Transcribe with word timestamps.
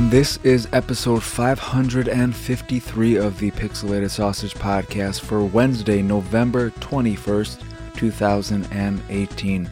everyone. 0.00 0.10
This 0.10 0.38
is 0.44 0.66
episode 0.72 1.22
553 1.22 3.16
of 3.16 3.38
the 3.38 3.50
Pixelated 3.50 4.10
Sausage 4.10 4.54
Podcast 4.54 5.20
for 5.20 5.44
Wednesday, 5.44 6.00
November 6.00 6.70
21st, 6.70 7.62
2018. 7.96 9.70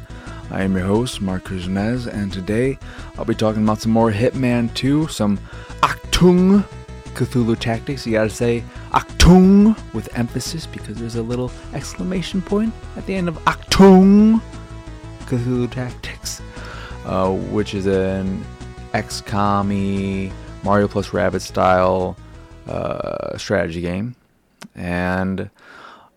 I 0.50 0.62
am 0.62 0.76
your 0.76 0.86
host, 0.86 1.22
Marc 1.22 1.44
Kuznez, 1.44 2.06
and 2.06 2.30
today 2.30 2.78
I'll 3.16 3.24
be 3.24 3.34
talking 3.34 3.62
about 3.62 3.80
some 3.80 3.92
more 3.92 4.12
Hitman 4.12 4.72
2, 4.74 5.08
some 5.08 5.38
Achtung 5.82 6.62
Cthulhu 7.14 7.58
Tactics. 7.58 8.06
You 8.06 8.12
gotta 8.12 8.28
say 8.28 8.62
Achtung 8.90 9.78
with 9.94 10.14
emphasis 10.16 10.66
because 10.66 10.98
there's 10.98 11.16
a 11.16 11.22
little 11.22 11.50
exclamation 11.72 12.42
point 12.42 12.74
at 12.96 13.06
the 13.06 13.14
end 13.14 13.28
of 13.28 13.36
Achtung 13.44 14.42
Cthulhu 15.20 15.70
Tactics, 15.70 16.42
uh, 17.06 17.32
which 17.32 17.72
is 17.74 17.86
an 17.86 18.44
XCOM 18.92 20.32
Mario 20.62 20.88
plus 20.88 21.12
Rabbit 21.12 21.40
style 21.40 22.16
uh, 22.66 23.36
strategy 23.38 23.80
game. 23.80 24.14
And 24.74 25.50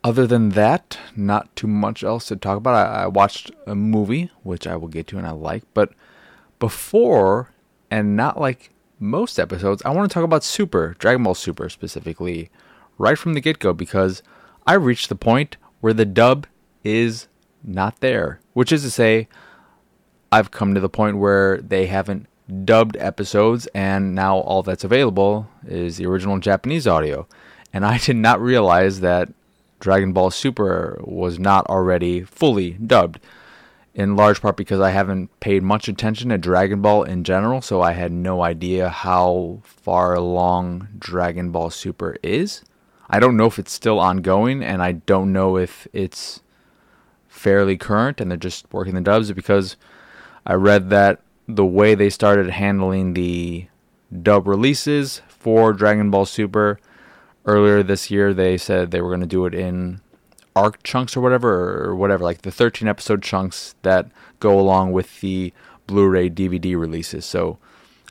other 0.03 0.25
than 0.25 0.49
that, 0.49 0.97
not 1.16 1.55
too 1.55 1.67
much 1.67 2.03
else 2.03 2.27
to 2.27 2.35
talk 2.35 2.57
about. 2.57 2.75
I, 2.75 3.03
I, 3.03 3.07
watched 3.07 3.52
a 3.67 3.75
movie, 3.75 4.31
which 4.44 4.66
I 4.66 4.75
will 4.75 4.88
get 4.88 5.07
to 5.07 5.17
and 5.17 5.27
I 5.27 5.31
like. 5.31 5.63
But 5.73 5.94
before, 6.59 7.52
and 7.89 8.16
not 8.16 8.39
like 8.39 8.72
most 8.99 9.39
episodes, 9.39 9.81
I 9.85 9.91
want 9.91 10.09
to 10.09 10.13
talk 10.13 10.23
about 10.23 10.44
Super, 10.44 10.95
Dragon 10.97 11.23
Ball 11.23 11.35
Super 11.35 11.69
specifically, 11.69 12.49
right 12.97 13.17
from 13.17 13.33
the 13.33 13.41
get 13.41 13.59
go, 13.59 13.73
because 13.73 14.23
I 14.66 14.73
reached 14.73 15.09
the 15.09 15.16
point 15.16 15.58
where 15.81 15.94
the 15.94 16.06
dub 16.06 16.47
is 16.83 17.28
not 17.63 18.00
there. 18.00 18.39
Which 18.53 18.72
is 18.72 18.81
to 18.83 18.91
say, 18.91 19.28
I've 20.31 20.52
come 20.52 20.73
to 20.73 20.80
the 20.80 20.89
point 20.89 21.17
where 21.17 21.58
they 21.58 21.85
haven't 21.88 22.28
dubbed 22.66 22.97
episodes, 22.97 23.67
and 23.73 24.13
now 24.13 24.38
all 24.38 24.63
that's 24.63 24.83
available 24.83 25.49
is 25.66 25.97
the 25.97 26.05
original 26.05 26.39
Japanese 26.39 26.88
audio. 26.88 27.27
And 27.73 27.85
I 27.85 27.97
did 27.97 28.17
not 28.17 28.41
realize 28.41 28.99
that 28.99 29.30
Dragon 29.80 30.13
Ball 30.13 30.30
Super 30.30 30.99
was 31.03 31.39
not 31.39 31.66
already 31.67 32.23
fully 32.23 32.72
dubbed, 32.72 33.19
in 33.94 34.16
large 34.16 34.41
part 34.41 34.55
because 34.55 34.79
I 34.79 34.91
haven't 34.91 35.38
paid 35.39 35.63
much 35.63 35.88
attention 35.88 36.29
to 36.29 36.38
Dragon 36.38 36.81
Ball 36.81 37.03
in 37.03 37.23
general, 37.23 37.61
so 37.61 37.81
I 37.81 37.94
had 37.94 38.11
no 38.11 38.41
idea 38.41 38.89
how 38.89 39.61
far 39.63 40.13
along 40.13 40.88
Dragon 40.97 41.52
Ball 41.52 41.69
Super 41.69 42.16
is. 42.23 42.63
I 43.09 43.19
don't 43.19 43.35
know 43.35 43.47
if 43.47 43.59
it's 43.59 43.73
still 43.73 43.99
ongoing, 43.99 44.63
and 44.63 44.81
I 44.81 44.94
don't 44.94 45.33
know 45.33 45.57
if 45.57 45.88
it's 45.91 46.41
fairly 47.27 47.77
current 47.77 48.22
and 48.22 48.29
they're 48.29 48.38
just 48.38 48.72
working 48.72 48.94
the 48.94 49.02
dubs 49.02 49.31
because 49.31 49.75
I 50.45 50.53
read 50.53 50.89
that 50.91 51.22
the 51.47 51.66
way 51.66 51.95
they 51.95 52.09
started 52.09 52.50
handling 52.50 53.14
the 53.14 53.67
dub 54.22 54.47
releases 54.47 55.22
for 55.28 55.73
Dragon 55.73 56.11
Ball 56.11 56.25
Super 56.25 56.80
earlier 57.45 57.84
this 57.84 58.11
year, 58.11 58.34
they 58.34 58.58
said 58.58 58.92
they 58.92 59.02
were 59.02 59.09
going 59.09 59.22
to 59.22 59.28
do 59.28 59.45
it 59.45 59.53
in 59.53 60.02
arc 60.56 60.84
chunks 60.84 61.16
or 61.16 61.22
whatever, 61.22 61.86
or 61.86 61.95
whatever, 61.95 62.23
like 62.23 62.42
the 62.42 62.52
13 62.52 62.88
episode 62.88 63.23
chunks 63.23 63.75
that 63.81 64.09
go 64.39 64.59
along 64.59 64.92
with 64.92 65.22
the 65.22 65.53
Blu 65.88 66.08
ray 66.08 66.30
DVD 66.30 66.80
releases. 66.80 67.25
So 67.25 67.58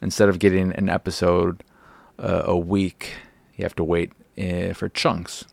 instead 0.02 0.28
of 0.28 0.38
getting 0.38 0.72
an 0.72 0.88
episode 0.88 1.62
uh, 2.18 2.42
a 2.44 2.58
week, 2.58 3.14
you 3.56 3.64
have 3.64 3.76
to 3.76 3.84
wait 3.84 4.12
uh, 4.38 4.72
for 4.72 4.88
chunks, 4.88 5.44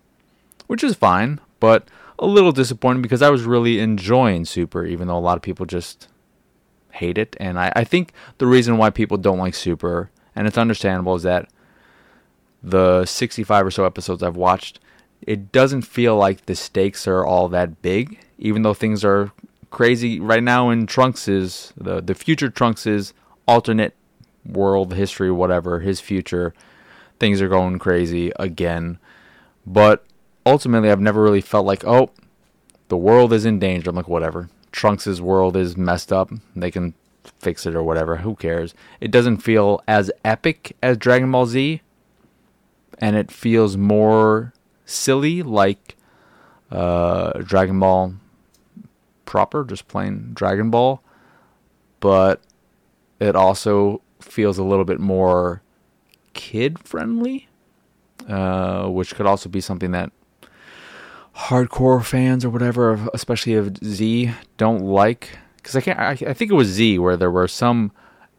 which 0.68 0.84
is 0.84 0.96
fine, 0.96 1.40
but 1.60 1.88
a 2.20 2.26
little 2.26 2.52
disappointing 2.52 3.02
because 3.02 3.22
I 3.22 3.30
was 3.30 3.44
really 3.44 3.80
enjoying 3.80 4.46
Super, 4.46 4.86
even 4.86 5.08
though 5.08 5.18
a 5.18 5.20
lot 5.20 5.38
of 5.38 5.44
people 5.44 5.66
just 5.66 6.08
hate 6.98 7.18
it. 7.18 7.36
And 7.40 7.60
I, 7.60 7.72
I 7.76 7.84
think 7.84 8.14
the 8.38 8.48
reason 8.48 8.78
why 8.78 8.90
people 8.90 9.18
don't 9.18 9.40
like 9.40 9.56
Super, 9.56 10.10
and 10.36 10.48
it's 10.48 10.58
understandable, 10.58 11.16
is 11.16 11.24
that 11.24 11.50
the 12.62 13.06
65 13.06 13.66
or 13.68 13.72
so 13.72 13.86
episodes 13.86 14.24
I've 14.24 14.36
watched, 14.36 14.80
it 15.22 15.52
doesn't 15.52 15.84
feel 15.84 16.16
like 16.16 16.46
the 16.46 16.56
stakes 16.56 17.08
are 17.08 17.26
all 17.26 17.48
that 17.50 17.82
big, 17.82 18.20
even 18.38 18.62
though 18.62 18.74
things 18.74 19.04
are 19.04 19.32
crazy 19.70 20.20
right 20.20 20.44
now 20.44 20.70
in 20.70 20.86
Trunks' 20.86 21.74
the 21.76 22.02
the 22.02 22.16
future 22.16 22.50
Trunks' 22.50 23.14
alternate 23.48 23.96
world 24.46 24.94
history, 24.94 25.32
whatever 25.32 25.80
his 25.80 26.00
future, 26.00 26.54
things 27.20 27.42
are 27.42 27.50
going 27.50 27.80
crazy 27.80 28.32
again. 28.40 29.00
But 29.66 30.06
ultimately, 30.46 30.90
I've 30.90 31.02
never 31.02 31.22
really 31.22 31.42
felt 31.42 31.66
like, 31.66 31.84
oh, 31.86 32.12
the 32.88 32.98
world 32.98 33.34
is 33.34 33.46
in 33.46 33.60
danger. 33.60 33.90
I'm 33.90 33.96
like, 33.96 34.08
whatever. 34.08 34.50
Trunks' 34.72 35.20
world 35.20 35.56
is 35.58 35.78
messed 35.78 36.12
up. 36.12 36.32
They 36.56 36.72
can 36.72 36.94
fix 37.40 37.66
it 37.66 37.76
or 37.76 37.84
whatever. 37.84 38.18
Who 38.18 38.36
cares? 38.36 38.74
It 39.00 39.12
doesn't 39.12 39.38
feel 39.38 39.82
as 39.88 40.12
epic 40.24 40.76
as 40.82 40.98
Dragon 40.98 41.32
Ball 41.32 41.46
Z, 41.46 41.82
and 43.00 43.16
it 43.16 43.32
feels 43.32 43.78
more 43.78 44.54
silly, 44.86 45.42
like 45.44 45.96
uh, 46.72 47.40
Dragon 47.40 47.80
Ball 47.80 48.16
proper, 49.26 49.64
just 49.64 49.88
plain 49.88 50.32
Dragon 50.34 50.70
Ball. 50.70 51.02
But 52.00 52.42
it 53.20 53.36
also 53.36 54.02
feels 54.20 54.58
a 54.58 54.64
little 54.64 54.86
bit 54.86 55.00
more 55.00 55.62
kid 56.34 56.80
friendly, 56.80 57.48
uh, 58.28 58.88
which 58.88 59.16
could 59.16 59.26
also 59.26 59.50
be 59.50 59.62
something 59.62 59.92
that 59.92 60.12
hardcore 61.38 62.04
fans 62.04 62.44
or 62.44 62.50
whatever, 62.50 63.08
especially 63.14 63.54
of 63.54 63.78
Z, 63.84 64.32
don't 64.58 64.82
like. 64.82 65.38
Because 65.58 65.76
I 65.76 65.82
can't. 65.82 66.00
I, 66.00 66.12
I 66.12 66.34
think 66.34 66.52
it 66.52 66.56
was 66.56 66.68
Z 66.68 67.00
where 67.00 67.18
there 67.18 67.32
were 67.32 67.48
some 67.48 67.92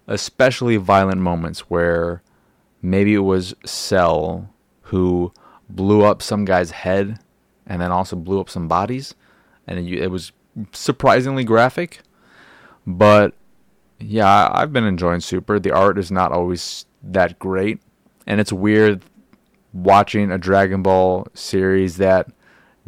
especially 0.06 0.76
violent 0.76 1.20
moments 1.20 1.60
where 1.70 2.22
maybe 2.82 3.14
it 3.14 3.19
was 3.19 3.54
Cell 3.64 4.48
who 4.82 5.32
blew 5.69 6.03
up 6.03 6.22
some 6.22 6.44
guy's 6.44 6.70
head 6.70 7.19
and 7.66 7.82
then 7.82 7.92
also 7.92 8.16
blew 8.16 8.41
up 8.41 8.48
some 8.48 8.66
bodies, 8.66 9.14
and 9.66 9.78
it, 9.78 10.03
it 10.03 10.10
was 10.10 10.32
surprisingly 10.72 11.44
graphic. 11.44 12.00
But 12.87 13.34
yeah, 14.00 14.48
I've 14.53 14.72
been 14.72 14.84
enjoying 14.84 15.20
Super. 15.20 15.60
The 15.60 15.72
art 15.72 15.98
is 15.98 16.10
not 16.10 16.32
always 16.32 16.87
that 17.03 17.38
great, 17.38 17.81
and 18.26 18.41
it's 18.41 18.53
weird 18.53 19.04
watching 19.75 20.31
a 20.32 20.38
Dragon 20.38 20.82
Ball 20.82 21.26
series 21.34 21.98
that 21.98 22.28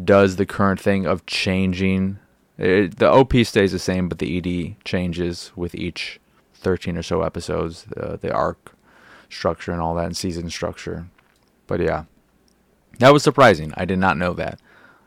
does 0.04 0.36
the 0.36 0.46
current 0.46 0.80
thing 0.80 1.06
of 1.06 1.26
changing. 1.26 2.18
It, 2.58 2.98
the 2.98 3.10
OP 3.10 3.34
stays 3.44 3.72
the 3.72 3.78
same, 3.78 4.08
but 4.08 4.18
the 4.18 4.36
ED 4.38 4.84
changes 4.84 5.52
with 5.56 5.74
each 5.74 6.20
13 6.54 6.96
or 6.96 7.02
so 7.02 7.22
episodes, 7.22 7.86
uh, 7.96 8.16
the 8.16 8.32
arc 8.32 8.72
structure 9.28 9.72
and 9.72 9.80
all 9.80 9.94
that, 9.94 10.06
and 10.06 10.16
season 10.16 10.50
structure. 10.50 11.06
But 11.66 11.80
yeah, 11.80 12.04
that 12.98 13.12
was 13.12 13.22
surprising. 13.22 13.72
I 13.76 13.84
did 13.84 13.98
not 13.98 14.18
know 14.18 14.34
that. 14.34 14.60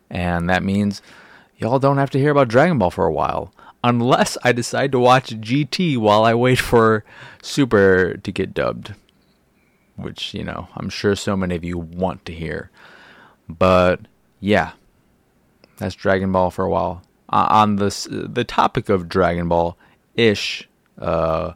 And 0.09 0.49
that 0.49 0.63
means 0.63 1.01
y'all 1.57 1.79
don't 1.79 1.97
have 1.97 2.09
to 2.11 2.19
hear 2.19 2.31
about 2.31 2.47
Dragon 2.47 2.77
Ball 2.77 2.91
for 2.91 3.05
a 3.05 3.13
while. 3.13 3.53
Unless 3.83 4.37
I 4.43 4.53
decide 4.53 4.91
to 4.93 4.99
watch 4.99 5.31
GT 5.31 5.97
while 5.97 6.23
I 6.23 6.33
wait 6.33 6.59
for 6.59 7.03
Super 7.41 8.15
to 8.15 8.31
get 8.31 8.53
dubbed. 8.53 8.95
Which, 9.95 10.33
you 10.33 10.43
know, 10.43 10.69
I'm 10.75 10.89
sure 10.89 11.15
so 11.15 11.35
many 11.35 11.55
of 11.55 11.63
you 11.63 11.77
want 11.77 12.25
to 12.25 12.33
hear. 12.33 12.71
But 13.47 14.01
yeah, 14.39 14.71
that's 15.77 15.95
Dragon 15.95 16.31
Ball 16.31 16.51
for 16.51 16.65
a 16.65 16.69
while. 16.69 17.01
Uh, 17.29 17.47
on 17.49 17.77
this 17.77 18.07
the 18.11 18.43
topic 18.43 18.89
of 18.89 19.09
Dragon 19.09 19.47
Ball 19.47 19.77
ish, 20.15 20.67
uh, 20.99 21.53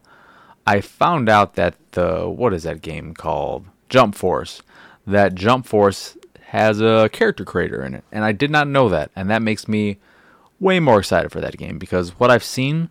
I 0.66 0.82
found 0.82 1.30
out 1.30 1.56
that 1.56 1.76
the 1.92 2.28
what 2.28 2.54
is 2.54 2.64
that 2.64 2.82
game 2.82 3.14
called? 3.14 3.66
Jump 3.90 4.16
Force. 4.16 4.62
That 5.06 5.36
Jump 5.36 5.66
Force 5.66 6.18
has 6.48 6.82
a 6.82 7.10
character 7.12 7.46
creator 7.46 7.84
in 7.84 7.94
it, 7.94 8.04
and 8.12 8.26
I 8.26 8.32
did 8.32 8.52
not 8.52 8.68
know 8.68 8.90
that, 8.90 9.12
and 9.16 9.30
that 9.30 9.42
makes 9.42 9.68
me 9.68 9.98
way 10.60 10.80
more 10.80 11.00
excited 11.00 11.32
for 11.32 11.40
that 11.42 11.58
game 11.58 11.78
because 11.78 12.20
what 12.20 12.32
I've 12.32 12.44
seen 12.44 12.90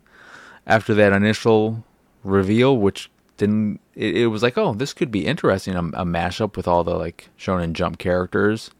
after 0.66 0.94
that 0.94 1.12
initial 1.12 1.84
reveal, 2.22 2.76
which 2.76 3.10
didn't, 3.36 3.80
it, 3.94 4.16
it 4.16 4.26
was 4.28 4.42
like, 4.42 4.56
oh, 4.56 4.72
this 4.72 4.92
could 4.92 5.10
be 5.10 5.26
interesting, 5.26 5.74
a, 5.74 5.80
a 5.80 6.04
mashup 6.04 6.56
with 6.56 6.68
all 6.68 6.84
the 6.84 6.94
like 6.94 7.28
Shonen 7.38 7.72
Jump 7.72 7.98
characters 7.98 8.70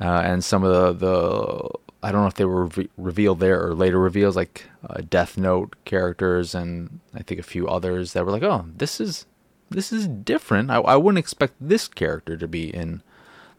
uh, 0.00 0.22
and 0.24 0.44
some 0.44 0.64
of 0.64 0.98
the, 0.98 1.06
the 1.06 1.68
I 2.02 2.12
don't 2.12 2.22
know 2.22 2.28
if 2.28 2.34
they 2.34 2.44
were 2.44 2.66
re- 2.66 2.90
revealed 2.96 3.40
there 3.40 3.64
or 3.64 3.74
later 3.74 3.98
reveals, 3.98 4.36
like 4.36 4.66
uh, 4.88 5.02
Death 5.08 5.36
Note 5.36 5.76
characters 5.84 6.54
and 6.54 7.00
I 7.14 7.22
think 7.22 7.40
a 7.40 7.44
few 7.44 7.66
others 7.66 8.12
that 8.12 8.24
were 8.24 8.32
like, 8.32 8.42
oh, 8.42 8.66
this 8.76 9.00
is 9.00 9.26
this 9.70 9.92
is 9.92 10.06
different. 10.08 10.70
I, 10.70 10.76
I 10.76 10.96
wouldn't 10.96 11.18
expect 11.18 11.54
this 11.60 11.88
character 11.88 12.36
to 12.36 12.48
be 12.48 12.74
in 12.74 13.02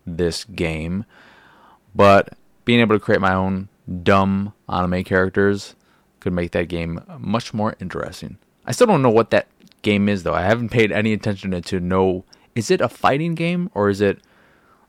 this 0.06 0.44
game, 0.44 1.06
but 1.94 2.38
being 2.66 2.80
able 2.80 2.96
to 2.96 3.00
create 3.00 3.22
my 3.22 3.34
own 3.34 3.70
dumb 4.04 4.54
anime 4.68 5.04
characters 5.04 5.76
could 6.20 6.34
make 6.34 6.52
that 6.52 6.68
game 6.68 7.02
much 7.18 7.54
more 7.54 7.76
interesting. 7.80 8.38
I 8.66 8.72
still 8.72 8.88
don't 8.88 9.02
know 9.02 9.10
what 9.10 9.32
that 9.32 9.48
game 9.82 10.10
is 10.10 10.24
though. 10.24 10.34
I 10.34 10.44
haven't 10.44 10.70
paid 10.70 10.92
any 10.92 11.14
attention 11.14 11.60
to, 11.62 11.80
know 11.80 12.26
is 12.56 12.72
it 12.72 12.82
a 12.82 12.90
fighting 12.90 13.36
game 13.36 13.70
or 13.74 13.90
is 13.90 14.02
it 14.02 14.20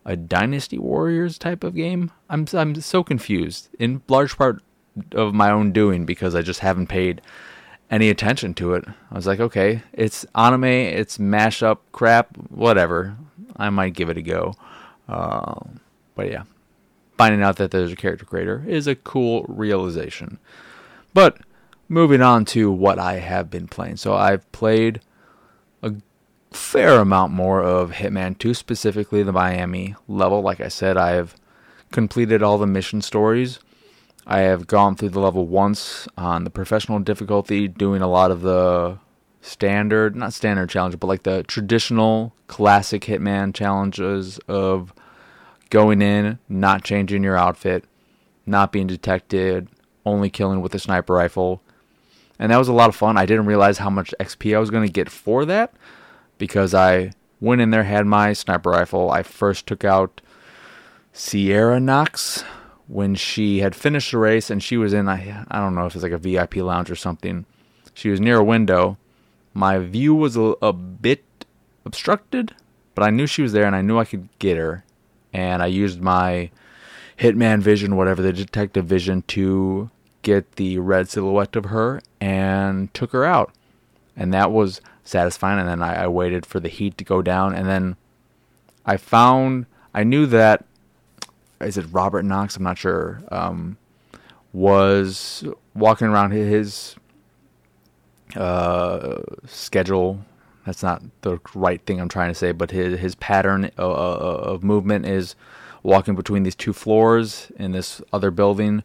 a 0.04 0.16
Dynasty 0.16 0.78
Warriors 0.78 1.38
type 1.38 1.64
of 1.64 1.74
game. 1.74 2.10
I'm 2.28 2.46
I'm 2.52 2.80
so 2.80 3.02
confused 3.02 3.68
in 3.78 4.02
large 4.08 4.36
part 4.36 4.62
of 5.12 5.34
my 5.34 5.50
own 5.50 5.72
doing 5.72 6.04
because 6.04 6.34
I 6.34 6.42
just 6.42 6.60
haven't 6.60 6.88
paid 6.88 7.20
any 7.90 8.08
attention 8.08 8.54
to 8.54 8.74
it. 8.74 8.84
I 9.10 9.14
was 9.14 9.26
like, 9.26 9.40
okay, 9.40 9.82
it's 9.92 10.24
anime, 10.34 10.64
it's 10.64 11.18
mashup 11.18 11.78
crap, 11.92 12.36
whatever. 12.50 13.16
I 13.56 13.70
might 13.70 13.94
give 13.94 14.08
it 14.08 14.16
a 14.16 14.22
go. 14.22 14.54
Uh, 15.08 15.60
but 16.14 16.30
yeah, 16.30 16.44
finding 17.18 17.42
out 17.42 17.56
that 17.56 17.70
there's 17.70 17.92
a 17.92 17.96
character 17.96 18.24
creator 18.24 18.64
is 18.66 18.86
a 18.86 18.94
cool 18.94 19.44
realization. 19.48 20.38
But 21.12 21.38
moving 21.88 22.22
on 22.22 22.44
to 22.46 22.70
what 22.70 22.98
I 22.98 23.14
have 23.14 23.50
been 23.50 23.66
playing. 23.66 23.96
So 23.96 24.14
I've 24.14 24.50
played 24.52 25.00
a 25.82 25.94
fair 26.50 26.98
amount 27.00 27.32
more 27.32 27.62
of 27.62 27.92
Hitman 27.92 28.38
2, 28.38 28.54
specifically 28.54 29.22
the 29.22 29.32
Miami 29.32 29.94
level. 30.08 30.42
Like 30.42 30.60
I 30.60 30.68
said, 30.68 30.96
I 30.96 31.12
have 31.12 31.34
completed 31.92 32.42
all 32.42 32.58
the 32.58 32.66
mission 32.66 33.02
stories. 33.02 33.58
I 34.26 34.40
have 34.40 34.66
gone 34.66 34.96
through 34.96 35.10
the 35.10 35.20
level 35.20 35.46
once 35.46 36.06
on 36.16 36.44
the 36.44 36.50
professional 36.50 36.98
difficulty, 36.98 37.68
doing 37.68 38.02
a 38.02 38.08
lot 38.08 38.30
of 38.30 38.42
the 38.42 38.98
standard, 39.40 40.14
not 40.14 40.32
standard 40.32 40.68
challenge, 40.68 41.00
but 41.00 41.06
like 41.06 41.22
the 41.22 41.42
traditional 41.44 42.34
classic 42.46 43.02
Hitman 43.02 43.54
challenges 43.54 44.38
of 44.46 44.92
going 45.70 46.02
in, 46.02 46.38
not 46.48 46.84
changing 46.84 47.24
your 47.24 47.36
outfit, 47.36 47.84
not 48.44 48.72
being 48.72 48.86
detected, 48.86 49.68
only 50.04 50.30
killing 50.30 50.60
with 50.60 50.74
a 50.74 50.78
sniper 50.78 51.14
rifle. 51.14 51.62
And 52.38 52.52
that 52.52 52.58
was 52.58 52.68
a 52.68 52.72
lot 52.72 52.88
of 52.88 52.96
fun. 52.96 53.16
I 53.16 53.26
didn't 53.26 53.46
realize 53.46 53.78
how 53.78 53.90
much 53.90 54.14
XP 54.20 54.54
I 54.54 54.58
was 54.58 54.70
going 54.70 54.86
to 54.86 54.92
get 54.92 55.10
for 55.10 55.44
that 55.44 55.72
because 56.40 56.74
I 56.74 57.12
went 57.40 57.60
in 57.60 57.70
there, 57.70 57.84
had 57.84 58.06
my 58.06 58.32
sniper 58.32 58.70
rifle. 58.70 59.12
I 59.12 59.22
first 59.22 59.68
took 59.68 59.84
out 59.84 60.20
Sierra 61.12 61.78
Knox 61.78 62.42
when 62.88 63.14
she 63.14 63.60
had 63.60 63.76
finished 63.76 64.10
the 64.10 64.18
race 64.18 64.50
and 64.50 64.60
she 64.60 64.76
was 64.76 64.92
in, 64.92 65.08
I, 65.08 65.44
I 65.48 65.60
don't 65.60 65.76
know 65.76 65.86
if 65.86 65.94
it's 65.94 66.02
like 66.02 66.10
a 66.10 66.18
VIP 66.18 66.56
lounge 66.56 66.90
or 66.90 66.96
something. 66.96 67.44
She 67.94 68.08
was 68.08 68.20
near 68.20 68.38
a 68.38 68.44
window. 68.44 68.96
My 69.54 69.78
view 69.78 70.14
was 70.14 70.36
a, 70.36 70.54
a 70.62 70.72
bit 70.72 71.24
obstructed, 71.84 72.54
but 72.96 73.04
I 73.04 73.10
knew 73.10 73.26
she 73.26 73.42
was 73.42 73.52
there 73.52 73.66
and 73.66 73.76
I 73.76 73.82
knew 73.82 73.98
I 73.98 74.04
could 74.04 74.28
get 74.40 74.56
her 74.56 74.84
and 75.32 75.62
I 75.62 75.66
used 75.66 76.00
my 76.00 76.50
hitman 77.18 77.60
vision, 77.60 77.96
whatever 77.96 78.22
the 78.22 78.32
detective 78.32 78.86
vision, 78.86 79.22
to 79.28 79.90
get 80.22 80.52
the 80.52 80.78
red 80.78 81.08
silhouette 81.08 81.54
of 81.54 81.66
her 81.66 82.00
and 82.20 82.92
took 82.94 83.12
her 83.12 83.24
out. 83.24 83.52
And 84.16 84.32
that 84.34 84.50
was 84.50 84.80
satisfying. 85.10 85.58
And 85.58 85.68
then 85.68 85.82
I, 85.82 86.04
I 86.04 86.06
waited 86.06 86.46
for 86.46 86.60
the 86.60 86.68
heat 86.68 86.96
to 86.98 87.04
go 87.04 87.22
down, 87.22 87.54
and 87.54 87.68
then 87.68 87.96
I 88.86 88.96
found 88.96 89.66
I 89.94 90.04
knew 90.04 90.26
that 90.26 90.64
is 91.60 91.76
it 91.76 91.86
Robert 91.90 92.24
Knox? 92.24 92.56
I'm 92.56 92.62
not 92.62 92.78
sure. 92.78 93.22
Um, 93.30 93.76
was 94.52 95.44
walking 95.74 96.08
around 96.08 96.32
his 96.32 96.96
uh, 98.36 99.20
schedule 99.46 100.24
that's 100.64 100.82
not 100.82 101.02
the 101.22 101.38
right 101.54 101.84
thing 101.84 102.00
I'm 102.00 102.08
trying 102.08 102.30
to 102.30 102.34
say, 102.34 102.52
but 102.52 102.70
his 102.70 103.00
his 103.00 103.14
pattern 103.14 103.66
of, 103.76 103.92
of 103.96 104.64
movement 104.64 105.06
is 105.06 105.34
walking 105.82 106.14
between 106.14 106.42
these 106.42 106.54
two 106.54 106.72
floors 106.72 107.50
in 107.56 107.72
this 107.72 108.02
other 108.12 108.30
building, 108.30 108.82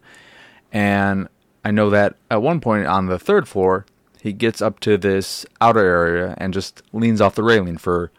and 0.71 1.27
I 1.63 1.71
know 1.71 1.89
that 1.89 2.15
at 2.31 2.41
one 2.41 2.61
point 2.61 2.87
on 2.87 3.07
the 3.07 3.19
third 3.19 3.47
floor, 3.47 3.85
he 4.25 4.33
gets 4.33 4.61
up 4.61 4.79
to 4.81 4.97
this 4.97 5.45
outer 5.61 5.85
area 5.85 6.35
and 6.37 6.53
just 6.53 6.81
leans 6.91 7.21
off 7.21 7.35
the 7.35 7.43
railing 7.43 7.77
for 7.77 8.11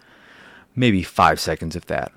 maybe 0.75 1.03
five 1.03 1.41
seconds, 1.41 1.77
if 1.77 1.87
that. 1.87 2.13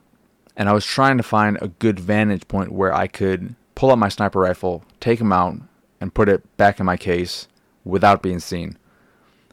And 0.56 0.70
I 0.70 0.74
was 0.74 0.86
trying 0.86 1.18
to 1.18 1.24
find 1.24 1.58
a 1.62 1.70
good 1.70 2.00
vantage 2.00 2.48
point 2.48 2.72
where 2.72 2.94
I 2.94 3.08
could 3.08 3.56
pull 3.76 3.92
out 3.92 3.98
my 3.98 4.10
sniper 4.10 4.40
rifle, 4.40 4.84
take 5.00 5.22
him 5.22 5.32
out, 5.32 5.56
and 6.02 6.14
put 6.14 6.30
it 6.30 6.58
back 6.58 6.80
in 6.80 6.86
my 6.86 6.98
case 6.98 7.48
without 7.84 8.22
being 8.22 8.40
seen 8.40 8.78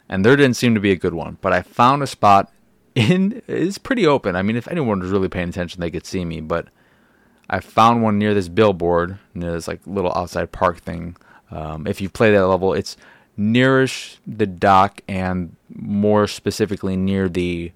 and 0.09 0.23
there 0.23 0.35
didn't 0.35 0.55
seem 0.55 0.73
to 0.75 0.81
be 0.81 0.91
a 0.91 0.95
good 0.95 1.13
one. 1.13 1.37
But 1.41 1.53
I 1.53 1.61
found 1.61 2.03
a 2.03 2.07
spot 2.07 2.51
in 2.95 3.41
it's 3.47 3.77
pretty 3.77 4.07
open. 4.07 4.35
I 4.35 4.41
mean, 4.41 4.55
if 4.55 4.67
anyone 4.67 4.99
was 4.99 5.11
really 5.11 5.29
paying 5.29 5.49
attention, 5.49 5.81
they 5.81 5.91
could 5.91 6.05
see 6.05 6.25
me. 6.25 6.41
But 6.41 6.67
I 7.49 7.59
found 7.59 8.03
one 8.03 8.17
near 8.17 8.33
this 8.33 8.49
billboard, 8.49 9.19
near 9.33 9.51
this 9.51 9.67
like 9.67 9.81
little 9.85 10.13
outside 10.15 10.51
park 10.51 10.79
thing. 10.79 11.15
Um, 11.51 11.87
if 11.87 12.01
you 12.01 12.09
play 12.09 12.31
that 12.31 12.47
level, 12.47 12.73
it's 12.73 12.97
nearish 13.37 14.17
the 14.25 14.47
dock 14.47 15.01
and 15.07 15.55
more 15.73 16.27
specifically 16.27 16.95
near 16.95 17.29
the 17.29 17.71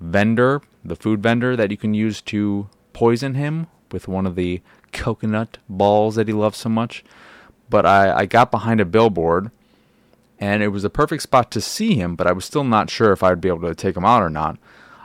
vendor, 0.00 0.62
the 0.84 0.96
food 0.96 1.22
vendor 1.22 1.56
that 1.56 1.70
you 1.70 1.76
can 1.76 1.94
use 1.94 2.20
to 2.22 2.68
poison 2.92 3.34
him 3.34 3.66
with 3.90 4.08
one 4.08 4.26
of 4.26 4.36
the 4.36 4.60
coconut 4.92 5.58
balls 5.68 6.14
that 6.14 6.28
he 6.28 6.34
loves 6.34 6.58
so 6.58 6.68
much. 6.68 7.04
But 7.68 7.86
I, 7.86 8.18
I 8.18 8.26
got 8.26 8.50
behind 8.50 8.80
a 8.80 8.84
billboard 8.84 9.50
and 10.38 10.62
it 10.62 10.68
was 10.68 10.84
a 10.84 10.90
perfect 10.90 11.22
spot 11.22 11.50
to 11.52 11.60
see 11.60 11.94
him, 11.94 12.16
but 12.16 12.26
I 12.26 12.32
was 12.32 12.44
still 12.44 12.64
not 12.64 12.90
sure 12.90 13.12
if 13.12 13.22
I'd 13.22 13.40
be 13.40 13.48
able 13.48 13.68
to 13.68 13.74
take 13.74 13.96
him 13.96 14.04
out 14.04 14.22
or 14.22 14.30
not. 14.30 14.58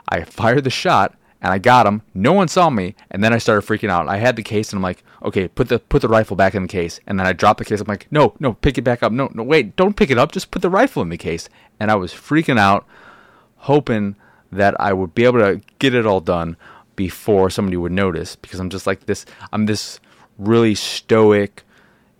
I 0.08 0.24
fired 0.24 0.64
the 0.64 0.70
shot 0.70 1.16
and 1.42 1.52
I 1.52 1.58
got 1.58 1.86
him. 1.86 2.02
No 2.14 2.32
one 2.32 2.48
saw 2.48 2.70
me, 2.70 2.94
and 3.10 3.24
then 3.24 3.32
I 3.32 3.38
started 3.38 3.66
freaking 3.66 3.88
out. 3.88 4.08
I 4.08 4.18
had 4.18 4.36
the 4.36 4.42
case 4.42 4.70
and 4.70 4.78
I'm 4.78 4.82
like, 4.82 5.02
okay, 5.22 5.48
put 5.48 5.68
the 5.68 5.78
put 5.78 6.02
the 6.02 6.08
rifle 6.08 6.36
back 6.36 6.54
in 6.54 6.62
the 6.62 6.68
case. 6.68 7.00
And 7.06 7.18
then 7.18 7.26
I 7.26 7.32
dropped 7.32 7.58
the 7.58 7.64
case. 7.64 7.80
I'm 7.80 7.86
like, 7.86 8.06
no, 8.10 8.34
no, 8.40 8.54
pick 8.54 8.78
it 8.78 8.82
back 8.82 9.02
up. 9.02 9.12
No, 9.12 9.30
no, 9.34 9.42
wait, 9.42 9.76
don't 9.76 9.96
pick 9.96 10.10
it 10.10 10.18
up. 10.18 10.32
Just 10.32 10.50
put 10.50 10.62
the 10.62 10.70
rifle 10.70 11.02
in 11.02 11.08
the 11.08 11.16
case. 11.16 11.48
And 11.78 11.90
I 11.90 11.94
was 11.94 12.12
freaking 12.12 12.58
out, 12.58 12.86
hoping 13.56 14.16
that 14.52 14.78
I 14.80 14.92
would 14.92 15.14
be 15.14 15.24
able 15.24 15.40
to 15.40 15.60
get 15.78 15.94
it 15.94 16.06
all 16.06 16.20
done 16.20 16.56
before 16.96 17.48
somebody 17.48 17.76
would 17.76 17.92
notice 17.92 18.36
because 18.36 18.60
I'm 18.60 18.70
just 18.70 18.86
like 18.86 19.06
this. 19.06 19.24
I'm 19.52 19.66
this 19.66 20.00
really 20.38 20.74
stoic, 20.74 21.62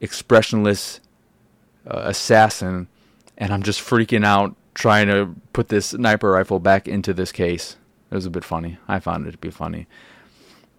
expressionless 0.01 1.01
uh, 1.87 2.03
assassin 2.05 2.89
and 3.37 3.53
I'm 3.53 3.63
just 3.63 3.81
freaking 3.81 4.25
out 4.25 4.55
trying 4.75 5.09
to 5.09 5.35
put 5.53 5.69
this 5.69 5.87
sniper 5.87 6.31
rifle 6.31 6.61
back 6.61 6.87
into 6.87 7.13
this 7.13 7.33
case. 7.33 7.77
It 8.11 8.15
was 8.15 8.27
a 8.27 8.31
bit 8.31 8.45
funny. 8.45 8.79
I 8.89 8.99
found 8.99 9.27
it 9.27 9.33
to 9.33 9.39
be 9.39 9.51
funny. 9.51 9.87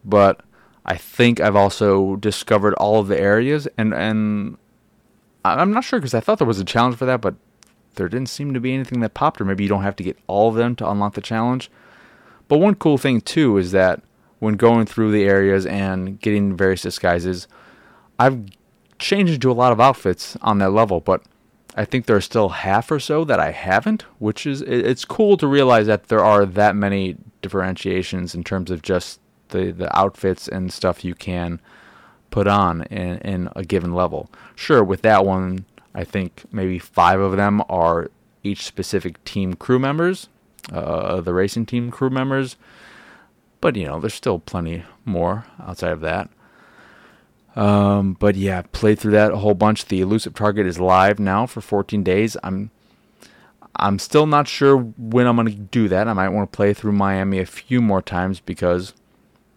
But 0.03 0.41
I 0.85 0.97
think 0.97 1.39
I've 1.39 1.55
also 1.55 2.15
discovered 2.17 2.73
all 2.75 2.99
of 2.99 3.07
the 3.07 3.19
areas 3.19 3.67
and 3.77 3.93
and 3.93 4.57
I'm 5.43 5.71
not 5.71 5.83
sure 5.83 5.99
because 5.99 6.13
I 6.13 6.19
thought 6.19 6.37
there 6.37 6.47
was 6.47 6.59
a 6.59 6.65
challenge 6.65 6.97
for 6.97 7.05
that, 7.05 7.21
but 7.21 7.35
there 7.95 8.07
didn't 8.07 8.29
seem 8.29 8.53
to 8.53 8.59
be 8.59 8.73
anything 8.73 8.99
that 8.99 9.13
popped 9.13 9.41
or 9.41 9.45
maybe 9.45 9.63
you 9.63 9.69
don't 9.69 9.83
have 9.83 9.95
to 9.97 10.03
get 10.03 10.17
all 10.27 10.49
of 10.49 10.55
them 10.55 10.75
to 10.77 10.89
unlock 10.89 11.15
the 11.15 11.21
challenge. 11.21 11.71
But 12.47 12.59
one 12.59 12.75
cool 12.75 12.97
thing 12.97 13.21
too 13.21 13.57
is 13.57 13.71
that 13.71 14.01
when 14.39 14.55
going 14.55 14.85
through 14.85 15.11
the 15.11 15.23
areas 15.23 15.65
and 15.65 16.19
getting 16.19 16.57
various 16.57 16.81
disguises, 16.81 17.47
I've 18.19 18.45
changed 18.99 19.33
into 19.33 19.51
a 19.51 19.53
lot 19.53 19.71
of 19.71 19.79
outfits 19.79 20.37
on 20.41 20.57
that 20.59 20.71
level, 20.71 20.99
but 20.99 21.23
I 21.75 21.85
think 21.85 22.05
there's 22.05 22.25
still 22.25 22.49
half 22.49 22.91
or 22.91 22.99
so 22.99 23.23
that 23.25 23.39
I 23.39 23.51
haven't, 23.51 24.03
which 24.19 24.45
is 24.45 24.61
it's 24.61 25.05
cool 25.05 25.37
to 25.37 25.47
realize 25.47 25.87
that 25.87 26.09
there 26.09 26.23
are 26.23 26.45
that 26.45 26.75
many 26.75 27.17
differentiations 27.41 28.35
in 28.35 28.43
terms 28.43 28.71
of 28.71 28.81
just 28.81 29.19
the 29.49 29.71
the 29.71 29.97
outfits 29.97 30.47
and 30.47 30.71
stuff 30.71 31.05
you 31.05 31.15
can 31.15 31.61
put 32.29 32.47
on 32.47 32.83
in 32.83 33.17
in 33.19 33.49
a 33.55 33.63
given 33.63 33.93
level. 33.93 34.29
Sure, 34.55 34.83
with 34.83 35.01
that 35.03 35.25
one, 35.25 35.65
I 35.95 36.03
think 36.03 36.43
maybe 36.51 36.77
five 36.79 37.19
of 37.19 37.37
them 37.37 37.61
are 37.69 38.11
each 38.43 38.65
specific 38.65 39.23
team 39.23 39.53
crew 39.53 39.79
members, 39.79 40.27
uh, 40.71 41.21
the 41.21 41.33
racing 41.33 41.65
team 41.65 41.91
crew 41.91 42.09
members. 42.09 42.57
But 43.61 43.75
you 43.75 43.85
know, 43.85 43.99
there's 43.99 44.13
still 44.13 44.39
plenty 44.39 44.83
more 45.05 45.45
outside 45.59 45.91
of 45.93 46.01
that. 46.01 46.29
Um, 47.55 48.13
but 48.13 48.35
yeah, 48.35 48.61
played 48.71 48.99
through 48.99 49.11
that 49.11 49.31
a 49.31 49.37
whole 49.37 49.53
bunch. 49.53 49.85
The 49.85 50.01
elusive 50.01 50.33
target 50.33 50.65
is 50.65 50.79
live 50.79 51.19
now 51.19 51.45
for 51.45 51.61
14 51.61 52.03
days. 52.03 52.37
I'm 52.43 52.71
I'm 53.75 53.99
still 53.99 54.25
not 54.25 54.47
sure 54.47 54.77
when 54.77 55.27
I'm 55.27 55.37
going 55.37 55.47
to 55.47 55.53
do 55.53 55.87
that. 55.87 56.07
I 56.07 56.13
might 56.13 56.29
want 56.29 56.51
to 56.51 56.55
play 56.55 56.73
through 56.73 56.91
Miami 56.91 57.39
a 57.39 57.45
few 57.45 57.81
more 57.81 58.01
times 58.01 58.39
because 58.39 58.93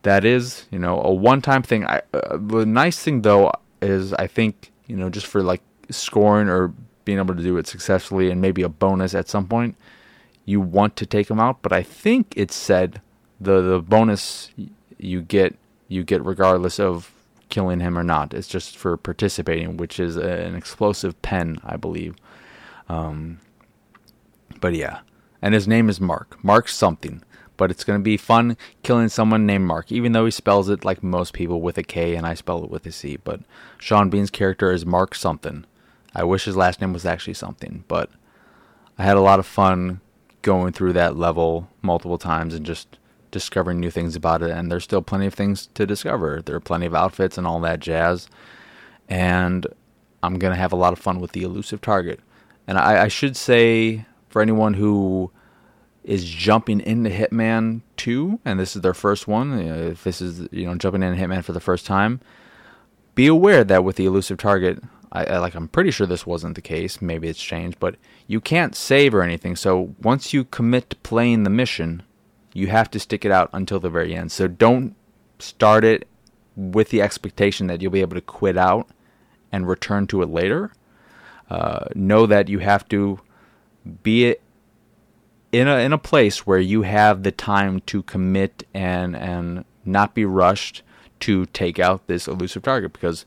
that 0.02 0.24
is, 0.24 0.66
you 0.70 0.78
know, 0.78 1.00
a 1.00 1.12
one-time 1.12 1.62
thing. 1.62 1.84
I, 1.84 2.02
uh, 2.12 2.38
the 2.40 2.64
nice 2.64 3.00
thing 3.00 3.22
though 3.22 3.52
is 3.82 4.12
I 4.14 4.26
think, 4.26 4.70
you 4.86 4.96
know, 4.96 5.10
just 5.10 5.26
for 5.26 5.42
like 5.42 5.62
scoring 5.90 6.48
or 6.48 6.72
being 7.04 7.18
able 7.18 7.34
to 7.34 7.42
do 7.42 7.56
it 7.58 7.66
successfully 7.66 8.30
and 8.30 8.40
maybe 8.40 8.62
a 8.62 8.68
bonus 8.68 9.14
at 9.14 9.28
some 9.28 9.46
point, 9.46 9.76
you 10.44 10.60
want 10.60 10.96
to 10.96 11.06
take 11.06 11.28
them 11.28 11.40
out, 11.40 11.62
but 11.62 11.72
I 11.72 11.82
think 11.82 12.34
it 12.36 12.52
said 12.52 13.00
the 13.40 13.60
the 13.60 13.80
bonus 13.80 14.50
you 14.98 15.22
get 15.22 15.56
you 15.88 16.04
get 16.04 16.24
regardless 16.24 16.78
of 16.78 17.13
killing 17.54 17.78
him 17.78 17.96
or 17.96 18.02
not. 18.02 18.34
It's 18.34 18.48
just 18.48 18.76
for 18.76 18.96
participating, 18.96 19.76
which 19.76 20.00
is 20.00 20.16
a, 20.16 20.28
an 20.28 20.56
explosive 20.56 21.22
pen, 21.22 21.60
I 21.64 21.76
believe. 21.76 22.16
Um, 22.88 23.38
but 24.60 24.74
yeah, 24.74 25.00
and 25.40 25.54
his 25.54 25.68
name 25.68 25.88
is 25.88 26.00
Mark. 26.00 26.42
Mark 26.42 26.66
something. 26.68 27.22
But 27.56 27.70
it's 27.70 27.84
going 27.84 28.00
to 28.00 28.02
be 28.02 28.16
fun 28.16 28.56
killing 28.82 29.08
someone 29.08 29.46
named 29.46 29.66
Mark, 29.66 29.92
even 29.92 30.10
though 30.10 30.24
he 30.24 30.32
spells 30.32 30.68
it 30.68 30.84
like 30.84 31.04
most 31.04 31.32
people 31.32 31.60
with 31.60 31.78
a 31.78 31.84
K 31.84 32.16
and 32.16 32.26
I 32.26 32.34
spell 32.34 32.64
it 32.64 32.70
with 32.70 32.84
a 32.86 32.90
C. 32.90 33.16
But 33.22 33.42
Sean 33.78 34.10
Bean's 34.10 34.30
character 34.30 34.72
is 34.72 34.84
Mark 34.84 35.14
something. 35.14 35.64
I 36.12 36.24
wish 36.24 36.46
his 36.46 36.56
last 36.56 36.80
name 36.80 36.92
was 36.92 37.06
actually 37.06 37.34
something, 37.34 37.84
but 37.86 38.10
I 38.98 39.04
had 39.04 39.16
a 39.16 39.20
lot 39.20 39.38
of 39.38 39.46
fun 39.46 40.00
going 40.42 40.72
through 40.72 40.94
that 40.94 41.16
level 41.16 41.68
multiple 41.82 42.18
times 42.18 42.52
and 42.52 42.66
just 42.66 42.98
discovering 43.34 43.80
new 43.80 43.90
things 43.90 44.14
about 44.14 44.42
it, 44.42 44.50
and 44.50 44.70
there's 44.70 44.84
still 44.84 45.02
plenty 45.02 45.26
of 45.26 45.34
things 45.34 45.68
to 45.74 45.84
discover. 45.84 46.40
There 46.40 46.54
are 46.54 46.60
plenty 46.60 46.86
of 46.86 46.94
outfits 46.94 47.36
and 47.36 47.46
all 47.46 47.58
that 47.60 47.80
jazz, 47.80 48.28
and 49.08 49.66
I'm 50.22 50.38
gonna 50.38 50.54
have 50.54 50.72
a 50.72 50.76
lot 50.76 50.92
of 50.92 51.00
fun 51.00 51.18
with 51.20 51.32
the 51.32 51.42
elusive 51.42 51.80
target. 51.80 52.20
and 52.68 52.78
I, 52.78 53.02
I 53.02 53.08
should 53.08 53.36
say 53.36 54.06
for 54.28 54.40
anyone 54.40 54.74
who 54.74 55.32
is 56.04 56.24
jumping 56.24 56.80
into 56.80 57.10
Hitman 57.10 57.82
2, 57.96 58.38
and 58.44 58.60
this 58.60 58.76
is 58.76 58.82
their 58.82 58.94
first 58.94 59.26
one, 59.26 59.58
if 59.58 60.04
this 60.04 60.20
is 60.22 60.46
you 60.52 60.66
know 60.66 60.76
jumping 60.76 61.02
into 61.02 61.20
Hitman 61.20 61.42
for 61.42 61.52
the 61.52 61.60
first 61.60 61.84
time, 61.84 62.20
be 63.16 63.26
aware 63.26 63.64
that 63.64 63.82
with 63.82 63.96
the 63.96 64.06
elusive 64.06 64.38
target, 64.38 64.80
I, 65.12 65.24
I, 65.24 65.38
like 65.38 65.54
I'm 65.56 65.68
pretty 65.68 65.90
sure 65.90 66.06
this 66.06 66.26
wasn't 66.26 66.54
the 66.54 66.62
case. 66.62 67.02
Maybe 67.02 67.28
it's 67.28 67.42
changed, 67.42 67.78
but 67.80 67.96
you 68.26 68.40
can't 68.40 68.74
save 68.76 69.14
or 69.14 69.22
anything. 69.22 69.56
So 69.56 69.94
once 70.02 70.32
you 70.32 70.44
commit 70.44 70.90
to 70.90 70.96
playing 70.96 71.42
the 71.42 71.50
mission, 71.50 72.02
you 72.54 72.68
have 72.68 72.90
to 72.92 72.98
stick 72.98 73.26
it 73.26 73.32
out 73.32 73.50
until 73.52 73.78
the 73.78 73.90
very 73.90 74.14
end. 74.14 74.32
So 74.32 74.48
don't 74.48 74.94
start 75.38 75.84
it 75.84 76.08
with 76.56 76.88
the 76.88 77.02
expectation 77.02 77.66
that 77.66 77.82
you'll 77.82 77.90
be 77.92 78.00
able 78.00 78.14
to 78.14 78.22
quit 78.22 78.56
out 78.56 78.88
and 79.52 79.68
return 79.68 80.06
to 80.06 80.22
it 80.22 80.30
later. 80.30 80.72
Uh, 81.50 81.86
know 81.94 82.24
that 82.24 82.48
you 82.48 82.60
have 82.60 82.88
to 82.88 83.20
be 84.02 84.36
in 85.52 85.68
a 85.68 85.76
in 85.78 85.92
a 85.92 85.98
place 85.98 86.46
where 86.46 86.58
you 86.58 86.82
have 86.82 87.22
the 87.22 87.30
time 87.30 87.80
to 87.80 88.02
commit 88.02 88.66
and 88.72 89.14
and 89.14 89.64
not 89.84 90.14
be 90.14 90.24
rushed 90.24 90.82
to 91.20 91.46
take 91.46 91.78
out 91.78 92.06
this 92.06 92.26
elusive 92.26 92.62
target 92.62 92.92
because 92.92 93.26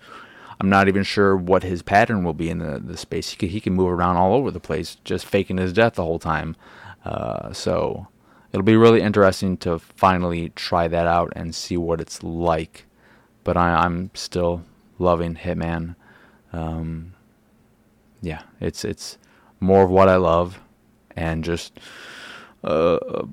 I'm 0.59 0.69
not 0.69 0.87
even 0.87 1.03
sure 1.03 1.37
what 1.37 1.63
his 1.63 1.81
pattern 1.81 2.23
will 2.23 2.33
be 2.33 2.49
in 2.49 2.57
the, 2.59 2.79
the 2.79 2.97
space. 2.97 3.29
He 3.29 3.37
can, 3.37 3.49
he 3.49 3.59
can 3.59 3.73
move 3.73 3.91
around 3.91 4.17
all 4.17 4.33
over 4.33 4.49
the 4.49 4.59
place, 4.59 4.97
just 5.03 5.25
faking 5.25 5.57
his 5.57 5.71
death 5.73 5.93
the 5.93 6.03
whole 6.03 6.17
time. 6.17 6.55
Uh, 7.05 7.53
so 7.53 8.07
it'll 8.51 8.63
be 8.63 8.77
really 8.77 9.01
interesting 9.01 9.57
to 9.57 9.79
finally 9.79 10.49
try 10.49 10.87
that 10.87 11.07
out 11.07 11.33
and 11.35 11.53
see 11.53 11.77
what 11.77 12.01
it's 12.01 12.23
like. 12.23 12.85
But 13.43 13.57
I, 13.57 13.85
am 13.85 14.11
still 14.13 14.63
loving 14.99 15.35
Hitman. 15.35 15.95
Um, 16.51 17.13
yeah, 18.21 18.41
it's 18.59 18.83
it's 18.83 19.17
more 19.59 19.83
of 19.83 19.89
what 19.89 20.09
I 20.09 20.17
love, 20.17 20.59
and 21.15 21.43
just 21.43 21.79
a, 22.63 23.25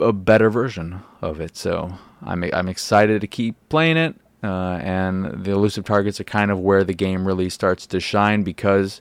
a 0.00 0.12
better 0.12 0.50
version 0.50 1.02
of 1.20 1.40
it. 1.40 1.56
So 1.56 1.98
I'm 2.22 2.44
I'm 2.52 2.68
excited 2.68 3.20
to 3.20 3.26
keep 3.26 3.56
playing 3.68 3.96
it. 3.96 4.16
Uh, 4.42 4.78
and 4.82 5.44
the 5.44 5.50
elusive 5.50 5.84
targets 5.84 6.20
are 6.20 6.24
kind 6.24 6.50
of 6.50 6.60
where 6.60 6.84
the 6.84 6.94
game 6.94 7.26
really 7.26 7.48
starts 7.48 7.86
to 7.86 7.98
shine 7.98 8.42
because 8.42 9.00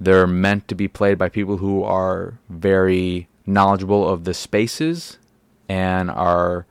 they're 0.00 0.26
meant 0.26 0.68
to 0.68 0.74
be 0.74 0.88
played 0.88 1.18
by 1.18 1.28
people 1.28 1.56
who 1.56 1.82
are 1.82 2.38
very 2.48 3.28
knowledgeable 3.48 4.06
of 4.08 4.24
the 4.24 4.34
spaces 4.34 5.18
and 5.68 6.10
are 6.10 6.66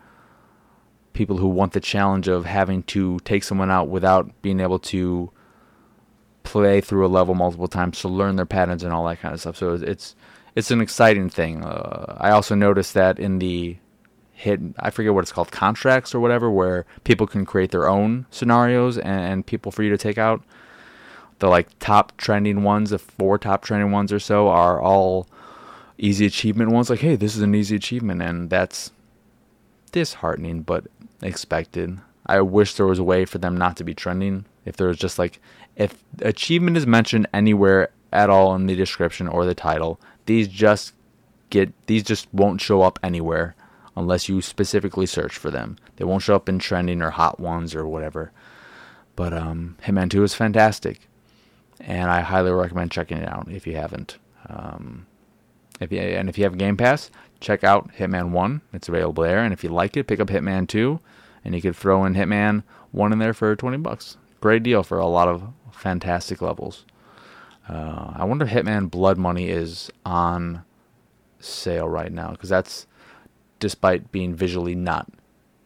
people 1.14 1.38
who 1.38 1.48
want 1.48 1.74
the 1.74 1.80
challenge 1.80 2.28
of 2.28 2.46
having 2.46 2.84
to 2.84 3.20
take 3.20 3.44
someone 3.44 3.72
out 3.72 3.90
without 3.90 4.30
being 4.44 4.60
able 4.60 4.78
to 4.78 5.32
play 6.44 6.80
through 6.80 7.06
a 7.06 7.10
level 7.10 7.34
multiple 7.34 7.68
times 7.68 8.00
to 8.00 8.08
learn 8.08 8.36
their 8.36 8.46
patterns 8.46 8.84
and 8.84 8.94
all 8.94 9.06
that 9.06 9.20
kind 9.20 9.34
of 9.34 9.40
stuff. 9.40 9.58
So 9.58 9.74
it's 9.74 10.16
it's 10.56 10.72
an 10.72 10.80
exciting 10.80 11.30
thing. 11.30 11.64
Uh, 11.64 12.18
I 12.20 12.32
also 12.32 12.56
noticed 12.56 12.94
that 12.94 13.20
in 13.20 13.40
the 13.40 13.78
hit, 14.34 14.60
I 14.80 14.92
forget 14.92 15.14
what 15.14 15.22
it's 15.22 15.32
called, 15.32 15.52
contracts 15.52 16.16
or 16.16 16.20
whatever, 16.20 16.50
where 16.50 16.86
people 17.04 17.28
can 17.28 17.46
create 17.46 17.72
their 17.72 17.88
own 17.88 18.28
scenarios 18.32 18.98
and, 18.98 19.22
and 19.22 19.46
people 19.46 19.72
for 19.72 19.84
you 19.84 19.90
to 19.90 19.98
take 19.98 20.18
out. 20.18 20.44
The 21.40 21.48
like 21.48 21.68
top 21.80 22.18
trending 22.18 22.64
ones, 22.64 22.92
the 22.92 23.00
four 23.00 23.38
top 23.38 23.64
trending 23.64 23.92
ones 23.92 24.12
or 24.12 24.20
so, 24.20 24.48
are 24.48 24.82
all 24.82 25.28
easy 25.98 26.26
achievement 26.26 26.72
ones. 26.72 26.90
Like, 26.90 27.00
hey, 27.00 27.16
this 27.16 27.36
is 27.36 27.42
an 27.42 27.56
easy 27.56 27.76
achievement, 27.76 28.22
and 28.22 28.50
that's 28.50 28.92
disheartening, 29.92 30.62
but 30.62 30.86
expected. 31.22 32.00
I 32.26 32.42
wish 32.42 32.74
there 32.74 32.86
was 32.86 33.00
a 33.00 33.04
way 33.04 33.26
for 33.26 33.38
them 33.38 33.58
not 33.58 33.78
to 33.78 33.84
be 33.84 33.94
trending. 33.94 34.46
If 34.66 34.76
there 34.76 34.88
was 34.88 34.98
just 34.98 35.18
like, 35.18 35.40
if 35.76 36.04
achievement 36.22 36.78
is 36.78 36.86
mentioned 36.86 37.28
anywhere 37.34 37.90
at 38.12 38.30
all 38.30 38.54
in 38.56 38.68
the 38.68 38.76
description 38.76 39.28
or 39.28 39.46
the 39.46 39.56
title, 39.56 40.00
these 40.26 40.48
just 40.48 40.94
get 41.50 41.72
these 41.88 42.04
just 42.04 42.28
won't 42.34 42.60
show 42.60 42.82
up 42.82 43.00
anywhere 43.02 43.56
unless 43.96 44.28
you 44.28 44.42
specifically 44.42 45.06
search 45.06 45.36
for 45.36 45.50
them. 45.50 45.78
They 45.96 46.06
won't 46.06 46.24
show 46.24 46.36
up 46.36 46.50
in 46.50 46.60
trending 46.60 47.02
or 47.02 47.12
hot 47.12 47.40
ones 47.40 47.74
or 47.74 47.88
whatever. 47.88 48.32
But 49.16 49.34
um, 49.34 49.78
Hitman 49.84 50.12
2 50.12 50.24
is 50.24 50.36
fantastic, 50.36 51.08
and 51.80 52.12
I 52.12 52.22
highly 52.22 52.52
recommend 52.52 52.92
checking 52.92 53.18
it 53.18 53.28
out 53.28 53.48
if 53.50 53.66
you 53.66 53.76
haven't. 53.76 54.20
Um, 54.48 55.08
if 55.80 55.92
you, 55.92 56.00
and 56.00 56.30
if 56.30 56.38
you 56.38 56.44
have 56.44 56.58
Game 56.58 56.78
Pass, 56.78 57.12
check 57.40 57.64
out 57.64 57.92
Hitman 57.94 58.32
1. 58.32 58.62
It's 58.74 58.90
available 58.90 59.24
there, 59.24 59.40
and 59.40 59.54
if 59.54 59.64
you 59.64 59.70
like 59.70 59.98
it, 59.98 60.08
pick 60.08 60.20
up 60.20 60.30
Hitman 60.30 60.68
2, 60.68 61.00
and 61.46 61.56
you 61.56 61.62
could 61.62 61.76
throw 61.76 62.06
in 62.06 62.16
Hitman 62.16 62.64
1 62.92 63.14
in 63.14 63.20
there 63.20 63.34
for 63.34 63.56
20 63.56 63.78
bucks. 63.78 64.18
Great 64.42 64.64
deal 64.64 64.84
for 64.84 64.98
a 64.98 65.08
lot 65.08 65.28
of 65.28 65.54
fantastic 65.72 66.42
levels. 66.42 66.86
Uh, 67.70 68.14
I 68.16 68.24
wonder 68.24 68.46
if 68.46 68.52
Hitman 68.52 68.90
Blood 68.90 69.18
Money 69.18 69.50
is 69.50 69.92
on 70.06 70.64
sale 71.40 71.88
right 71.88 72.12
now 72.12 72.32
because 72.32 72.50
that's, 72.50 72.88
despite 73.60 74.12
being 74.12 74.34
visually 74.34 74.76
not 74.76 75.12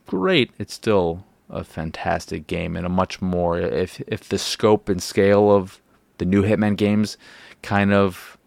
great, 0.08 0.52
it's 0.58 0.74
still 0.74 1.24
a 1.50 1.64
fantastic 1.64 2.48
game 2.48 2.76
and 2.76 2.86
a 2.86 2.90
much 2.90 3.22
more 3.22 3.60
if 3.60 4.02
if 4.08 4.28
the 4.30 4.38
scope 4.38 4.88
and 4.88 5.04
scale 5.04 5.52
of 5.52 5.82
the 6.18 6.26
new 6.26 6.44
Hitman 6.44 6.78
games 6.78 7.18
kind 7.62 7.94
of 7.94 8.38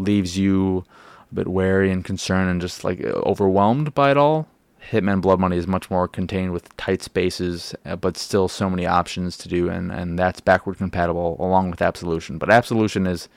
leaves 0.00 0.36
you 0.38 0.84
a 1.30 1.34
bit 1.34 1.48
wary 1.48 1.90
and 1.90 2.04
concerned 2.04 2.50
and 2.50 2.60
just 2.60 2.84
like 2.84 3.00
overwhelmed 3.02 3.94
by 3.94 4.10
it 4.10 4.16
all. 4.16 4.48
Hitman 4.90 5.20
Blood 5.20 5.38
Money 5.38 5.58
is 5.58 5.66
much 5.66 5.90
more 5.90 6.08
contained 6.08 6.52
with 6.52 6.74
tight 6.76 7.02
spaces, 7.02 7.74
uh, 7.84 7.96
but 7.96 8.16
still 8.16 8.48
so 8.48 8.70
many 8.70 8.86
options 8.86 9.36
to 9.36 9.48
do, 9.48 9.68
and, 9.68 9.92
and 9.92 10.18
that's 10.18 10.40
backward 10.40 10.78
compatible 10.78 11.36
along 11.38 11.70
with 11.70 11.82
Absolution. 11.82 12.38
But 12.38 12.50
Absolution 12.50 13.06
is 13.06 13.28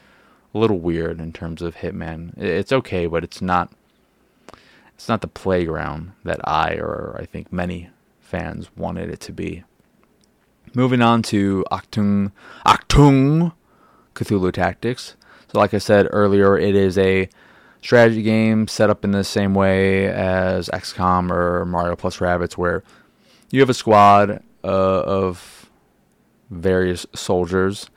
a 0.54 0.58
little 0.58 0.80
weird 0.80 1.20
in 1.20 1.34
terms 1.34 1.62
of 1.62 1.76
Hitman. 1.76 2.38
It's 2.38 2.72
okay, 2.72 3.08
but 3.08 3.24
it's 3.24 3.42
not 3.42 3.72
it's 4.96 5.10
not 5.10 5.22
the 5.22 5.28
playground 5.28 6.14
that 6.24 6.40
I 6.48 6.76
or 6.76 7.18
I 7.20 7.26
think 7.26 7.52
many 7.52 7.90
fans 8.22 8.70
wanted 8.76 9.10
it 9.10 9.20
to 9.22 9.34
be. 9.34 9.64
Moving 10.74 11.02
on 11.02 11.22
to 11.24 11.66
Achtung 11.72 12.32
Achtung 12.66 13.54
Cthulhu 14.16 14.52
Tactics. 14.52 15.16
So 15.54 15.60
like 15.60 15.76
I 15.76 15.78
said 15.78 16.08
earlier, 16.10 16.58
it 16.58 16.76
is 16.76 16.98
a 16.98 17.30
strategy 17.80 18.24
game 18.24 18.68
set 18.68 18.90
up 18.90 19.06
in 19.06 19.12
the 19.12 19.24
same 19.24 19.54
way 19.54 20.08
as 20.08 20.68
XCOM 20.70 21.30
or 21.30 21.64
Mario 21.66 21.96
plus 21.96 22.18
Rabbids, 22.18 22.54
where 22.54 22.84
you 23.52 23.60
have 23.60 23.70
a 23.70 23.76
squad 23.76 24.42
uh, 24.64 24.68
of 24.68 25.70
various 26.50 27.06
soldiers 27.14 27.92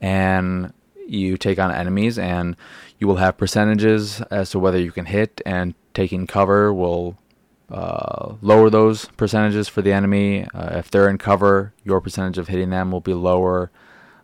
and 0.00 0.72
you 1.06 1.36
take 1.36 1.58
on 1.58 1.70
enemies, 1.70 2.18
and 2.18 2.56
you 2.98 3.06
will 3.06 3.16
have 3.16 3.36
percentages 3.36 4.22
as 4.30 4.48
to 4.50 4.58
whether 4.58 4.78
you 4.78 4.90
can 4.90 5.04
hit, 5.04 5.42
and 5.44 5.74
taking 5.92 6.26
cover 6.26 6.72
will 6.72 7.18
uh, 7.70 8.34
lower 8.40 8.70
those 8.70 9.04
percentages 9.18 9.68
for 9.68 9.82
the 9.82 9.92
enemy. 9.92 10.46
Uh, 10.54 10.78
if 10.78 10.90
they're 10.90 11.10
in 11.10 11.18
cover, 11.18 11.74
your 11.84 12.00
percentage 12.00 12.38
of 12.38 12.48
hitting 12.48 12.70
them 12.70 12.90
will 12.90 13.02
be 13.02 13.12
lower. 13.12 13.70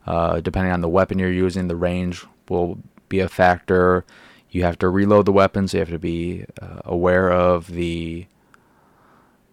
Uh, 0.06 0.40
depending 0.40 0.72
on 0.72 0.80
the 0.80 0.88
weapon 0.88 1.18
you're 1.18 1.30
using, 1.30 1.68
the 1.68 1.76
range 1.76 2.24
will 2.50 2.78
be 3.08 3.20
a 3.20 3.28
factor. 3.28 4.04
You 4.50 4.64
have 4.64 4.78
to 4.80 4.88
reload 4.88 5.26
the 5.26 5.32
weapons. 5.32 5.72
you 5.72 5.80
have 5.80 5.90
to 5.90 5.98
be 5.98 6.44
uh, 6.60 6.80
aware 6.84 7.30
of 7.30 7.68
the 7.68 8.26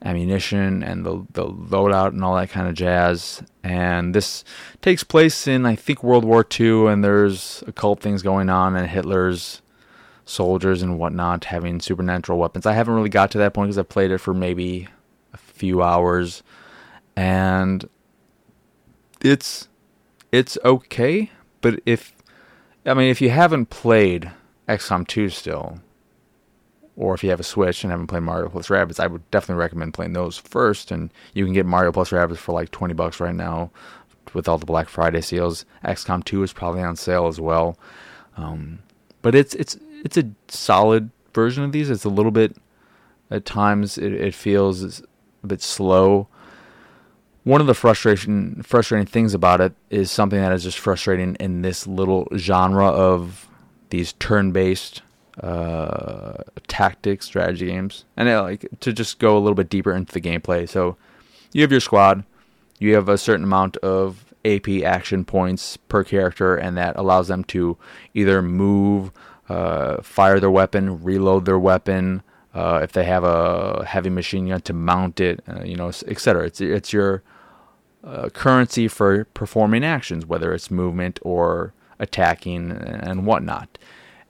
ammunition 0.04 0.84
and 0.84 1.06
the 1.06 1.26
the 1.32 1.46
loadout 1.46 2.10
and 2.10 2.24
all 2.24 2.36
that 2.36 2.50
kind 2.50 2.68
of 2.68 2.74
jazz. 2.74 3.44
And 3.64 4.14
this 4.14 4.44
takes 4.82 5.04
place 5.04 5.48
in 5.48 5.66
I 5.66 5.76
think 5.76 6.04
World 6.04 6.26
War 6.26 6.46
II, 6.60 6.88
and 6.88 7.04
there's 7.04 7.64
occult 7.68 8.00
things 8.02 8.22
going 8.22 8.50
on, 8.50 8.76
and 8.76 8.88
Hitler's 8.88 9.62
soldiers 10.26 10.82
and 10.82 11.00
whatnot 11.00 11.46
having 11.46 11.80
supernatural 11.80 12.38
weapons. 12.38 12.66
I 12.66 12.74
haven't 12.74 12.96
really 12.96 13.10
got 13.10 13.32
to 13.32 13.38
that 13.38 13.54
point 13.54 13.70
because 13.70 13.78
I 13.78 13.84
played 13.84 14.12
it 14.12 14.18
for 14.20 14.34
maybe 14.34 14.88
a 15.34 15.38
few 15.38 15.82
hours, 15.82 16.44
and 17.16 17.88
it's 19.22 19.68
it's 20.32 20.58
okay. 20.64 21.32
But 21.62 21.80
if 21.86 22.14
I 22.88 22.94
mean 22.94 23.10
if 23.10 23.22
you 23.22 23.30
haven't 23.30 23.70
played 23.70 24.32
XCOM 24.68 25.08
2 25.08 25.30
still, 25.30 25.80
or 26.96 27.14
if 27.14 27.24
you 27.24 27.30
have 27.30 27.40
a 27.40 27.44
Switch 27.44 27.84
and 27.84 27.92
haven't 27.92 28.08
played 28.08 28.24
Mario 28.24 28.50
plus 28.50 28.70
Rabbids, 28.70 29.00
I 29.00 29.08
would 29.08 29.30
definitely 29.30 29.62
recommend 29.62 29.94
playing 29.94 30.14
those 30.14 30.38
first. 30.38 30.92
And 30.92 31.12
you 31.34 31.46
can 31.46 31.54
get 31.54 31.66
Mario 31.66 31.92
plus 31.92 32.10
Rabbids 32.10 32.38
for 32.38 32.54
like 32.54 32.72
20 32.72 32.96
bucks 32.96 33.20
right 33.20 33.36
now 33.36 33.70
with 34.34 34.48
all 34.48 34.58
the 34.58 34.66
Black 34.66 34.90
Friday 34.90 35.22
sales. 35.22 35.64
XCOM 35.86 36.24
2 36.24 36.44
is 36.44 36.54
probably 36.54 36.82
on 36.82 36.96
sale 36.96 37.28
as 37.28 37.40
well. 37.40 37.78
Um, 38.36 38.80
but 39.22 39.36
it's 39.36 39.54
it's 39.56 39.78
it's 40.04 40.18
a 40.18 40.30
solid 40.48 41.12
version 41.34 41.64
of 41.64 41.72
these. 41.72 41.90
It's 41.90 42.06
a 42.06 42.10
little 42.10 42.32
bit 42.32 42.56
at 43.30 43.46
times 43.46 43.98
it, 43.98 44.14
it 44.14 44.34
feels 44.34 45.02
a 45.44 45.48
bit 45.48 45.62
slow. 45.62 46.28
One 47.48 47.62
of 47.62 47.68
the 47.68 47.74
frustration 47.74 48.62
frustrating 48.62 49.08
things 49.08 49.34
about 49.34 49.62
it 49.62 49.72
is 49.90 50.12
something 50.12 50.38
that 50.38 50.52
is 50.52 50.64
just 50.64 50.78
frustrating 50.78 51.36
in 51.36 51.62
this 51.62 51.88
little 51.88 52.28
genre 52.36 52.88
of 52.88 53.48
these 53.90 54.12
turn-based 54.20 55.02
uh, 55.42 56.44
tactics 56.68 57.26
strategy 57.26 57.68
games, 57.68 58.04
and 58.18 58.28
like 58.28 58.68
to 58.82 58.92
just 58.92 59.20
go 59.20 59.38
a 59.38 59.40
little 59.40 59.56
bit 59.56 59.70
deeper 59.70 59.94
into 59.94 60.12
the 60.12 60.20
gameplay. 60.20 60.68
So 60.68 60.98
you 61.54 61.62
have 61.62 61.72
your 61.72 61.80
squad, 61.80 62.26
you 62.80 62.96
have 62.96 63.08
a 63.08 63.18
certain 63.18 63.46
amount 63.46 63.78
of 63.78 64.34
AP 64.44 64.68
action 64.84 65.24
points 65.24 65.78
per 65.78 66.04
character, 66.04 66.58
and 66.58 66.76
that 66.76 66.98
allows 66.98 67.30
them 67.30 67.46
to 67.46 67.78
either 68.14 68.42
move, 68.42 69.10
uh, 69.48 70.02
fire 70.02 70.42
their 70.42 70.52
weapon, 70.52 71.02
reload 71.02 71.46
their 71.46 71.58
weapon. 71.58 72.24
Uh, 72.54 72.82
if 72.84 72.92
they 72.92 73.06
have 73.06 73.24
a 73.24 73.86
heavy 73.86 74.10
machine 74.10 74.50
gun 74.50 74.60
to 74.60 74.74
mount 74.74 75.22
it, 75.22 75.42
uh, 75.48 75.64
you 75.64 75.78
know, 75.78 75.88
etc. 75.88 76.46
It's 76.46 76.60
it's 76.60 76.92
your 76.92 77.24
uh, 78.04 78.30
currency 78.30 78.88
for 78.88 79.26
performing 79.26 79.84
actions, 79.84 80.26
whether 80.26 80.54
it's 80.54 80.72
movement 80.72 81.20
or 81.22 81.74
attacking 82.00 82.72
and 82.72 83.26
whatnot. 83.26 83.78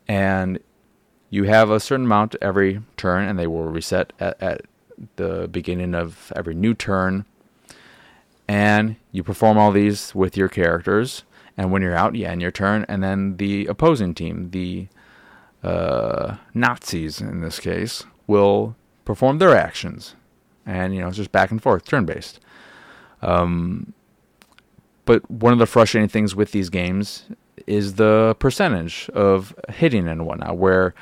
And 0.08 0.60
you 1.30 1.44
have 1.44 1.70
a 1.70 1.80
certain 1.80 2.06
amount 2.06 2.36
every 2.42 2.82
turn, 2.96 3.28
and 3.28 3.38
they 3.38 3.48
will 3.48 3.66
reset 3.66 4.14
at, 4.20 4.42
at 4.42 4.62
the 5.18 5.48
beginning 5.48 5.94
of 5.94 6.32
every 6.36 6.54
new 6.54 6.74
turn. 6.74 7.26
And 8.48 8.96
you 9.12 9.24
perform 9.24 9.58
all 9.58 9.72
these 9.72 10.16
with 10.16 10.38
your 10.38 10.48
characters. 10.48 11.24
And 11.58 11.72
when 11.72 11.82
you're 11.82 11.96
out, 11.96 12.16
yeah, 12.16 12.32
in 12.32 12.40
your 12.40 12.52
turn, 12.52 12.86
and 12.88 13.04
then 13.04 13.38
the 13.38 13.66
opposing 13.66 14.14
team, 14.14 14.52
the 14.52 14.88
uh, 15.64 16.38
Nazis 16.54 17.20
in 17.20 17.42
this 17.42 17.60
case, 17.60 18.06
will 18.28 18.76
perform 19.04 19.40
their 19.40 19.56
actions. 19.56 20.16
And, 20.66 20.94
you 20.94 21.02
know, 21.02 21.08
it's 21.08 21.18
just 21.18 21.32
back 21.32 21.52
and 21.52 21.62
forth, 21.62 21.86
turn 21.86 22.06
based. 22.06 22.40
Um, 23.22 23.94
but 25.06 25.30
one 25.32 25.54
of 25.54 25.60
the 25.60 25.66
frustrating 25.66 26.10
things 26.10 26.36
with 26.36 26.52
these 26.52 26.70
games 26.70 27.26
is 27.66 27.96
the 27.96 28.36
percentage 28.40 29.10
of 29.14 29.56
hitting 29.70 30.08
and 30.08 30.26
whatnot, 30.26 30.58
where 30.58 30.94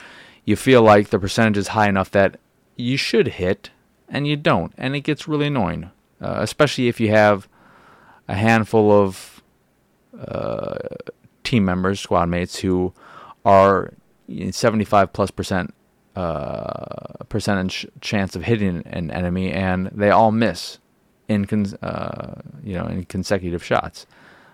you 0.45 0.55
feel 0.55 0.81
like 0.81 1.09
the 1.09 1.19
percentage 1.19 1.57
is 1.57 1.69
high 1.69 1.89
enough 1.89 2.11
that 2.11 2.39
you 2.75 2.97
should 2.97 3.27
hit 3.27 3.71
and 4.07 4.27
you 4.27 4.35
don't, 4.35 4.73
and 4.77 4.95
it 4.95 5.01
gets 5.01 5.27
really 5.27 5.47
annoying, 5.47 5.89
uh, 6.21 6.37
especially 6.39 6.87
if 6.87 6.99
you 6.99 7.09
have 7.09 7.47
a 8.27 8.35
handful 8.35 8.91
of 8.91 9.43
uh, 10.17 10.77
team 11.43 11.65
members, 11.65 11.99
squad 11.99 12.27
mates 12.27 12.57
who 12.57 12.93
are 13.43 13.93
75 14.51 15.13
plus 15.13 15.31
percent 15.31 15.73
uh, 16.15 17.23
percentage 17.29 17.87
chance 18.01 18.35
of 18.35 18.43
hitting 18.43 18.83
an 18.85 19.11
enemy, 19.11 19.51
and 19.51 19.87
they 19.87 20.09
all 20.09 20.31
miss 20.31 20.79
in 21.27 21.45
uh, 21.81 22.41
you 22.63 22.73
know 22.73 22.85
in 22.85 23.05
consecutive 23.05 23.63
shots. 23.63 24.05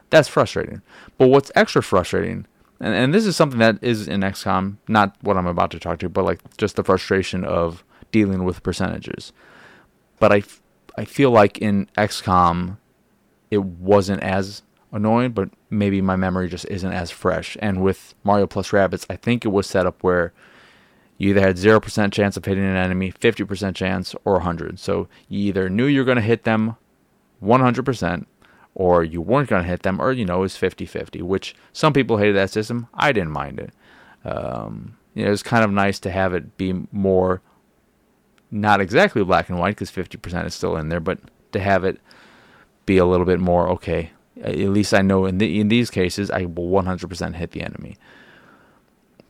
That's 0.09 0.27
frustrating. 0.27 0.81
But 1.17 1.27
what's 1.27 1.51
extra 1.55 1.81
frustrating, 1.81 2.45
and, 2.79 2.93
and 2.93 3.13
this 3.13 3.25
is 3.25 3.35
something 3.35 3.59
that 3.59 3.81
is 3.81 4.07
in 4.07 4.21
XCOM, 4.21 4.77
not 4.87 5.15
what 5.21 5.37
I'm 5.37 5.47
about 5.47 5.71
to 5.71 5.79
talk 5.79 5.99
to, 5.99 6.09
but 6.09 6.25
like 6.25 6.39
just 6.57 6.75
the 6.75 6.83
frustration 6.83 7.45
of 7.45 7.83
dealing 8.11 8.43
with 8.43 8.63
percentages. 8.63 9.31
But 10.19 10.33
I, 10.33 10.43
I 10.97 11.05
feel 11.05 11.31
like 11.31 11.57
in 11.59 11.87
XCOM, 11.97 12.77
it 13.49 13.63
wasn't 13.63 14.21
as 14.21 14.63
annoying, 14.91 15.31
but 15.31 15.49
maybe 15.69 16.01
my 16.01 16.15
memory 16.15 16.49
just 16.49 16.65
isn't 16.65 16.91
as 16.91 17.09
fresh. 17.11 17.57
And 17.61 17.81
with 17.81 18.13
Mario 18.23 18.47
plus 18.47 18.71
Rabbids, 18.71 19.05
I 19.09 19.15
think 19.15 19.45
it 19.45 19.49
was 19.49 19.67
set 19.67 19.85
up 19.85 20.03
where 20.03 20.33
you 21.21 21.29
either 21.29 21.41
had 21.41 21.55
0% 21.55 22.11
chance 22.11 22.35
of 22.35 22.43
hitting 22.43 22.63
an 22.63 22.75
enemy, 22.75 23.11
50% 23.11 23.75
chance, 23.75 24.15
or 24.25 24.33
100. 24.33 24.79
So 24.79 25.07
you 25.29 25.39
either 25.49 25.69
knew 25.69 25.85
you 25.85 25.99
were 25.99 26.05
going 26.05 26.15
to 26.15 26.21
hit 26.21 26.45
them 26.45 26.77
100%, 27.43 28.25
or 28.73 29.03
you 29.03 29.21
weren't 29.21 29.47
going 29.47 29.61
to 29.61 29.69
hit 29.69 29.83
them, 29.83 30.01
or, 30.01 30.11
you 30.11 30.25
know, 30.25 30.37
it 30.37 30.41
was 30.41 30.57
50 30.57 30.87
50, 30.87 31.21
which 31.21 31.53
some 31.73 31.93
people 31.93 32.17
hated 32.17 32.35
that 32.37 32.49
system. 32.49 32.87
I 32.95 33.11
didn't 33.11 33.29
mind 33.29 33.59
it. 33.59 33.71
Um, 34.25 34.97
you 35.13 35.21
know, 35.21 35.27
it 35.27 35.31
was 35.31 35.43
kind 35.43 35.63
of 35.63 35.69
nice 35.69 35.99
to 35.99 36.09
have 36.09 36.33
it 36.33 36.57
be 36.57 36.87
more, 36.91 37.43
not 38.49 38.81
exactly 38.81 39.23
black 39.23 39.47
and 39.47 39.59
white, 39.59 39.75
because 39.75 39.91
50% 39.91 40.47
is 40.47 40.55
still 40.55 40.75
in 40.75 40.89
there, 40.89 40.99
but 40.99 41.19
to 41.51 41.59
have 41.59 41.83
it 41.83 42.01
be 42.87 42.97
a 42.97 43.05
little 43.05 43.27
bit 43.27 43.39
more, 43.39 43.69
okay, 43.69 44.09
at 44.41 44.57
least 44.57 44.91
I 44.91 45.03
know 45.03 45.27
in, 45.27 45.37
the, 45.37 45.59
in 45.59 45.67
these 45.67 45.91
cases, 45.91 46.31
I 46.31 46.45
will 46.45 46.71
100% 46.71 47.35
hit 47.35 47.51
the 47.51 47.61
enemy. 47.61 47.95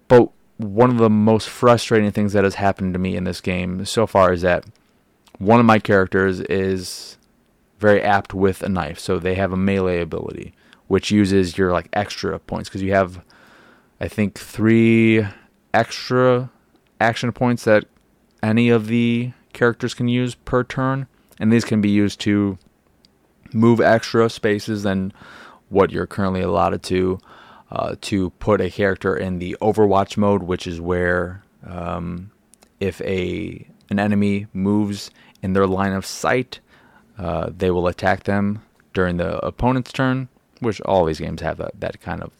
But 0.08 0.32
one 0.63 0.89
of 0.89 0.97
the 0.97 1.10
most 1.10 1.50
frustrating 1.50 2.12
things 2.12 2.34
that 2.34 2.43
has 2.43 2.56
happened 2.56 2.93
to 2.93 3.00
me 3.00 3.15
in 3.15 3.24
this 3.24 3.41
game 3.41 3.86
so 3.86 4.06
far 4.08 4.34
is 4.34 4.41
that 4.41 4.65
one 5.38 5.60
of 5.60 5.65
my 5.65 5.80
characters 5.80 6.39
is 6.41 7.17
very 7.80 8.02
apt 8.02 8.34
with 8.34 8.62
a 8.62 8.69
knife, 8.69 9.00
so 9.00 9.17
they 9.17 9.36
have 9.36 9.52
a 9.52 9.58
melee 9.58 10.02
ability, 10.02 10.54
which 10.88 11.10
uses 11.10 11.58
your 11.58 11.71
like 11.71 11.89
extra 11.93 12.38
points 12.39 12.69
because 12.69 12.84
you 12.84 12.93
have, 12.93 13.24
I 14.00 14.08
think, 14.08 14.38
three 14.38 15.26
extra 15.74 16.52
action 17.00 17.32
points 17.32 17.63
that 17.63 17.86
any 18.43 18.69
of 18.69 18.88
the 18.88 19.32
characters 19.54 19.93
can 19.93 20.08
use 20.08 20.36
per 20.36 20.63
turn, 20.63 21.08
and 21.39 21.52
these 21.52 21.65
can 21.65 21.82
be 21.82 21.89
used 21.89 22.19
to 22.21 22.58
move 23.52 23.82
extra 23.82 24.30
spaces 24.30 24.84
than 24.84 25.12
what 25.69 25.91
you're 25.91 26.08
currently 26.08 26.41
allotted 26.41 26.84
to 26.84 27.19
uh, 27.71 27.95
to 28.01 28.31
put 28.31 28.60
a 28.60 28.69
character 28.69 29.15
in 29.15 29.39
the 29.39 29.55
Overwatch 29.62 30.17
mode, 30.17 30.43
which 30.43 30.67
is 30.67 30.81
where 30.81 31.43
um, 31.65 32.31
if 32.79 32.99
a 33.01 33.65
an 33.89 33.99
enemy 33.99 34.47
moves 34.53 35.12
in 35.41 35.53
their 35.53 35.67
line 35.67 35.93
of 35.93 36.05
sight, 36.05 36.60
uh, 37.17 37.49
they 37.55 37.71
will 37.71 37.88
attack 37.88 38.23
them 38.23 38.62
during 38.93 39.17
the 39.17 39.38
opponent's 39.45 39.91
turn, 39.91 40.27
which 40.60 40.81
all 40.81 41.05
these 41.05 41.19
games 41.19 41.41
have 41.41 41.57
that, 41.57 41.79
that 41.79 42.01
kind 42.01 42.21
of 42.23 42.31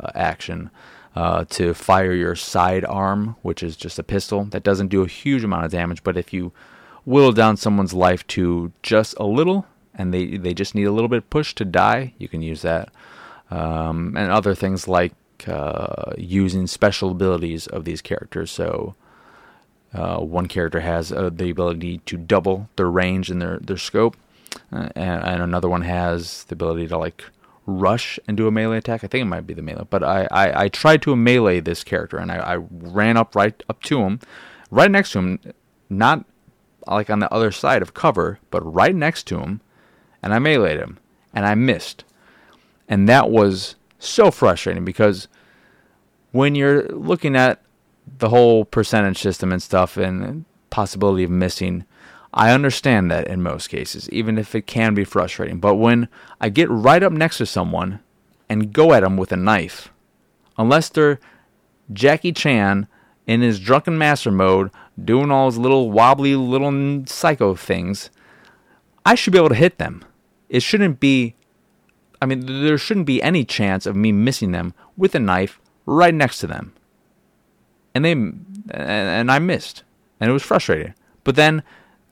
uh, 0.00 0.10
action. 0.14 0.70
Uh, 1.14 1.46
to 1.48 1.72
fire 1.72 2.12
your 2.12 2.36
side 2.36 2.84
arm, 2.84 3.36
which 3.40 3.62
is 3.62 3.74
just 3.74 3.98
a 3.98 4.02
pistol 4.02 4.44
that 4.44 4.62
doesn't 4.62 4.88
do 4.88 5.02
a 5.02 5.08
huge 5.08 5.42
amount 5.42 5.64
of 5.64 5.70
damage, 5.70 6.04
but 6.04 6.14
if 6.18 6.30
you 6.30 6.52
whittle 7.06 7.32
down 7.32 7.56
someone's 7.56 7.94
life 7.94 8.26
to 8.26 8.70
just 8.82 9.14
a 9.18 9.24
little, 9.24 9.64
and 9.94 10.12
they 10.12 10.36
they 10.36 10.52
just 10.52 10.74
need 10.74 10.84
a 10.84 10.92
little 10.92 11.08
bit 11.08 11.30
push 11.30 11.54
to 11.54 11.64
die, 11.64 12.12
you 12.18 12.28
can 12.28 12.42
use 12.42 12.60
that 12.60 12.90
um, 13.50 14.16
and 14.16 14.30
other 14.30 14.54
things 14.54 14.88
like 14.88 15.12
uh, 15.46 16.12
using 16.16 16.66
special 16.66 17.10
abilities 17.10 17.66
of 17.66 17.84
these 17.84 18.02
characters. 18.02 18.50
So 18.50 18.94
uh, 19.94 20.18
one 20.18 20.46
character 20.46 20.80
has 20.80 21.12
uh, 21.12 21.30
the 21.32 21.50
ability 21.50 21.98
to 22.06 22.16
double 22.16 22.68
their 22.76 22.90
range 22.90 23.30
and 23.30 23.40
their 23.40 23.58
their 23.58 23.76
scope, 23.76 24.16
uh, 24.72 24.88
and, 24.94 25.22
and, 25.24 25.42
another 25.42 25.68
one 25.68 25.82
has 25.82 26.44
the 26.44 26.54
ability 26.54 26.88
to 26.88 26.98
like 26.98 27.24
rush 27.66 28.18
and 28.26 28.36
do 28.36 28.46
a 28.46 28.50
melee 28.50 28.78
attack. 28.78 29.04
I 29.04 29.06
think 29.06 29.22
it 29.22 29.26
might 29.26 29.46
be 29.46 29.54
the 29.54 29.62
melee, 29.62 29.86
but 29.88 30.02
I 30.02 30.26
I, 30.30 30.64
I 30.64 30.68
tried 30.68 31.02
to 31.02 31.14
melee 31.16 31.60
this 31.60 31.84
character 31.84 32.18
and 32.18 32.30
I, 32.32 32.36
I 32.36 32.54
ran 32.56 33.16
up 33.16 33.34
right 33.34 33.60
up 33.70 33.82
to 33.84 34.00
him, 34.00 34.20
right 34.70 34.90
next 34.90 35.12
to 35.12 35.20
him, 35.20 35.38
not 35.88 36.24
like 36.86 37.10
on 37.10 37.20
the 37.20 37.32
other 37.32 37.52
side 37.52 37.82
of 37.82 37.94
cover, 37.94 38.38
but 38.50 38.60
right 38.62 38.94
next 38.94 39.26
to 39.28 39.40
him, 39.40 39.60
and 40.22 40.34
I 40.34 40.38
meleeed 40.38 40.78
him 40.78 40.98
and 41.32 41.46
I 41.46 41.54
missed. 41.54 42.04
And 42.88 43.08
that 43.08 43.30
was 43.30 43.76
so 43.98 44.30
frustrating 44.30 44.84
because 44.84 45.28
when 46.32 46.54
you're 46.54 46.86
looking 46.88 47.36
at 47.36 47.62
the 48.18 48.28
whole 48.28 48.64
percentage 48.64 49.18
system 49.18 49.52
and 49.52 49.62
stuff 49.62 49.96
and 49.96 50.44
possibility 50.70 51.24
of 51.24 51.30
missing, 51.30 51.84
I 52.34 52.52
understand 52.52 53.10
that 53.10 53.26
in 53.26 53.42
most 53.42 53.68
cases, 53.68 54.10
even 54.10 54.36
if 54.36 54.54
it 54.54 54.66
can 54.66 54.94
be 54.94 55.04
frustrating. 55.04 55.58
But 55.58 55.76
when 55.76 56.08
I 56.40 56.50
get 56.50 56.68
right 56.70 57.02
up 57.02 57.12
next 57.12 57.38
to 57.38 57.46
someone 57.46 58.00
and 58.48 58.72
go 58.72 58.92
at 58.92 59.00
them 59.00 59.16
with 59.16 59.32
a 59.32 59.36
knife, 59.36 59.90
unless 60.58 60.88
they're 60.90 61.18
Jackie 61.92 62.32
Chan 62.32 62.86
in 63.26 63.40
his 63.40 63.58
drunken 63.58 63.96
master 63.96 64.30
mode, 64.30 64.70
doing 65.02 65.30
all 65.30 65.46
his 65.46 65.58
little 65.58 65.90
wobbly 65.90 66.36
little 66.36 67.04
psycho 67.06 67.54
things, 67.54 68.10
I 69.04 69.14
should 69.14 69.32
be 69.32 69.38
able 69.38 69.48
to 69.48 69.54
hit 69.54 69.78
them. 69.78 70.04
It 70.48 70.60
shouldn't 70.60 71.00
be 71.00 71.35
I 72.20 72.26
mean, 72.26 72.46
there 72.46 72.78
shouldn't 72.78 73.06
be 73.06 73.22
any 73.22 73.44
chance 73.44 73.86
of 73.86 73.96
me 73.96 74.12
missing 74.12 74.52
them 74.52 74.74
with 74.96 75.14
a 75.14 75.20
knife 75.20 75.60
right 75.84 76.14
next 76.14 76.38
to 76.40 76.46
them. 76.46 76.72
And 77.94 78.04
they 78.04 78.12
and 78.12 79.30
I 79.30 79.38
missed, 79.38 79.82
and 80.20 80.28
it 80.28 80.32
was 80.32 80.42
frustrating. 80.42 80.94
But 81.24 81.36
then 81.36 81.62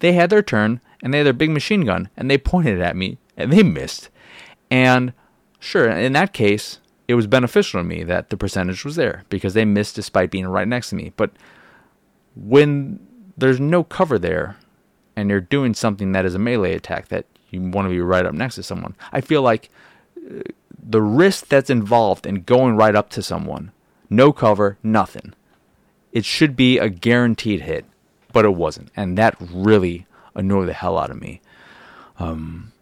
they 0.00 0.12
had 0.12 0.30
their 0.30 0.42
turn, 0.42 0.80
and 1.02 1.12
they 1.12 1.18
had 1.18 1.26
their 1.26 1.32
big 1.32 1.50
machine 1.50 1.84
gun, 1.84 2.08
and 2.16 2.30
they 2.30 2.38
pointed 2.38 2.78
it 2.78 2.82
at 2.82 2.96
me, 2.96 3.18
and 3.36 3.52
they 3.52 3.62
missed. 3.62 4.08
And 4.70 5.12
sure, 5.60 5.88
in 5.88 6.12
that 6.14 6.32
case, 6.32 6.78
it 7.06 7.14
was 7.14 7.26
beneficial 7.26 7.80
to 7.80 7.84
me 7.84 8.02
that 8.04 8.30
the 8.30 8.36
percentage 8.36 8.84
was 8.84 8.96
there 8.96 9.24
because 9.28 9.54
they 9.54 9.64
missed 9.64 9.96
despite 9.96 10.30
being 10.30 10.46
right 10.46 10.68
next 10.68 10.90
to 10.90 10.96
me. 10.96 11.12
But 11.16 11.32
when 12.34 12.98
there's 13.36 13.60
no 13.60 13.84
cover 13.84 14.18
there, 14.18 14.56
and 15.16 15.30
you're 15.30 15.40
doing 15.40 15.74
something 15.74 16.12
that 16.12 16.24
is 16.24 16.34
a 16.34 16.38
melee 16.38 16.74
attack 16.74 17.08
that 17.08 17.26
you 17.50 17.60
want 17.60 17.86
to 17.86 17.90
be 17.90 18.00
right 18.00 18.26
up 18.26 18.34
next 18.34 18.56
to 18.56 18.62
someone, 18.62 18.96
I 19.12 19.20
feel 19.20 19.42
like 19.42 19.70
the 20.87 21.02
risk 21.02 21.48
that's 21.48 21.70
involved 21.70 22.26
in 22.26 22.42
going 22.42 22.76
right 22.76 22.94
up 22.94 23.10
to 23.10 23.22
someone, 23.22 23.72
no 24.10 24.32
cover, 24.32 24.78
nothing. 24.82 25.34
It 26.12 26.24
should 26.24 26.56
be 26.56 26.78
a 26.78 26.88
guaranteed 26.88 27.62
hit, 27.62 27.84
but 28.32 28.44
it 28.44 28.54
wasn't, 28.54 28.90
and 28.96 29.18
that 29.18 29.37
really 29.40 30.06
annoyed 30.34 30.68
the 30.68 30.72
hell 30.72 30.98
out 30.98 31.10
of 31.10 31.20
me. 31.20 31.40
Um, 32.18 32.72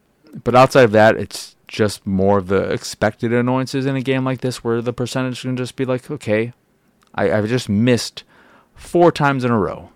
but 0.44 0.54
outside 0.54 0.84
of 0.84 0.92
that, 0.92 1.16
it's 1.16 1.56
just 1.68 2.06
more 2.06 2.38
of 2.38 2.48
the 2.48 2.70
expected 2.70 3.32
annoyances 3.32 3.86
in 3.86 3.96
a 3.96 4.02
game 4.02 4.24
like 4.24 4.40
this, 4.40 4.62
where 4.62 4.82
the 4.82 4.92
percentage 4.92 5.42
can 5.42 5.56
just 5.56 5.76
be 5.76 5.84
like, 5.84 6.10
okay, 6.10 6.52
I, 7.14 7.32
I've 7.32 7.48
just 7.48 7.68
missed 7.68 8.24
four 8.74 9.10
times 9.12 9.44
in 9.44 9.50
a 9.50 9.58
row. 9.58 9.90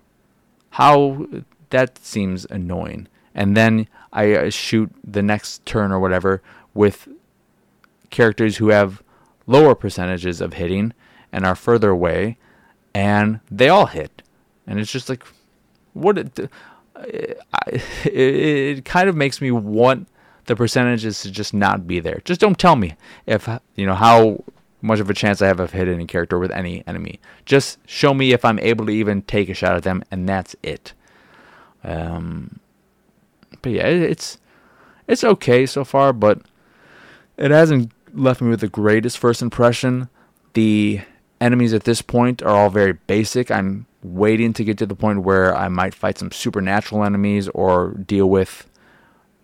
How 0.71 1.27
that 1.69 1.97
seems 2.03 2.45
annoying. 2.49 3.07
And 3.35 3.55
then 3.55 3.87
I 4.11 4.49
shoot 4.49 4.91
the 5.03 5.21
next 5.21 5.65
turn 5.65 5.91
or 5.91 5.99
whatever 5.99 6.41
with 6.73 7.07
characters 8.09 8.57
who 8.57 8.69
have 8.69 9.03
lower 9.45 9.75
percentages 9.75 10.41
of 10.41 10.53
hitting 10.53 10.93
and 11.31 11.45
are 11.45 11.55
further 11.55 11.89
away, 11.89 12.37
and 12.93 13.39
they 13.49 13.69
all 13.69 13.85
hit. 13.87 14.21
And 14.65 14.79
it's 14.79 14.91
just 14.91 15.09
like, 15.09 15.23
what? 15.93 16.17
It, 16.17 16.39
it, 17.05 18.05
it 18.05 18.85
kind 18.85 19.07
of 19.07 19.15
makes 19.15 19.39
me 19.41 19.51
want 19.51 20.07
the 20.45 20.55
percentages 20.55 21.21
to 21.21 21.31
just 21.31 21.53
not 21.53 21.87
be 21.87 21.99
there. 21.99 22.21
Just 22.25 22.41
don't 22.41 22.57
tell 22.57 22.75
me 22.75 22.95
if 23.25 23.47
you 23.75 23.85
know 23.85 23.95
how 23.95 24.43
much 24.81 24.99
of 24.99 25.09
a 25.09 25.13
chance 25.13 25.41
I 25.41 25.47
have 25.47 25.59
of 25.59 25.71
hitting 25.71 26.01
a 26.01 26.05
character 26.05 26.39
with 26.39 26.51
any 26.51 26.83
enemy. 26.87 27.19
Just 27.45 27.79
show 27.87 28.13
me 28.13 28.31
if 28.33 28.45
I'm 28.45 28.59
able 28.59 28.85
to 28.85 28.91
even 28.91 29.21
take 29.23 29.49
a 29.49 29.53
shot 29.53 29.75
at 29.75 29.83
them, 29.83 30.03
and 30.09 30.27
that's 30.27 30.55
it. 30.63 30.93
Um, 31.83 32.59
but 33.61 33.71
yeah, 33.71 33.87
it's 33.87 34.39
it's 35.07 35.23
okay 35.23 35.65
so 35.65 35.83
far, 35.83 36.13
but 36.13 36.41
it 37.37 37.51
hasn't 37.51 37.91
left 38.17 38.41
me 38.41 38.49
with 38.49 38.61
the 38.61 38.67
greatest 38.67 39.17
first 39.17 39.41
impression. 39.41 40.09
The 40.53 41.01
enemies 41.39 41.73
at 41.73 41.83
this 41.83 42.01
point 42.01 42.41
are 42.41 42.49
all 42.55 42.69
very 42.69 42.93
basic. 42.93 43.51
I'm 43.51 43.85
waiting 44.03 44.53
to 44.53 44.63
get 44.63 44.77
to 44.79 44.85
the 44.85 44.95
point 44.95 45.23
where 45.23 45.55
I 45.55 45.67
might 45.67 45.93
fight 45.93 46.17
some 46.17 46.31
supernatural 46.31 47.03
enemies 47.03 47.47
or 47.49 47.91
deal 47.91 48.29
with 48.29 48.69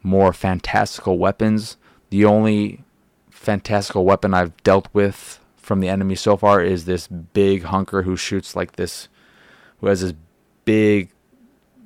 more 0.01 0.33
fantastical 0.33 1.17
weapons. 1.17 1.77
The 2.09 2.25
only 2.25 2.83
fantastical 3.29 4.05
weapon 4.05 4.33
I've 4.33 4.55
dealt 4.63 4.88
with 4.93 5.39
from 5.57 5.79
the 5.79 5.89
enemy 5.89 6.15
so 6.15 6.36
far 6.36 6.62
is 6.62 6.86
this 6.86 7.07
big 7.07 7.63
hunker 7.63 8.01
who 8.01 8.17
shoots 8.17 8.55
like 8.55 8.73
this, 8.73 9.07
who 9.79 9.88
has 9.88 10.01
this 10.01 10.13
big 10.65 11.09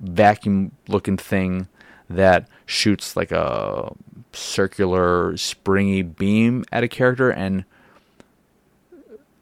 vacuum 0.01 0.71
looking 0.87 1.17
thing 1.17 1.67
that 2.09 2.47
shoots 2.65 3.15
like 3.15 3.31
a 3.31 3.93
circular 4.33 5.35
springy 5.37 6.01
beam 6.01 6.63
at 6.71 6.83
a 6.83 6.87
character 6.87 7.29
and 7.29 7.65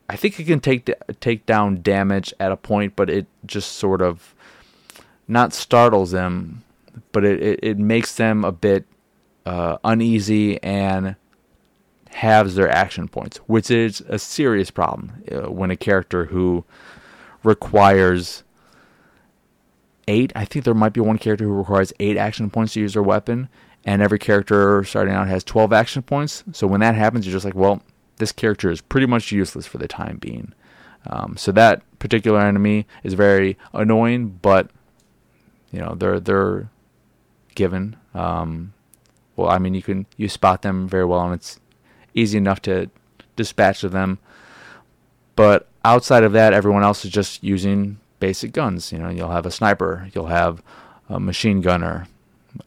I 0.07 0.15
think 0.15 0.39
it 0.39 0.45
can 0.45 0.59
take 0.59 0.89
take 1.19 1.45
down 1.45 1.81
damage 1.81 2.33
at 2.39 2.51
a 2.51 2.57
point 2.57 2.95
but 2.95 3.09
it 3.09 3.27
just 3.45 3.73
sort 3.73 4.01
of 4.01 4.35
not 5.27 5.53
startles 5.53 6.11
them 6.11 6.63
but 7.11 7.25
it, 7.25 7.41
it, 7.41 7.59
it 7.61 7.77
makes 7.77 8.15
them 8.15 8.45
a 8.45 8.51
bit 8.51 8.85
uh, 9.45 9.77
uneasy 9.83 10.61
and 10.63 11.15
halves 12.15 12.55
their 12.55 12.69
action 12.69 13.07
points, 13.07 13.37
which 13.39 13.69
is 13.69 14.01
a 14.07 14.17
serious 14.17 14.71
problem 14.71 15.11
uh, 15.31 15.51
when 15.51 15.69
a 15.69 15.75
character 15.75 16.25
who 16.25 16.63
requires 17.43 18.43
eight. 20.07 20.31
I 20.35 20.45
think 20.45 20.65
there 20.65 20.73
might 20.73 20.93
be 20.93 21.01
one 21.01 21.17
character 21.17 21.45
who 21.45 21.53
requires 21.53 21.93
eight 21.99 22.17
action 22.17 22.49
points 22.49 22.73
to 22.73 22.79
use 22.79 22.93
their 22.93 23.03
weapon, 23.03 23.49
and 23.83 24.01
every 24.01 24.19
character 24.19 24.83
starting 24.83 25.13
out 25.13 25.27
has 25.27 25.43
12 25.43 25.73
action 25.73 26.01
points. 26.01 26.43
So 26.51 26.67
when 26.67 26.81
that 26.81 26.95
happens, 26.95 27.25
you're 27.25 27.33
just 27.33 27.45
like, 27.45 27.55
well, 27.55 27.81
this 28.17 28.31
character 28.31 28.71
is 28.71 28.81
pretty 28.81 29.07
much 29.07 29.31
useless 29.31 29.65
for 29.65 29.77
the 29.77 29.87
time 29.87 30.17
being. 30.17 30.53
Um, 31.07 31.37
so 31.37 31.51
that 31.51 31.81
particular 31.99 32.39
enemy 32.39 32.87
is 33.03 33.13
very 33.13 33.57
annoying, 33.73 34.39
but 34.41 34.69
you 35.71 35.79
know 35.79 35.95
they're 35.95 36.19
they're 36.19 36.69
given. 37.53 37.95
Um, 38.13 38.73
well, 39.35 39.49
I 39.49 39.59
mean 39.59 39.73
you 39.73 39.83
can 39.83 40.05
you 40.17 40.29
spot 40.29 40.61
them 40.61 40.87
very 40.87 41.05
well, 41.05 41.21
and 41.21 41.33
it's 41.33 41.59
easy 42.13 42.37
enough 42.37 42.61
to 42.63 42.89
dispatch 43.35 43.83
of 43.83 43.91
them. 43.91 44.17
But 45.35 45.67
outside 45.83 46.23
of 46.23 46.31
that, 46.33 46.53
everyone 46.53 46.83
else 46.83 47.05
is 47.05 47.11
just 47.11 47.43
using 47.43 47.99
basic 48.19 48.51
guns. 48.51 48.91
You 48.91 48.99
know, 48.99 49.09
you'll 49.09 49.31
have 49.31 49.45
a 49.45 49.51
sniper, 49.51 50.09
you'll 50.13 50.27
have 50.27 50.61
a 51.09 51.19
machine 51.19 51.61
gunner, 51.61 52.07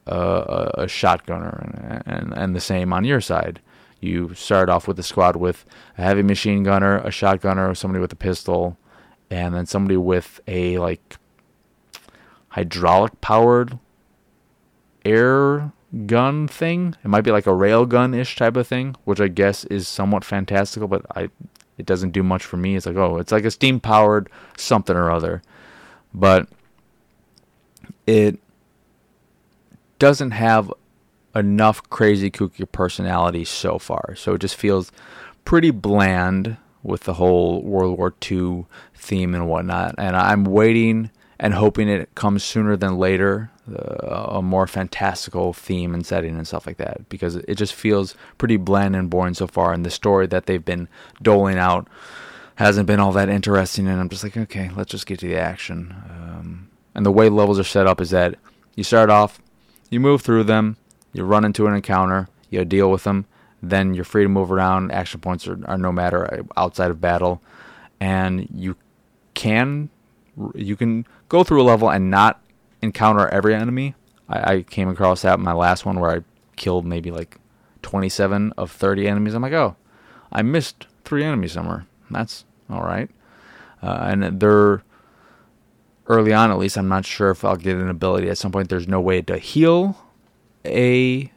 a, 0.07 0.71
a 0.75 0.87
shotgunner, 0.87 1.63
and, 1.63 2.03
and, 2.07 2.33
and 2.35 2.57
the 2.57 2.61
same 2.61 2.93
on 2.93 3.05
your 3.05 3.21
side. 3.21 3.61
You 4.01 4.35
start 4.35 4.69
off 4.69 4.87
with 4.87 4.99
a 4.99 5.03
squad 5.03 5.37
with 5.37 5.65
a 5.97 6.03
heavy 6.03 6.23
machine 6.23 6.63
gunner, 6.63 6.99
a 6.99 7.09
shotgunner, 7.09 7.77
somebody 7.77 8.01
with 8.01 8.13
a 8.13 8.17
pistol, 8.17 8.77
and 9.31 9.55
then 9.55 9.67
somebody 9.67 9.97
with 9.97 10.41
a 10.47 10.79
like 10.79 11.17
hydraulic 12.51 13.21
powered 13.21 13.79
air 15.05 15.73
gun 16.07 16.47
thing. 16.47 16.95
It 17.05 17.09
might 17.09 17.23
be 17.23 17.33
like 17.33 17.47
a 17.47 17.55
rail 17.55 17.87
gun 17.87 18.15
ish 18.15 18.37
type 18.37 18.57
of 18.57 18.67
thing, 18.67 18.95
which 19.05 19.21
I 19.21 19.29
guess 19.29 19.65
is 19.65 19.89
somewhat 19.89 20.25
fantastical, 20.25 20.89
but 20.89 21.05
I 21.17 21.31
it 21.79 21.87
doesn't 21.87 22.11
do 22.11 22.23
much 22.23 22.45
for 22.45 22.57
me. 22.57 22.77
It's 22.77 22.87
like, 22.87 22.97
oh, 22.97 23.19
it's 23.19 23.33
like 23.33 23.45
a 23.45 23.51
steam 23.51 23.81
powered 23.81 24.29
something 24.57 24.97
or 24.97 25.11
other. 25.11 25.43
But 26.13 26.49
it 28.07 28.39
doesn't 29.99 30.33
have 30.33 30.73
enough 31.35 31.89
crazy 31.89 32.31
kooky 32.31 32.71
personality 32.71 33.45
so 33.45 33.79
far. 33.79 34.15
So 34.17 34.35
it 34.35 34.41
just 34.41 34.57
feels 34.57 34.91
pretty 35.45 35.71
bland 35.71 36.57
with 36.83 37.05
the 37.05 37.15
whole 37.15 37.63
World 37.63 37.99
War 37.99 38.15
II 38.31 38.67
theme 38.95 39.35
and 39.35 39.49
whatnot. 39.49 39.95
And 39.99 40.17
I'm 40.17 40.45
waiting 40.45 41.11
and 41.39 41.55
hoping 41.55 41.89
it 41.89 42.15
comes 42.15 42.43
sooner 42.43 42.77
than 42.77 42.99
later, 42.99 43.51
a 43.75 44.41
more 44.43 44.67
fantastical 44.67 45.53
theme 45.53 45.95
and 45.95 46.05
setting 46.07 46.37
and 46.37 46.47
stuff 46.47 46.67
like 46.67 46.79
that, 46.79 47.09
because 47.09 47.37
it 47.37 47.55
just 47.55 47.75
feels 47.75 48.15
pretty 48.39 48.57
bland 48.57 48.97
and 48.97 49.11
boring 49.11 49.35
so 49.35 49.47
far. 49.47 49.73
And 49.73 49.85
the 49.85 49.91
story 49.91 50.27
that 50.27 50.47
they've 50.47 50.65
been 50.65 50.89
doling 51.23 51.59
out 51.59 51.89
hasn't 52.57 52.87
been 52.87 53.01
all 53.01 53.13
that 53.13 53.29
interesting. 53.29 53.87
And 53.87 54.01
I'm 54.01 54.09
just 54.09 54.25
like, 54.25 54.37
okay, 54.37 54.71
let's 54.77 54.91
just 54.91 55.07
get 55.07 55.21
to 55.21 55.29
the 55.29 55.37
action. 55.37 55.95
Um, 56.11 56.71
and 56.95 57.07
the 57.07 57.13
way 57.13 57.29
levels 57.29 57.59
are 57.59 57.65
set 57.65 57.87
up 57.87 58.01
is 58.01 58.11
that 58.11 58.35
you 58.75 58.85
start 58.85 59.11
off, 59.11 59.41
you 59.91 60.01
move 60.01 60.23
through 60.23 60.45
them, 60.45 60.77
you 61.13 61.25
run 61.25 61.45
into 61.45 61.67
an 61.67 61.75
encounter, 61.75 62.29
you 62.51 62.65
deal 62.65 62.91
with 62.91 63.05
them, 63.05 63.27
then 63.63 63.95
you're 63.95 64.05
free 64.05 64.23
to 64.25 64.29
move 64.29 64.51
around. 64.53 64.93
Action 64.93 65.21
points 65.21 65.47
are, 65.47 65.59
are 65.67 65.79
no 65.79 65.93
matter 65.93 66.45
outside 66.57 66.91
of 66.91 67.01
battle, 67.01 67.43
and 68.01 68.49
you 68.53 68.77
can 69.35 69.91
you 70.55 70.77
can 70.77 71.05
go 71.29 71.43
through 71.43 71.61
a 71.61 71.65
level 71.65 71.91
and 71.91 72.11
not 72.11 72.41
encounter 72.83 73.29
every 73.29 73.55
enemy. 73.55 73.95
I, 74.29 74.55
I 74.55 74.63
came 74.63 74.89
across 74.89 75.23
that 75.23 75.39
in 75.39 75.45
my 75.45 75.53
last 75.53 75.87
one 75.87 76.01
where 76.01 76.11
I 76.11 76.21
killed 76.57 76.85
maybe 76.87 77.11
like 77.11 77.39
27 77.83 78.53
of 78.57 78.71
30 78.71 79.09
enemies. 79.09 79.35
I'm 79.35 79.43
like, 79.43 79.53
oh, 79.53 79.77
I 80.33 80.43
missed 80.43 80.87
three 81.05 81.25
enemies 81.25 81.53
somewhere. 81.53 81.87
That's 82.11 82.45
all 82.69 82.83
right. 82.83 83.11
Uh, 83.83 84.09
and 84.11 84.41
they're 84.41 84.83
early 86.07 86.33
on, 86.33 86.51
at 86.51 86.59
least. 86.59 86.77
I'm 86.77 86.89
not 86.89 87.07
sure 87.07 87.31
if 87.31 87.45
I'll 87.45 87.57
get 87.57 87.77
an 87.77 87.89
ability 87.89 88.29
at 88.29 88.39
some 88.39 88.53
point. 88.53 88.69
There's 88.69 88.89
no 88.89 89.01
way 89.01 89.23
to 89.23 89.39
heal 89.39 89.97
a 90.65 91.31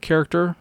character. 0.00 0.56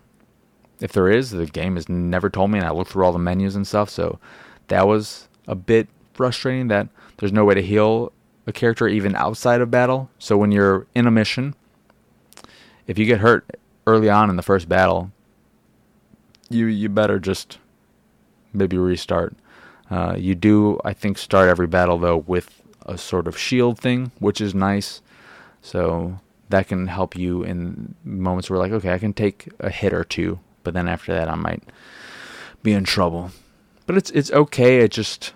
If 0.79 0.91
there 0.91 1.09
is, 1.09 1.31
the 1.31 1.45
game 1.45 1.75
has 1.75 1.87
never 1.87 2.29
told 2.29 2.51
me, 2.51 2.59
and 2.59 2.67
I 2.67 2.71
looked 2.71 2.91
through 2.91 3.05
all 3.05 3.13
the 3.13 3.19
menus 3.19 3.55
and 3.55 3.65
stuff. 3.65 3.89
So 3.89 4.19
that 4.67 4.87
was 4.87 5.27
a 5.47 5.55
bit 5.55 5.87
frustrating 6.13 6.67
that 6.67 6.87
there's 7.17 7.31
no 7.31 7.45
way 7.45 7.53
to 7.53 7.61
heal 7.61 8.11
a 8.45 8.51
character 8.51 8.87
even 8.87 9.15
outside 9.15 9.61
of 9.61 9.71
battle. 9.71 10.09
So 10.19 10.37
when 10.37 10.51
you're 10.51 10.87
in 10.93 11.07
a 11.07 11.11
mission, 11.11 11.55
if 12.87 12.97
you 12.97 13.05
get 13.05 13.19
hurt 13.19 13.59
early 13.87 14.09
on 14.09 14.29
in 14.29 14.35
the 14.35 14.43
first 14.43 14.67
battle, 14.67 15.11
you 16.49 16.65
you 16.65 16.89
better 16.89 17.19
just 17.19 17.57
maybe 18.53 18.77
restart. 18.77 19.35
Uh, 19.89 20.15
you 20.17 20.35
do, 20.35 20.79
I 20.83 20.93
think, 20.93 21.17
start 21.17 21.49
every 21.49 21.67
battle 21.67 21.97
though 21.97 22.17
with 22.17 22.61
a 22.85 22.97
sort 22.97 23.27
of 23.27 23.37
shield 23.37 23.79
thing, 23.79 24.11
which 24.19 24.41
is 24.41 24.53
nice. 24.53 25.01
So 25.61 26.19
that 26.49 26.67
can 26.67 26.87
help 26.87 27.15
you 27.15 27.43
in 27.43 27.95
moments 28.03 28.49
where 28.49 28.59
like, 28.59 28.71
okay, 28.71 28.93
I 28.93 28.99
can 28.99 29.13
take 29.13 29.49
a 29.59 29.69
hit 29.69 29.93
or 29.93 30.03
two, 30.03 30.39
but 30.63 30.73
then 30.73 30.87
after 30.87 31.13
that, 31.13 31.29
I 31.29 31.35
might 31.35 31.63
be 32.61 32.73
in 32.73 32.83
trouble. 32.83 33.31
But 33.85 33.97
it's 33.97 34.09
it's 34.11 34.31
okay. 34.31 34.79
It 34.79 34.91
just 34.91 35.33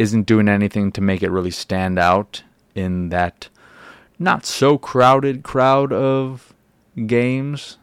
isn't 0.00 0.22
doing 0.22 0.48
anything 0.48 0.90
to 0.90 1.02
make 1.02 1.22
it 1.22 1.30
really 1.30 1.50
stand 1.50 1.98
out 1.98 2.42
in 2.74 3.10
that 3.10 3.50
not 4.18 4.46
so 4.46 4.78
crowded 4.78 5.42
crowd 5.42 5.92
of 5.92 6.54
games, 7.06 7.76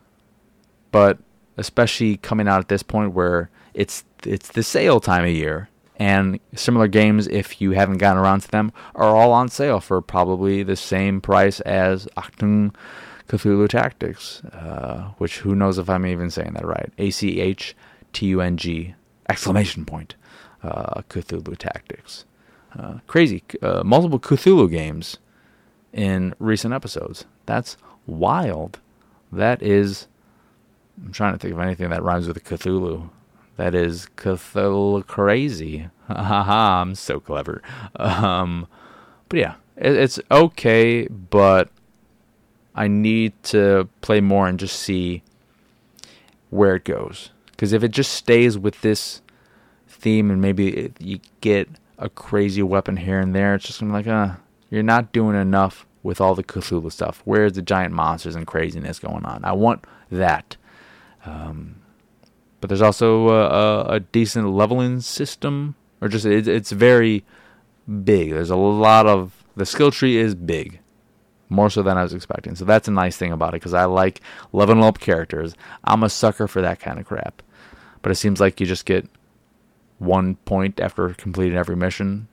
but 0.92 1.20
especially 1.58 2.18
coming 2.18 2.48
out 2.48 2.60
at 2.60 2.70
this 2.70 2.82
point 2.82 3.14
where 3.14 3.52
it's 3.76 4.04
it's 4.26 4.50
the 4.50 4.64
sale 4.64 5.00
time 5.00 5.26
of 5.26 5.30
year 5.30 5.70
and 5.98 6.40
similar 6.56 6.88
games 6.88 7.28
if 7.28 7.62
you 7.62 7.72
haven't 7.72 8.00
gotten 8.00 8.22
around 8.22 8.40
to 8.40 8.50
them 8.50 8.72
are 8.96 9.16
all 9.16 9.32
on 9.32 9.48
sale 9.48 9.80
for 9.80 10.02
probably 10.02 10.64
the 10.64 10.76
same 10.76 11.22
price 11.22 11.60
as 11.62 12.08
Achtung 12.18 12.74
Cthulhu 13.28 13.70
Tactics, 13.70 14.44
uh, 14.46 15.12
which 15.20 15.38
who 15.40 15.54
knows 15.54 15.78
if 15.78 15.88
I'm 15.88 16.08
even 16.08 16.32
saying 16.32 16.54
that 16.54 16.66
right? 16.66 16.92
A 16.98 17.12
C 17.12 17.40
H 17.40 17.76
T 18.12 18.26
U 18.26 18.42
N 18.42 18.58
G 18.58 18.96
exclamation 19.30 19.86
point 19.86 20.16
uh, 20.64 21.02
Cthulhu 21.10 21.58
Tactics. 21.58 22.26
Uh, 22.78 23.00
crazy. 23.08 23.44
Uh, 23.62 23.84
multiple 23.84 24.20
Cthulhu 24.20 24.70
games 24.70 25.18
in 25.94 26.34
recent 26.40 26.74
episodes. 26.74 27.26
That's 27.46 27.78
wild. 28.06 28.80
That 29.32 29.62
is. 29.62 30.08
I'm 31.04 31.12
trying 31.12 31.34
to 31.34 31.40
think 31.40 31.54
of 31.54 31.60
anything 31.60 31.90
that 31.90 32.04
rhymes 32.04 32.28
with 32.28 32.44
Cthulhu. 32.44 33.10
That 33.56 33.74
is 33.76 34.08
Cthulhu 34.18 35.06
crazy. 35.06 35.90
I'm 36.10 36.96
so 36.96 37.20
clever. 37.20 37.62
Um, 37.96 38.68
but 39.30 39.40
yeah, 39.40 39.56
it, 39.76 39.96
it's 39.96 40.20
okay, 40.32 41.08
but 41.08 41.70
I 42.76 42.88
need 42.88 43.34
to 43.44 43.90
play 44.02 44.22
more 44.22 44.48
and 44.48 44.60
just 44.60 44.80
see 44.80 45.24
where 46.50 46.76
it 46.76 46.86
goes. 46.86 47.32
Because 47.48 47.74
if 47.74 47.84
it 47.84 47.90
just 47.90 48.14
stays 48.14 48.58
with 48.58 48.82
this 48.82 49.22
theme 50.08 50.32
and 50.32 50.42
maybe 50.42 50.94
you 51.00 51.20
get 51.42 51.68
a 51.98 52.08
crazy 52.08 52.64
weapon 52.64 52.96
here 52.96 53.20
and 53.20 53.36
there, 53.36 53.56
it's 53.56 53.66
just 53.66 53.82
gonna 53.82 53.92
be 53.92 53.98
like, 53.98 54.08
uh, 54.08 54.36
you're 54.70 54.82
not 54.82 55.12
doing 55.12 55.36
enough 55.36 55.86
with 56.02 56.22
all 56.22 56.34
the 56.34 56.46
Cthulhu 56.46 56.90
stuff. 56.90 57.22
Where's 57.26 57.54
the 57.54 57.62
giant 57.62 57.94
monsters 57.94 58.34
and 58.34 58.48
craziness 58.48 59.00
going 59.00 59.26
on? 59.26 59.44
I 59.44 59.52
want 59.52 59.84
that. 60.10 60.56
Um, 61.26 61.82
but 62.62 62.70
there's 62.70 62.82
also 62.82 63.28
a, 63.28 63.48
a, 63.48 63.96
a, 63.96 64.00
decent 64.00 64.50
leveling 64.50 65.02
system, 65.02 65.76
or 66.00 66.08
just 66.08 66.26
it, 66.26 66.48
it's 66.48 66.72
very 66.72 67.26
big. 68.06 68.32
There's 68.32 68.50
a 68.50 68.56
lot 68.56 69.08
of 69.08 69.44
the 69.58 69.66
skill 69.66 69.92
tree 69.92 70.16
is 70.16 70.36
big, 70.36 70.80
more 71.50 71.70
so 71.70 71.84
than 71.84 71.98
I 71.98 72.04
was 72.04 72.14
expecting. 72.14 72.56
So 72.56 72.64
that's 72.64 72.88
a 72.88 72.92
nice 72.92 73.18
thing 73.18 73.34
about 73.34 73.50
it 73.50 73.60
because 73.60 73.74
I 73.74 73.84
like 73.84 74.22
leveling 74.54 74.86
up 74.86 75.00
characters. 75.00 75.54
I'm 75.84 76.04
a 76.04 76.10
sucker 76.10 76.48
for 76.48 76.62
that 76.62 76.80
kind 76.80 76.98
of 76.98 77.06
crap. 77.06 77.42
But 78.02 78.14
it 78.14 78.16
seems 78.16 78.40
like 78.40 78.62
you 78.62 78.66
just 78.66 78.86
get 78.86 79.10
one 80.00 80.36
point 80.46 80.80
after 80.80 81.10
completing 81.14 81.58
every 81.58 81.76
mission, 81.76 82.28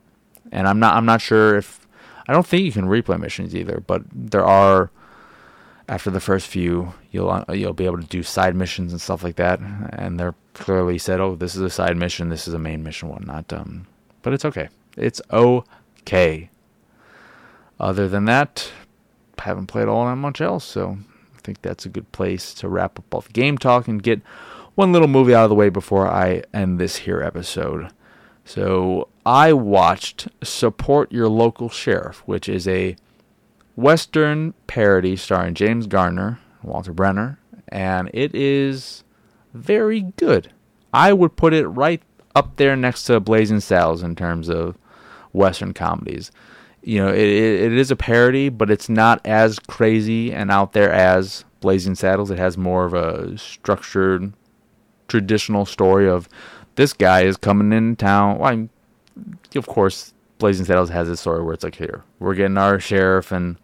and 0.51 0.67
I'm 0.67 0.79
not 0.79 0.95
I'm 0.95 1.05
not 1.05 1.21
sure 1.21 1.57
if 1.57 1.87
I 2.27 2.33
don't 2.33 2.45
think 2.45 2.63
you 2.63 2.71
can 2.71 2.85
replay 2.85 3.19
missions 3.19 3.55
either, 3.55 3.83
but 3.85 4.03
there 4.11 4.45
are 4.45 4.91
after 5.87 6.09
the 6.09 6.19
first 6.19 6.47
few 6.47 6.93
you'll 7.11 7.43
you'll 7.49 7.73
be 7.73 7.85
able 7.85 8.01
to 8.01 8.07
do 8.07 8.23
side 8.23 8.55
missions 8.55 8.91
and 8.91 9.01
stuff 9.01 9.23
like 9.23 9.35
that, 9.35 9.59
and 9.59 10.19
they're 10.19 10.35
clearly 10.53 10.97
said, 10.97 11.19
oh, 11.19 11.35
this 11.35 11.55
is 11.55 11.61
a 11.61 11.69
side 11.69 11.97
mission, 11.97 12.29
this 12.29 12.47
is 12.47 12.53
a 12.53 12.59
main 12.59 12.83
mission, 12.83 13.09
whatnot. 13.09 13.51
Um, 13.53 13.87
but 14.21 14.33
it's 14.33 14.45
okay. 14.45 14.69
It's 14.97 15.21
okay. 15.31 16.49
Other 17.79 18.07
than 18.07 18.25
that, 18.25 18.71
haven't 19.37 19.67
played 19.67 19.87
all 19.87 20.05
that 20.05 20.15
much 20.15 20.41
else, 20.41 20.63
so 20.63 20.97
I 21.35 21.39
think 21.41 21.61
that's 21.61 21.85
a 21.85 21.89
good 21.89 22.11
place 22.11 22.53
to 22.55 22.69
wrap 22.69 22.97
up 22.97 23.09
both 23.09 23.33
game 23.33 23.57
talk 23.57 23.87
and 23.87 24.01
get 24.01 24.21
one 24.75 24.91
little 24.91 25.07
movie 25.07 25.33
out 25.33 25.45
of 25.45 25.49
the 25.49 25.55
way 25.55 25.69
before 25.69 26.07
I 26.07 26.43
end 26.53 26.79
this 26.79 26.97
here 26.97 27.21
episode. 27.21 27.91
So 28.43 29.07
I 29.25 29.53
watched 29.53 30.27
Support 30.43 31.11
Your 31.11 31.29
Local 31.29 31.69
Sheriff, 31.69 32.21
which 32.25 32.47
is 32.47 32.67
a 32.67 32.95
Western 33.75 34.53
parody 34.67 35.15
starring 35.15 35.55
James 35.55 35.87
Garner, 35.87 36.39
Walter 36.61 36.93
Brennan, 36.93 37.37
and 37.69 38.09
it 38.13 38.35
is 38.35 39.03
very 39.53 40.01
good. 40.17 40.51
I 40.93 41.13
would 41.13 41.35
put 41.35 41.53
it 41.53 41.67
right 41.67 42.01
up 42.35 42.57
there 42.57 42.75
next 42.75 43.03
to 43.05 43.19
Blazing 43.19 43.61
Saddles 43.61 44.03
in 44.03 44.15
terms 44.15 44.49
of 44.49 44.77
Western 45.33 45.73
comedies. 45.73 46.31
You 46.83 47.03
know, 47.03 47.09
it, 47.11 47.17
it 47.17 47.73
is 47.73 47.91
a 47.91 47.95
parody, 47.95 48.49
but 48.49 48.69
it's 48.69 48.89
not 48.89 49.25
as 49.25 49.57
crazy 49.57 50.31
and 50.31 50.51
out 50.51 50.73
there 50.73 50.91
as 50.91 51.45
Blazing 51.61 51.95
Saddles. 51.95 52.29
It 52.29 52.37
has 52.37 52.57
more 52.57 52.85
of 52.85 52.93
a 52.93 53.37
structured 53.37 54.33
traditional 55.07 55.65
story 55.65 56.09
of 56.09 56.27
this 56.75 56.93
guy 56.93 57.21
is 57.21 57.37
coming 57.37 57.71
in 57.71 57.95
town. 57.95 58.37
Well, 58.37 58.69
of 59.55 59.67
course, 59.67 60.13
Blazing 60.37 60.65
Saddles 60.65 60.89
has 60.89 61.07
this 61.07 61.21
story 61.21 61.43
where 61.43 61.53
it's 61.53 61.63
like, 61.63 61.75
here, 61.75 62.03
we're 62.19 62.35
getting 62.35 62.57
our 62.57 62.79
sheriff, 62.79 63.31
and 63.31 63.57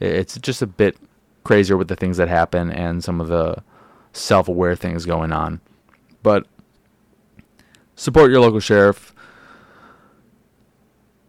it's 0.00 0.36
just 0.38 0.62
a 0.62 0.66
bit 0.66 0.96
crazier 1.44 1.76
with 1.76 1.88
the 1.88 1.96
things 1.96 2.16
that 2.16 2.28
happen 2.28 2.70
and 2.70 3.02
some 3.02 3.20
of 3.20 3.28
the 3.28 3.62
self 4.12 4.48
aware 4.48 4.76
things 4.76 5.06
going 5.06 5.32
on. 5.32 5.60
But 6.22 6.46
support 7.94 8.30
your 8.30 8.40
local 8.40 8.60
sheriff 8.60 9.14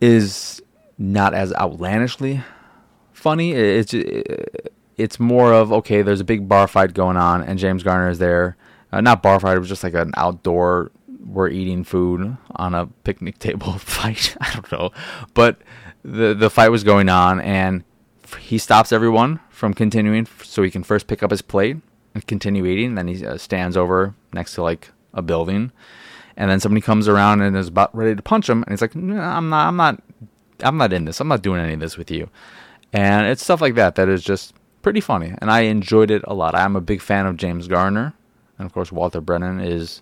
is 0.01 0.61
not 0.97 1.33
as 1.33 1.53
outlandishly 1.53 2.43
funny. 3.13 3.53
It's 3.53 3.93
it's 4.97 5.19
more 5.19 5.53
of 5.53 5.71
okay. 5.71 6.01
There's 6.01 6.21
a 6.21 6.25
big 6.25 6.47
bar 6.49 6.67
fight 6.67 6.93
going 6.93 7.17
on, 7.17 7.43
and 7.43 7.59
James 7.59 7.83
Garner 7.83 8.09
is 8.09 8.19
there, 8.19 8.57
uh, 8.91 9.01
not 9.01 9.21
bar 9.21 9.39
fight. 9.39 9.57
It 9.57 9.59
was 9.59 9.69
just 9.69 9.83
like 9.83 9.93
an 9.93 10.11
outdoor. 10.17 10.91
We're 11.25 11.49
eating 11.49 11.83
food 11.83 12.37
on 12.55 12.73
a 12.73 12.87
picnic 13.03 13.39
table 13.39 13.73
fight. 13.73 14.35
I 14.41 14.53
don't 14.53 14.71
know, 14.71 14.91
but 15.33 15.57
the 16.03 16.33
the 16.33 16.49
fight 16.49 16.69
was 16.69 16.83
going 16.83 17.09
on, 17.09 17.39
and 17.41 17.83
he 18.39 18.57
stops 18.57 18.91
everyone 18.91 19.39
from 19.49 19.73
continuing, 19.73 20.27
so 20.43 20.63
he 20.63 20.71
can 20.71 20.83
first 20.83 21.07
pick 21.07 21.23
up 21.23 21.31
his 21.31 21.41
plate 21.41 21.77
and 22.13 22.25
continue 22.27 22.65
eating. 22.65 22.95
Then 22.95 23.07
he 23.07 23.25
uh, 23.25 23.37
stands 23.37 23.77
over 23.77 24.13
next 24.33 24.53
to 24.55 24.63
like 24.63 24.89
a 25.13 25.21
building, 25.21 25.71
and 26.35 26.49
then 26.49 26.59
somebody 26.59 26.81
comes 26.81 27.07
around 27.07 27.41
and 27.41 27.55
is 27.57 27.67
about 27.67 27.95
ready 27.95 28.15
to 28.15 28.21
punch 28.21 28.49
him, 28.49 28.63
and 28.63 28.71
he's 28.71 28.81
like, 28.81 28.95
"I'm 28.95 29.49
not, 29.49 29.67
I'm 29.67 29.75
not, 29.75 30.01
I'm 30.61 30.77
not 30.77 30.93
in 30.93 31.05
this. 31.05 31.19
I'm 31.19 31.27
not 31.27 31.41
doing 31.41 31.61
any 31.61 31.73
of 31.73 31.79
this 31.79 31.97
with 31.97 32.11
you." 32.11 32.29
And 32.93 33.27
it's 33.27 33.43
stuff 33.43 33.61
like 33.61 33.75
that 33.75 33.95
that 33.95 34.07
is 34.07 34.23
just 34.23 34.53
pretty 34.81 35.01
funny, 35.01 35.33
and 35.39 35.51
I 35.51 35.61
enjoyed 35.61 36.11
it 36.11 36.21
a 36.25 36.33
lot. 36.33 36.55
I'm 36.55 36.75
a 36.75 36.81
big 36.81 37.01
fan 37.01 37.25
of 37.25 37.37
James 37.37 37.67
Garner. 37.67 38.13
And 38.57 38.65
of 38.65 38.73
course, 38.73 38.91
Walter 38.91 39.21
Brennan 39.21 39.59
is 39.59 40.01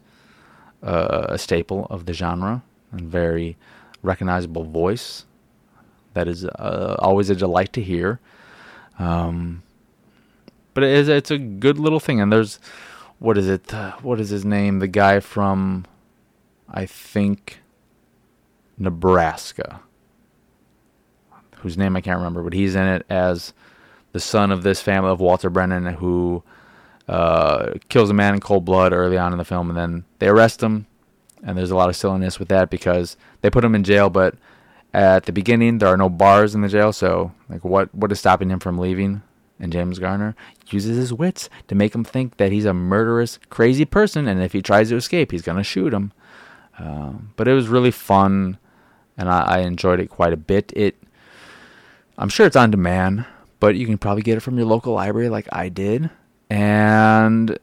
uh, 0.84 1.28
a 1.30 1.38
staple 1.38 1.88
of 1.90 2.06
the 2.06 2.14
genre 2.14 2.64
and 2.92 3.02
very 3.02 3.58
recognizable 4.02 4.64
voice. 4.64 5.26
That 6.14 6.28
is 6.28 6.46
uh, 6.46 6.96
always 7.00 7.30
a 7.30 7.36
delight 7.36 7.74
to 7.74 7.82
hear. 7.82 8.20
Um, 8.98 9.64
but 10.74 10.84
it 10.84 10.92
is, 10.92 11.10
it's 11.10 11.32
a 11.32 11.38
good 11.38 11.78
little 11.78 12.00
thing. 12.00 12.22
And 12.22 12.32
there's, 12.32 12.60
what 13.20 13.38
is 13.38 13.48
it? 13.48 13.74
Uh, 13.74 13.94
what 14.02 14.20
is 14.20 14.30
his 14.30 14.46
name? 14.46 14.80
The 14.80 14.88
guy 14.88 15.20
from, 15.20 15.86
I 16.70 16.86
think, 16.86 17.60
Nebraska, 18.78 19.82
whose 21.58 21.78
name 21.78 21.96
I 21.96 22.02
can't 22.02 22.18
remember, 22.18 22.44
but 22.44 22.54
he's 22.54 22.76
in 22.76 22.86
it 22.86 23.06
as 23.10 23.54
the 24.12 24.20
son 24.20 24.52
of 24.52 24.64
this 24.64 24.82
family 24.82 25.12
of 25.12 25.20
Walter 25.20 25.50
Brennan 25.50 25.86
who 25.96 26.44
uh, 27.08 27.74
kills 27.90 28.10
a 28.10 28.14
man 28.14 28.34
in 28.34 28.40
cold 28.40 28.66
blood 28.66 28.94
early 28.94 29.18
on 29.18 29.32
in 29.32 29.38
the 29.38 29.46
film, 29.46 29.70
and 29.70 29.78
then 29.78 30.06
they 30.20 30.28
arrest 30.28 30.62
him. 30.62 30.88
And 31.44 31.58
there's 31.58 31.72
a 31.72 31.76
lot 31.76 31.90
of 31.90 31.96
silliness 31.96 32.40
with 32.40 32.48
that 32.48 32.70
because 32.70 33.18
they 33.42 33.52
put 33.52 33.64
him 33.64 33.76
in 33.76 33.84
jail, 33.84 34.10
but 34.10 34.36
at 34.94 35.26
the 35.26 35.32
beginning 35.32 35.78
there 35.78 35.90
are 35.90 35.98
no 35.98 36.10
bars 36.10 36.56
in 36.56 36.62
the 36.62 36.70
jail. 36.70 36.92
So, 36.92 37.32
like, 37.50 37.64
what 37.64 37.94
what 37.94 38.12
is 38.12 38.20
stopping 38.20 38.50
him 38.50 38.60
from 38.60 38.78
leaving? 38.78 39.22
And 39.60 39.72
James 39.72 40.00
Garner 40.00 40.36
uses 40.68 40.98
his 40.98 41.14
wits 41.14 41.50
to 41.68 41.76
make 41.76 41.96
him 41.96 42.04
think 42.04 42.38
that 42.38 42.52
he's 42.52 42.66
a 42.66 42.74
murderous, 42.74 43.40
crazy 43.50 43.86
person, 43.86 44.28
and 44.28 44.42
if 44.42 44.52
he 44.52 44.62
tries 44.62 44.90
to 44.90 44.98
escape, 44.98 45.32
he's 45.32 45.44
gonna 45.44 45.64
shoot 45.64 45.94
him. 45.94 46.12
Um, 46.78 47.32
but 47.38 47.48
it 47.48 47.54
was 47.54 47.70
really 47.70 47.92
fun, 47.92 48.58
and 49.18 49.30
I, 49.30 49.42
I 49.42 49.60
enjoyed 49.60 50.02
it 50.02 50.10
quite 50.10 50.34
a 50.34 50.38
bit. 50.38 50.74
It, 50.76 51.02
I'm 52.18 52.28
sure 52.28 52.46
it's 52.46 52.58
on 52.58 52.72
demand, 52.72 53.26
but 53.62 53.76
you 53.76 53.86
can 53.86 53.98
probably 53.98 54.24
get 54.24 54.36
it 54.36 54.42
from 54.42 54.58
your 54.58 54.68
local 54.68 54.94
library, 54.94 55.30
like 55.30 55.48
I 55.54 55.70
did 55.70 56.10
and 56.50 57.58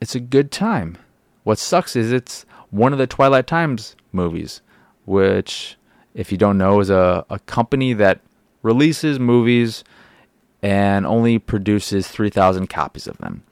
it's 0.00 0.14
a 0.14 0.20
good 0.20 0.50
time. 0.50 0.98
What 1.44 1.58
sucks 1.58 1.96
is 1.96 2.12
it's 2.12 2.44
one 2.70 2.92
of 2.92 2.98
the 2.98 3.06
Twilight 3.06 3.46
Times 3.46 3.96
movies, 4.12 4.60
which, 5.04 5.76
if 6.14 6.30
you 6.32 6.38
don't 6.38 6.58
know, 6.58 6.80
is 6.80 6.90
a, 6.90 7.24
a 7.30 7.38
company 7.40 7.92
that 7.94 8.20
releases 8.62 9.18
movies 9.18 9.84
and 10.62 11.06
only 11.06 11.38
produces 11.38 12.08
3,000 12.08 12.68
copies 12.68 13.06
of 13.06 13.18
them. 13.18 13.42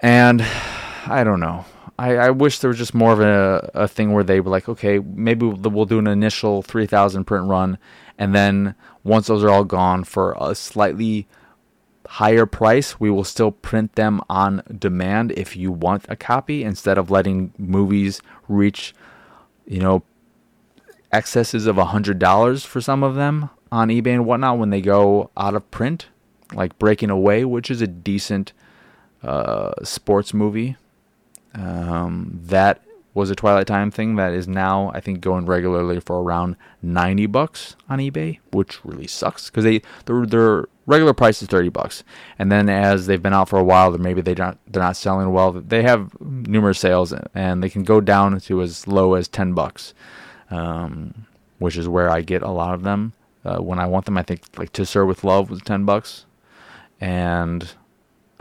And 0.00 0.42
I 1.06 1.24
don't 1.24 1.40
know. 1.40 1.64
I, 1.98 2.16
I 2.16 2.30
wish 2.30 2.58
there 2.58 2.68
was 2.68 2.78
just 2.78 2.94
more 2.94 3.12
of 3.12 3.20
a, 3.20 3.70
a 3.74 3.88
thing 3.88 4.12
where 4.12 4.24
they 4.24 4.40
were 4.40 4.50
like, 4.50 4.68
okay, 4.68 4.98
maybe 4.98 5.46
we'll 5.46 5.84
do 5.84 5.98
an 5.98 6.06
initial 6.06 6.62
3,000 6.62 7.24
print 7.24 7.46
run, 7.46 7.78
and 8.18 8.34
then 8.34 8.74
once 9.04 9.26
those 9.26 9.44
are 9.44 9.50
all 9.50 9.64
gone 9.64 10.04
for 10.04 10.36
a 10.40 10.54
slightly 10.54 11.26
higher 12.12 12.44
price, 12.44 13.00
we 13.00 13.10
will 13.10 13.24
still 13.24 13.50
print 13.50 13.94
them 13.94 14.20
on 14.28 14.62
demand 14.78 15.32
if 15.32 15.56
you 15.56 15.72
want 15.72 16.04
a 16.10 16.16
copy 16.16 16.62
instead 16.62 16.98
of 16.98 17.10
letting 17.10 17.54
movies 17.56 18.20
reach, 18.48 18.94
you 19.66 19.80
know, 19.80 20.02
excesses 21.10 21.66
of 21.66 21.78
a 21.78 21.86
hundred 21.86 22.18
dollars 22.18 22.66
for 22.66 22.82
some 22.82 23.02
of 23.02 23.14
them 23.14 23.48
on 23.70 23.88
eBay 23.88 24.12
and 24.14 24.26
whatnot 24.26 24.58
when 24.58 24.68
they 24.68 24.82
go 24.82 25.30
out 25.38 25.54
of 25.54 25.70
print, 25.70 26.08
like 26.52 26.78
Breaking 26.78 27.08
Away, 27.08 27.46
which 27.46 27.70
is 27.70 27.80
a 27.80 27.86
decent 27.86 28.52
uh, 29.22 29.72
sports 29.82 30.34
movie. 30.34 30.76
Um, 31.54 32.40
that 32.44 32.82
was 33.14 33.30
a 33.30 33.34
Twilight 33.34 33.66
Time 33.66 33.90
thing 33.90 34.16
that 34.16 34.34
is 34.34 34.46
now 34.46 34.90
I 34.94 35.00
think 35.00 35.22
going 35.22 35.46
regularly 35.46 36.00
for 36.00 36.22
around 36.22 36.56
ninety 36.82 37.24
bucks 37.24 37.74
on 37.88 38.00
eBay, 38.00 38.40
which 38.52 38.84
really 38.84 39.06
sucks 39.06 39.48
because 39.48 39.64
they 39.64 39.80
their 40.04 40.66
regular 40.86 41.12
price 41.12 41.42
is 41.42 41.48
thirty 41.48 41.68
bucks, 41.68 42.04
and 42.38 42.50
then 42.50 42.68
as 42.68 43.06
they've 43.06 43.22
been 43.22 43.32
out 43.32 43.48
for 43.48 43.58
a 43.58 43.64
while, 43.64 43.90
maybe 43.98 44.20
they 44.20 44.34
don't 44.34 44.58
they're 44.70 44.82
not 44.82 44.96
selling 44.96 45.32
well. 45.32 45.52
They 45.52 45.82
have 45.82 46.18
numerous 46.20 46.78
sales 46.78 47.12
and 47.34 47.62
they 47.62 47.70
can 47.70 47.82
go 47.84 48.00
down 48.00 48.38
to 48.40 48.62
as 48.62 48.86
low 48.86 49.14
as 49.14 49.28
ten 49.28 49.52
bucks, 49.52 49.94
um, 50.50 51.26
which 51.58 51.76
is 51.76 51.88
where 51.88 52.10
I 52.10 52.20
get 52.22 52.42
a 52.42 52.50
lot 52.50 52.74
of 52.74 52.82
them 52.82 53.12
uh, 53.44 53.58
when 53.58 53.78
I 53.78 53.86
want 53.86 54.06
them. 54.06 54.18
I 54.18 54.22
think 54.22 54.42
like 54.56 54.72
To 54.74 54.86
Sir 54.86 55.04
with 55.04 55.24
Love 55.24 55.50
was 55.50 55.60
ten 55.62 55.84
bucks, 55.84 56.26
and 57.00 57.72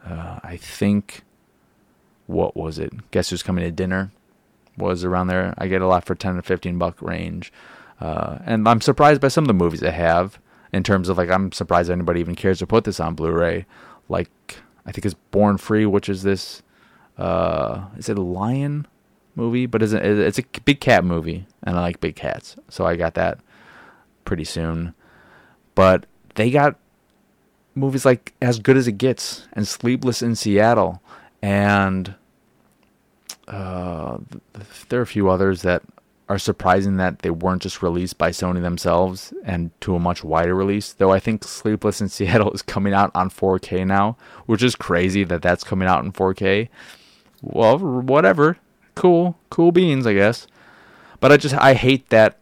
uh, 0.05 0.39
I 0.43 0.57
think 0.57 1.23
what 2.27 2.55
was 2.55 2.79
it? 2.79 3.11
Guess 3.11 3.29
who's 3.29 3.43
coming 3.43 3.63
to 3.63 3.71
dinner? 3.71 4.11
was 4.77 5.03
around 5.03 5.27
there. 5.27 5.53
I 5.57 5.67
get 5.67 5.81
a 5.81 5.87
lot 5.87 6.05
for 6.05 6.15
10 6.15 6.35
to 6.35 6.41
15 6.41 6.77
buck 6.77 7.01
range. 7.01 7.51
Uh, 7.99 8.39
and 8.45 8.67
I'm 8.67 8.81
surprised 8.81 9.21
by 9.21 9.27
some 9.27 9.43
of 9.43 9.47
the 9.47 9.53
movies 9.53 9.83
I 9.83 9.91
have 9.91 10.39
in 10.73 10.83
terms 10.83 11.09
of 11.09 11.17
like, 11.17 11.29
I'm 11.29 11.51
surprised 11.51 11.89
anybody 11.89 12.19
even 12.19 12.35
cares 12.35 12.59
to 12.59 12.67
put 12.67 12.83
this 12.83 12.99
on 12.99 13.15
Blu 13.15 13.31
ray. 13.31 13.65
Like, 14.09 14.29
I 14.85 14.91
think 14.91 15.05
it's 15.05 15.15
Born 15.31 15.57
Free, 15.57 15.85
which 15.85 16.09
is 16.09 16.23
this 16.23 16.63
Uh, 17.17 17.85
is 17.97 18.09
it 18.09 18.17
a 18.17 18.21
lion 18.21 18.87
movie? 19.35 19.67
But 19.67 19.83
it's 19.83 19.93
a, 19.93 20.03
it's 20.03 20.39
a 20.39 20.43
big 20.65 20.79
cat 20.79 21.03
movie, 21.03 21.45
and 21.61 21.77
I 21.77 21.81
like 21.81 21.99
big 21.99 22.15
cats, 22.15 22.55
so 22.69 22.85
I 22.85 22.95
got 22.95 23.13
that 23.13 23.39
pretty 24.25 24.45
soon. 24.45 24.93
But 25.75 26.05
they 26.35 26.49
got 26.49 26.79
movies 27.75 28.05
like 28.05 28.33
As 28.41 28.59
Good 28.59 28.77
as 28.77 28.87
It 28.87 28.97
Gets 28.97 29.47
and 29.53 29.67
Sleepless 29.67 30.21
in 30.21 30.35
Seattle, 30.35 31.01
and 31.41 32.15
uh, 33.47 34.17
there 34.89 34.99
are 34.99 35.03
a 35.03 35.07
few 35.07 35.29
others 35.29 35.61
that 35.61 35.83
are 36.31 36.39
surprising 36.39 36.95
that 36.95 37.19
they 37.19 37.29
weren't 37.29 37.61
just 37.61 37.83
released 37.83 38.17
by 38.17 38.29
Sony 38.29 38.61
themselves 38.61 39.33
and 39.43 39.69
to 39.81 39.95
a 39.95 39.99
much 39.99 40.23
wider 40.23 40.55
release. 40.55 40.93
Though 40.93 41.11
I 41.11 41.19
think 41.19 41.43
Sleepless 41.43 41.99
in 41.99 42.07
Seattle 42.15 42.53
is 42.53 42.61
coming 42.61 42.93
out 42.93 43.11
on 43.13 43.29
4K 43.29 43.85
now, 43.85 44.15
which 44.45 44.63
is 44.63 44.73
crazy 44.73 45.25
that 45.25 45.41
that's 45.41 45.65
coming 45.65 45.89
out 45.89 46.05
in 46.05 46.13
4K. 46.13 46.69
Well, 47.41 47.77
whatever. 47.79 48.57
Cool, 48.95 49.37
cool 49.49 49.73
beans, 49.73 50.07
I 50.07 50.13
guess. 50.13 50.47
But 51.19 51.33
I 51.33 51.37
just 51.37 51.53
I 51.55 51.73
hate 51.73 52.07
that 52.11 52.37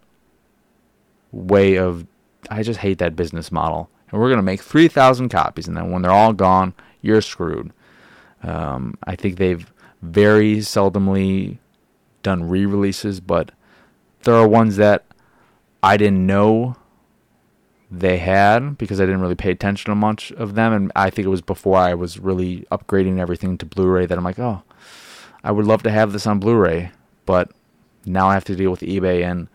way 1.31 1.75
of 1.75 2.05
I 2.51 2.61
just 2.61 2.81
hate 2.81 2.99
that 2.99 3.15
business 3.15 3.51
model. 3.51 3.89
And 4.11 4.21
we're 4.21 4.29
gonna 4.29 4.43
make 4.43 4.61
3,000 4.61 5.29
copies, 5.29 5.67
and 5.67 5.75
then 5.75 5.89
when 5.89 6.03
they're 6.03 6.11
all 6.11 6.33
gone, 6.33 6.75
you're 7.01 7.21
screwed. 7.21 7.73
Um, 8.43 8.99
I 9.05 9.15
think 9.15 9.37
they've 9.37 9.71
very 10.03 10.57
seldomly 10.57 11.57
done 12.21 12.47
re-releases, 12.47 13.19
but 13.19 13.51
there 14.23 14.35
are 14.35 14.47
ones 14.47 14.75
that 14.77 15.05
I 15.81 15.97
didn't 15.97 16.25
know 16.25 16.75
they 17.91 18.17
had 18.17 18.77
because 18.77 19.01
I 19.01 19.05
didn't 19.05 19.21
really 19.21 19.35
pay 19.35 19.51
attention 19.51 19.89
to 19.89 19.95
much 19.95 20.31
of 20.33 20.55
them, 20.55 20.73
and 20.73 20.91
I 20.95 21.09
think 21.09 21.25
it 21.25 21.29
was 21.29 21.41
before 21.41 21.77
I 21.77 21.93
was 21.93 22.19
really 22.19 22.67
upgrading 22.71 23.19
everything 23.19 23.57
to 23.57 23.65
Blu-ray 23.65 24.05
that 24.05 24.17
I'm 24.17 24.23
like, 24.23 24.39
oh, 24.39 24.61
I 25.43 25.51
would 25.51 25.65
love 25.65 25.83
to 25.83 25.91
have 25.91 26.11
this 26.11 26.27
on 26.27 26.39
Blu-ray, 26.39 26.91
but 27.25 27.51
now 28.05 28.27
I 28.27 28.33
have 28.33 28.45
to 28.45 28.55
deal 28.55 28.71
with 28.71 28.81
eBay, 28.81 29.23
and 29.23 29.47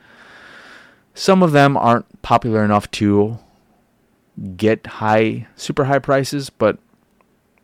some 1.14 1.42
of 1.42 1.52
them 1.52 1.76
aren't 1.76 2.22
popular 2.22 2.64
enough 2.64 2.90
to 2.92 3.38
get 4.56 4.86
high, 4.86 5.46
super 5.54 5.84
high 5.84 6.00
prices, 6.00 6.50
but 6.50 6.78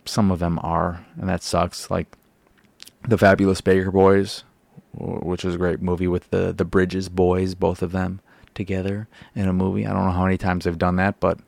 some 0.04 0.30
of 0.30 0.38
them 0.38 0.60
are, 0.62 1.04
and 1.16 1.28
that 1.28 1.42
sucks. 1.42 1.90
Like 1.90 2.06
the 3.08 3.18
Fabulous 3.18 3.60
Baker 3.60 3.90
Boys, 3.90 4.44
which 4.92 5.44
was 5.44 5.54
a 5.54 5.58
great 5.58 5.80
movie 5.80 6.08
with 6.08 6.30
the 6.30 6.52
the 6.52 6.64
Bridges 6.64 7.08
boys, 7.08 7.54
both 7.54 7.82
of 7.82 7.92
them 7.92 8.20
together 8.54 9.08
in 9.34 9.48
a 9.48 9.52
movie. 9.52 9.86
I 9.86 9.92
don't 9.92 10.06
know 10.06 10.12
how 10.12 10.24
many 10.24 10.38
times 10.38 10.64
they've 10.64 10.78
done 10.78 10.96
that, 10.96 11.20
but 11.20 11.38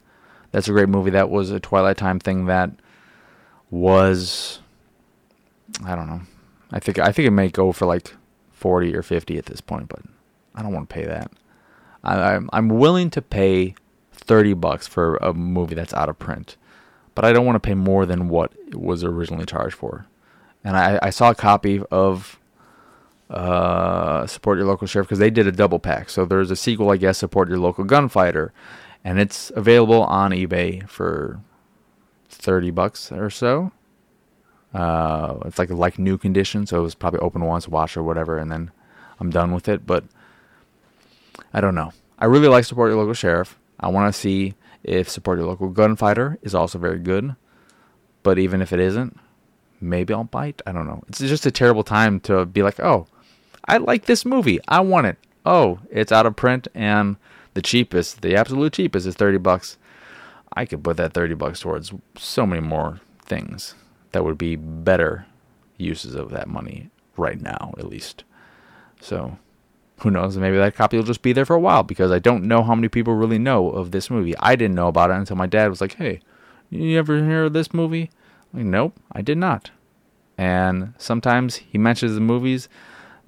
that's 0.50 0.68
a 0.68 0.72
great 0.72 0.88
movie. 0.88 1.10
That 1.10 1.30
was 1.30 1.50
a 1.50 1.60
Twilight 1.60 1.96
Time 1.96 2.20
thing 2.20 2.46
that 2.46 2.70
was 3.70 4.60
I 5.84 5.96
don't 5.96 6.08
know. 6.08 6.20
I 6.70 6.78
think 6.78 6.98
I 6.98 7.12
think 7.12 7.26
it 7.26 7.32
may 7.32 7.48
go 7.48 7.72
for 7.72 7.86
like 7.86 8.14
forty 8.50 8.94
or 8.94 9.02
fifty 9.02 9.38
at 9.38 9.46
this 9.46 9.60
point, 9.60 9.88
but 9.88 10.00
I 10.54 10.62
don't 10.62 10.72
want 10.72 10.88
to 10.88 10.94
pay 10.94 11.04
that. 11.04 11.32
I, 12.04 12.34
I'm 12.34 12.48
I'm 12.52 12.68
willing 12.68 13.10
to 13.10 13.22
pay 13.22 13.74
thirty 14.12 14.54
bucks 14.54 14.86
for 14.86 15.16
a 15.16 15.34
movie 15.34 15.74
that's 15.74 15.94
out 15.94 16.08
of 16.08 16.18
print, 16.18 16.56
but 17.14 17.24
I 17.24 17.32
don't 17.32 17.46
want 17.46 17.56
to 17.56 17.66
pay 17.66 17.74
more 17.74 18.06
than 18.06 18.28
what 18.28 18.52
it 18.68 18.80
was 18.80 19.02
originally 19.02 19.46
charged 19.46 19.74
for. 19.74 20.06
And 20.64 20.76
I, 20.76 20.98
I 21.02 21.10
saw 21.10 21.30
a 21.30 21.34
copy 21.34 21.82
of 21.90 22.38
uh, 23.32 24.26
support 24.26 24.58
your 24.58 24.66
local 24.66 24.86
sheriff 24.86 25.08
because 25.08 25.18
they 25.18 25.30
did 25.30 25.46
a 25.46 25.52
double 25.52 25.78
pack. 25.78 26.10
So 26.10 26.24
there's 26.24 26.50
a 26.50 26.56
sequel, 26.56 26.90
I 26.90 26.96
guess, 26.96 27.18
support 27.18 27.48
your 27.48 27.58
local 27.58 27.84
gunfighter, 27.84 28.52
and 29.02 29.18
it's 29.18 29.50
available 29.56 30.02
on 30.02 30.32
eBay 30.32 30.88
for 30.88 31.40
thirty 32.28 32.70
bucks 32.70 33.10
or 33.10 33.30
so. 33.30 33.72
Uh, 34.74 35.38
it's 35.44 35.58
like 35.58 35.70
like 35.70 35.98
new 35.98 36.18
condition, 36.18 36.66
so 36.66 36.78
it 36.78 36.82
was 36.82 36.94
probably 36.94 37.20
open 37.20 37.44
once, 37.44 37.66
watch 37.66 37.96
or 37.96 38.02
whatever, 38.02 38.38
and 38.38 38.50
then 38.50 38.70
I'm 39.18 39.30
done 39.30 39.52
with 39.52 39.68
it. 39.68 39.86
But 39.86 40.04
I 41.52 41.60
don't 41.60 41.74
know. 41.74 41.92
I 42.18 42.26
really 42.26 42.48
like 42.48 42.64
support 42.64 42.90
your 42.90 42.98
local 42.98 43.14
sheriff. 43.14 43.58
I 43.80 43.88
want 43.88 44.12
to 44.12 44.18
see 44.18 44.54
if 44.84 45.08
support 45.08 45.38
your 45.38 45.48
local 45.48 45.68
gunfighter 45.68 46.38
is 46.42 46.54
also 46.54 46.78
very 46.78 46.98
good. 46.98 47.34
But 48.22 48.38
even 48.38 48.62
if 48.62 48.72
it 48.72 48.78
isn't, 48.78 49.18
maybe 49.80 50.14
I'll 50.14 50.24
bite. 50.24 50.62
I 50.66 50.72
don't 50.72 50.86
know. 50.86 51.02
It's 51.08 51.18
just 51.18 51.46
a 51.46 51.50
terrible 51.50 51.82
time 51.82 52.20
to 52.20 52.46
be 52.46 52.62
like, 52.62 52.78
oh, 52.78 53.06
I 53.66 53.78
like 53.78 54.06
this 54.06 54.24
movie. 54.24 54.60
I 54.68 54.80
want 54.80 55.06
it. 55.06 55.18
Oh, 55.44 55.80
it's 55.90 56.12
out 56.12 56.26
of 56.26 56.36
print 56.36 56.68
and 56.74 57.16
the 57.54 57.62
cheapest, 57.62 58.22
the 58.22 58.36
absolute 58.36 58.72
cheapest 58.72 59.06
is 59.06 59.14
30 59.14 59.38
bucks. 59.38 59.76
I 60.54 60.66
could 60.66 60.84
put 60.84 60.96
that 60.98 61.12
30 61.12 61.34
bucks 61.34 61.60
towards 61.60 61.92
so 62.16 62.46
many 62.46 62.60
more 62.60 63.00
things 63.24 63.74
that 64.12 64.24
would 64.24 64.38
be 64.38 64.56
better 64.56 65.26
uses 65.78 66.14
of 66.14 66.30
that 66.30 66.48
money 66.48 66.90
right 67.16 67.40
now, 67.40 67.74
at 67.78 67.88
least. 67.88 68.24
So, 69.00 69.38
who 70.00 70.10
knows? 70.10 70.36
Maybe 70.36 70.56
that 70.56 70.74
copy 70.74 70.96
will 70.96 71.04
just 71.04 71.22
be 71.22 71.32
there 71.32 71.46
for 71.46 71.56
a 71.56 71.60
while 71.60 71.82
because 71.82 72.10
I 72.10 72.18
don't 72.18 72.44
know 72.44 72.62
how 72.62 72.74
many 72.74 72.88
people 72.88 73.14
really 73.14 73.38
know 73.38 73.70
of 73.70 73.90
this 73.90 74.10
movie. 74.10 74.36
I 74.38 74.56
didn't 74.56 74.74
know 74.74 74.88
about 74.88 75.10
it 75.10 75.16
until 75.16 75.36
my 75.36 75.46
dad 75.46 75.68
was 75.68 75.80
like, 75.80 75.94
hey, 75.94 76.20
you 76.70 76.98
ever 76.98 77.24
hear 77.24 77.44
of 77.44 77.52
this 77.52 77.74
movie? 77.74 78.10
Like, 78.52 78.64
nope, 78.64 78.98
I 79.12 79.22
did 79.22 79.38
not. 79.38 79.70
And 80.38 80.94
sometimes 80.98 81.56
he 81.56 81.78
mentions 81.78 82.14
the 82.14 82.20
movies 82.20 82.68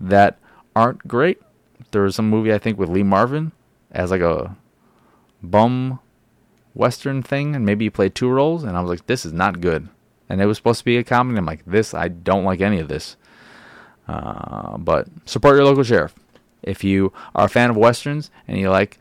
that 0.09 0.39
aren't 0.75 1.07
great. 1.07 1.41
There 1.91 2.03
was 2.03 2.17
some 2.17 2.29
movie 2.31 2.53
I 2.53 2.59
think 2.59 2.79
with 2.79 2.89
Lee 2.89 3.03
Marvin 3.03 3.53
as 3.91 4.11
like 4.11 4.21
a 4.21 4.57
bum 5.43 6.01
western 6.75 7.23
thing, 7.23 7.55
and 7.55 7.65
maybe 7.65 7.85
he 7.85 7.91
played 7.91 8.15
two 8.15 8.29
roles, 8.29 8.65
and 8.65 8.77
I 8.77 8.81
was 8.81 8.91
like, 8.91 9.07
this 9.07 9.25
is 9.25 9.33
not 9.33 9.61
good. 9.61 9.89
And 10.29 10.41
it 10.41 10.47
was 10.47 10.57
supposed 10.57 10.81
to 10.81 10.85
be 10.85 10.97
a 10.97 11.05
comedy. 11.05 11.39
I'm 11.39 11.47
like, 11.47 11.65
this 11.65 11.95
I 11.95 12.09
don't 12.09 12.45
like 12.45 12.61
any 12.61 12.81
of 12.81 12.89
this. 12.89 13.17
Uh, 14.09 14.77
but 14.79 15.07
support 15.25 15.57
your 15.57 15.65
local 15.65 15.85
sheriff. 15.85 16.15
If 16.63 16.83
you 16.83 17.13
are 17.35 17.47
a 17.47 17.49
fan 17.49 17.71
of 17.71 17.77
westerns 17.77 18.31
and 18.49 18.59
you 18.59 18.71
like 18.71 18.99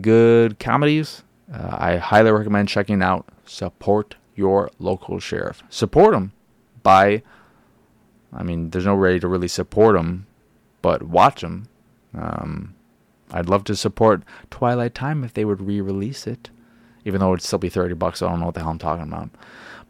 good 0.00 0.58
comedies, 0.58 1.22
uh, 1.52 1.76
I 1.78 1.96
highly 1.96 2.30
recommend 2.30 2.68
checking 2.68 3.02
out 3.02 3.28
Support 3.44 4.14
Your 4.36 4.70
Local 4.78 5.18
Sheriff. 5.18 5.62
Support 5.68 6.12
them 6.12 6.32
by, 6.82 7.22
I 8.32 8.44
mean, 8.44 8.70
there's 8.70 8.86
no 8.86 8.94
way 8.94 9.18
to 9.18 9.28
really 9.28 9.48
support 9.48 9.96
them 9.96 10.26
but 10.82 11.02
watch 11.02 11.40
them. 11.40 11.68
Um, 12.14 12.74
I'd 13.30 13.48
love 13.48 13.64
to 13.64 13.76
support 13.76 14.22
Twilight 14.50 14.94
Time 14.94 15.22
if 15.24 15.34
they 15.34 15.44
would 15.44 15.60
re-release 15.60 16.26
it, 16.26 16.50
even 17.04 17.20
though 17.20 17.28
it 17.28 17.30
would 17.30 17.42
still 17.42 17.58
be 17.58 17.68
thirty 17.68 17.94
bucks. 17.94 18.22
I 18.22 18.28
don't 18.28 18.40
know 18.40 18.46
what 18.46 18.54
the 18.54 18.60
hell 18.60 18.70
I'm 18.70 18.78
talking 18.78 19.04
about. 19.04 19.30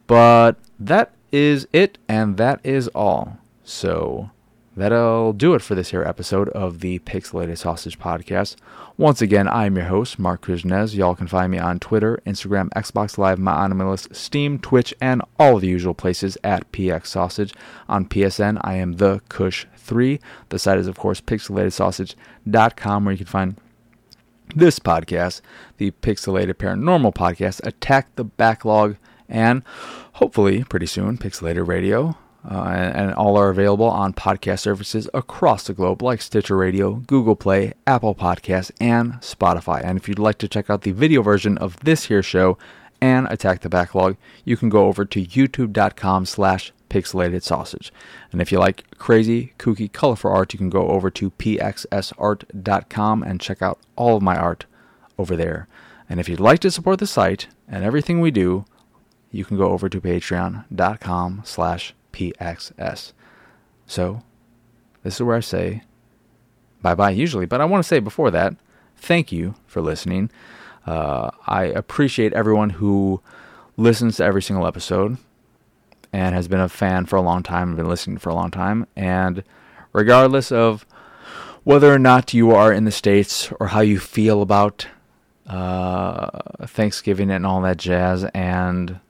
But 0.06 0.56
that 0.78 1.14
is 1.32 1.66
it, 1.72 1.98
and 2.08 2.36
that 2.36 2.60
is 2.64 2.88
all. 2.88 3.38
So 3.64 4.30
that'll 4.76 5.32
do 5.32 5.54
it 5.54 5.62
for 5.62 5.74
this 5.74 5.90
here 5.90 6.02
episode 6.02 6.48
of 6.50 6.80
the 6.80 6.98
Pixelated 7.00 7.58
Sausage 7.58 7.98
Podcast. 7.98 8.56
Once 8.96 9.20
again, 9.20 9.48
I'm 9.48 9.76
your 9.76 9.86
host, 9.86 10.18
Marc 10.18 10.46
Kuznez. 10.46 10.94
Y'all 10.94 11.14
can 11.14 11.26
find 11.26 11.50
me 11.50 11.58
on 11.58 11.80
Twitter, 11.80 12.20
Instagram, 12.26 12.68
Xbox 12.70 13.18
Live, 13.18 13.38
my 13.38 13.66
list, 13.66 14.14
Steam, 14.14 14.58
Twitch, 14.58 14.94
and 15.00 15.22
all 15.38 15.58
the 15.58 15.68
usual 15.68 15.94
places 15.94 16.38
at 16.44 16.70
PX 16.72 17.06
Sausage. 17.06 17.54
On 17.88 18.06
PSN, 18.06 18.60
I 18.62 18.74
am 18.74 18.92
the 18.94 19.20
Kush 19.28 19.66
3. 19.76 20.20
The 20.50 20.58
site 20.58 20.78
is, 20.78 20.86
of 20.86 20.98
course, 20.98 21.20
pixelatedsausage.com, 21.20 23.04
where 23.04 23.12
you 23.12 23.18
can 23.18 23.26
find 23.26 23.56
this 24.54 24.78
podcast, 24.78 25.40
the 25.78 25.90
Pixelated 25.90 26.54
Paranormal 26.54 27.14
Podcast, 27.14 27.64
Attack 27.66 28.14
the 28.16 28.24
Backlog, 28.24 28.96
and 29.28 29.62
hopefully, 30.14 30.64
pretty 30.64 30.86
soon, 30.86 31.18
Pixelated 31.18 31.66
Radio. 31.66 32.16
Uh, 32.48 32.64
and, 32.74 32.96
and, 32.96 33.14
all 33.14 33.36
are 33.36 33.50
available 33.50 33.86
on 33.86 34.14
podcast 34.14 34.60
services 34.60 35.10
across 35.12 35.66
the 35.66 35.74
globe 35.74 36.00
like 36.00 36.22
Stitcher 36.22 36.56
Radio, 36.56 36.94
Google 36.94 37.36
Play, 37.36 37.74
Apple 37.86 38.14
Podcasts, 38.14 38.70
and 38.80 39.12
Spotify. 39.20 39.84
And 39.84 39.98
if 39.98 40.08
you'd 40.08 40.18
like 40.18 40.38
to 40.38 40.48
check 40.48 40.70
out 40.70 40.80
the 40.80 40.92
video 40.92 41.20
version 41.20 41.58
of 41.58 41.78
this 41.80 42.04
here 42.04 42.22
show 42.22 42.56
and 42.98 43.26
Attack 43.26 43.60
the 43.60 43.68
Backlog, 43.68 44.16
you 44.44 44.56
can 44.56 44.70
go 44.70 44.86
over 44.86 45.04
to 45.04 45.22
youtube.com 45.22 46.24
slash 46.24 46.72
pixelated 46.88 47.42
sausage. 47.42 47.92
And 48.32 48.40
if 48.40 48.50
you 48.50 48.58
like 48.58 48.84
crazy, 48.98 49.52
kooky, 49.58 49.90
colorful 49.92 50.32
art, 50.32 50.52
you 50.52 50.58
can 50.58 50.70
go 50.70 50.88
over 50.88 51.10
to 51.10 51.30
pxsart.com 51.30 53.22
and 53.22 53.40
check 53.40 53.60
out 53.62 53.78
all 53.96 54.16
of 54.16 54.22
my 54.22 54.36
art 54.36 54.64
over 55.18 55.36
there. 55.36 55.68
And 56.08 56.18
if 56.18 56.28
you'd 56.28 56.40
like 56.40 56.60
to 56.60 56.70
support 56.70 56.98
the 56.98 57.06
site 57.06 57.48
and 57.68 57.84
everything 57.84 58.20
we 58.20 58.30
do, 58.30 58.64
you 59.30 59.44
can 59.44 59.56
go 59.56 59.70
over 59.70 59.88
to 59.88 60.00
patreon.com 60.00 61.42
slash 61.44 61.94
pxs. 62.12 63.12
So, 63.86 64.22
this 65.02 65.16
is 65.16 65.22
where 65.22 65.36
I 65.36 65.40
say 65.40 65.82
bye-bye 66.82 67.10
usually, 67.10 67.46
but 67.46 67.60
I 67.60 67.64
want 67.64 67.82
to 67.82 67.88
say 67.88 67.98
before 68.00 68.30
that, 68.30 68.54
thank 68.96 69.32
you 69.32 69.54
for 69.66 69.80
listening. 69.80 70.30
Uh, 70.86 71.30
I 71.46 71.64
appreciate 71.64 72.32
everyone 72.32 72.70
who 72.70 73.20
listens 73.76 74.16
to 74.16 74.24
every 74.24 74.42
single 74.42 74.66
episode 74.66 75.18
and 76.12 76.34
has 76.34 76.48
been 76.48 76.60
a 76.60 76.68
fan 76.68 77.06
for 77.06 77.16
a 77.16 77.22
long 77.22 77.42
time, 77.42 77.76
been 77.76 77.88
listening 77.88 78.18
for 78.18 78.30
a 78.30 78.34
long 78.34 78.50
time. 78.50 78.86
And 78.96 79.44
regardless 79.92 80.50
of 80.50 80.86
whether 81.64 81.92
or 81.92 81.98
not 81.98 82.34
you 82.34 82.50
are 82.52 82.72
in 82.72 82.84
the 82.84 82.90
States 82.90 83.52
or 83.60 83.68
how 83.68 83.80
you 83.80 83.98
feel 83.98 84.42
about 84.42 84.86
uh, 85.46 86.30
Thanksgiving 86.66 87.30
and 87.30 87.46
all 87.46 87.60
that 87.62 87.76
jazz 87.76 88.24
and, 88.34 89.00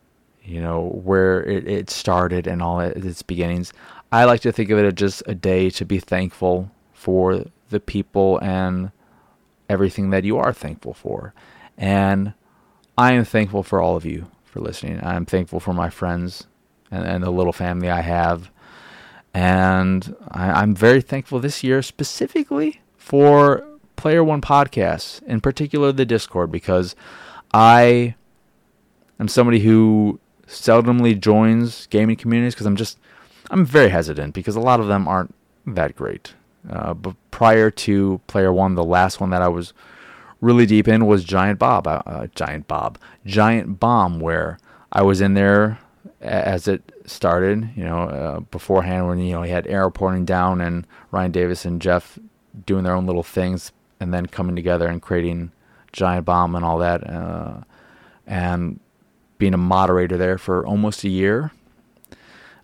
you 0.51 0.61
know, 0.61 1.01
where 1.05 1.42
it, 1.44 1.68
it 1.68 1.90
started 1.90 2.46
and 2.46 2.61
all 2.61 2.80
its 2.80 3.22
beginnings, 3.22 3.72
I 4.11 4.24
like 4.24 4.40
to 4.40 4.53
think 4.53 4.70
of 4.70 4.78
it 4.78 4.84
as 4.84 4.94
just 4.94 5.22
a 5.26 5.34
day 5.34 5.70
to 5.70 5.84
be 5.84 6.01
thankful 6.01 6.70
for 6.92 7.44
the 7.68 7.78
people 7.78 8.38
and 8.38 8.90
everything 9.68 10.11
that 10.11 10.24
you 10.24 10.36
are 10.38 10.53
thankful 10.53 10.92
for. 10.92 11.32
And 11.78 12.34
I 12.98 13.12
am 13.12 13.24
thankful 13.24 13.62
for 13.62 13.80
all 13.80 13.96
of 13.96 14.05
you 14.05 14.26
for 14.44 14.61
listening. 14.61 15.01
I'm 15.03 15.24
thankful 15.24 15.61
for 15.61 15.72
my 15.72 15.88
friends 15.88 16.48
and, 16.90 17.07
and 17.07 17.22
the 17.22 17.30
little 17.30 17.53
family 17.53 17.88
I 17.88 18.01
have. 18.01 18.51
And 19.32 20.16
I, 20.28 20.51
I'm 20.51 20.74
very 20.74 21.01
thankful 21.01 21.38
this 21.38 21.62
year 21.62 21.80
specifically 21.82 22.80
for 22.96 23.64
Player 23.94 24.24
One 24.24 24.40
podcasts, 24.40 25.22
in 25.22 25.40
particular 25.40 25.92
the 25.92 26.05
Discord, 26.05 26.51
because 26.51 26.96
I 27.55 28.16
am 29.20 29.28
somebody 29.28 29.61
who 29.61 30.18
seldomly 30.51 31.18
joins 31.18 31.86
gaming 31.86 32.16
communities 32.16 32.55
because 32.55 32.66
I'm 32.66 32.76
just 32.76 32.98
I'm 33.51 33.64
very 33.64 33.88
hesitant 33.88 34.34
because 34.34 34.57
a 34.57 34.61
lot 34.61 34.80
of 34.80 34.88
them 34.88 35.09
aren't 35.09 35.34
that 35.66 35.96
great. 35.96 36.34
Uh, 36.68 36.92
but 36.92 37.14
prior 37.30 37.70
to 37.70 38.20
Player 38.26 38.53
One, 38.53 38.74
the 38.74 38.84
last 38.84 39.20
one 39.20 39.30
that 39.30 39.42
I 39.42 39.48
was 39.48 39.72
really 40.40 40.66
deep 40.66 40.88
in 40.88 41.07
was 41.07 41.24
Giant 41.24 41.59
Bob, 41.59 41.86
uh, 41.86 42.03
uh 42.05 42.26
Giant 42.34 42.68
Bob, 42.68 42.98
Giant 43.24 43.80
Bomb, 43.80 44.20
where 44.20 44.59
I 44.92 45.03
was 45.03 45.20
in 45.20 45.34
there 45.34 45.78
as 46.20 46.68
it 46.68 46.82
started. 47.07 47.70
You 47.76 47.84
know, 47.84 48.03
uh, 48.03 48.40
beforehand 48.40 49.07
when 49.09 49.18
you 49.20 49.32
know 49.32 49.42
he 49.42 49.53
had 49.53 49.66
Arrow 49.68 49.90
pouring 49.90 50.24
down 50.24 50.61
and 50.61 50.86
Ryan 51.11 51.30
Davis 51.30 51.64
and 51.64 51.80
Jeff 51.80 52.18
doing 52.66 52.84
their 52.84 52.94
own 52.94 53.07
little 53.07 53.22
things, 53.22 53.72
and 54.01 54.12
then 54.12 54.26
coming 54.26 54.57
together 54.57 54.88
and 54.88 55.01
creating 55.01 55.53
Giant 55.92 56.26
Bomb 56.26 56.55
and 56.55 56.64
all 56.64 56.78
that, 56.78 57.09
uh, 57.09 57.61
and 58.26 58.80
being 59.41 59.55
a 59.55 59.59
moderator 59.59 60.16
there 60.16 60.38
for 60.38 60.64
almost 60.64 61.03
a 61.03 61.09
year. 61.09 61.51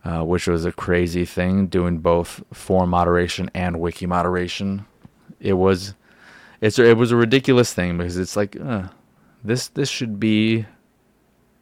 Uh, 0.05 0.23
which 0.23 0.47
was 0.47 0.65
a 0.65 0.71
crazy 0.71 1.25
thing, 1.25 1.67
doing 1.67 1.99
both 1.99 2.41
forum 2.53 2.91
moderation 2.91 3.51
and 3.55 3.81
wiki 3.81 4.07
moderation. 4.07 4.87
It 5.41 5.55
was, 5.55 5.97
it's 6.61 6.79
it 6.79 6.97
was 6.97 7.11
a 7.11 7.17
ridiculous 7.17 7.75
thing 7.75 7.99
because 7.99 8.17
it's 8.17 8.37
like, 8.37 8.55
uh, 8.55 8.85
this 9.43 9.67
this 9.67 9.89
should 9.89 10.21
be, 10.21 10.65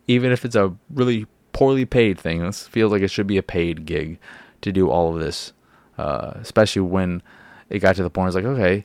even 0.08 0.30
if 0.30 0.44
it's 0.44 0.56
a 0.56 0.76
really 0.90 1.26
poorly 1.54 1.86
paid 1.86 2.20
thing. 2.20 2.42
This 2.42 2.68
feels 2.68 2.92
like 2.92 3.00
it 3.00 3.10
should 3.10 3.26
be 3.26 3.38
a 3.38 3.42
paid 3.42 3.86
gig 3.86 4.18
to 4.60 4.70
do 4.70 4.90
all 4.90 5.14
of 5.14 5.22
this, 5.22 5.54
uh, 5.96 6.32
especially 6.34 6.82
when 6.82 7.22
it 7.70 7.78
got 7.78 7.96
to 7.96 8.02
the 8.02 8.10
point. 8.10 8.28
It's 8.28 8.36
like, 8.36 8.44
okay, 8.44 8.84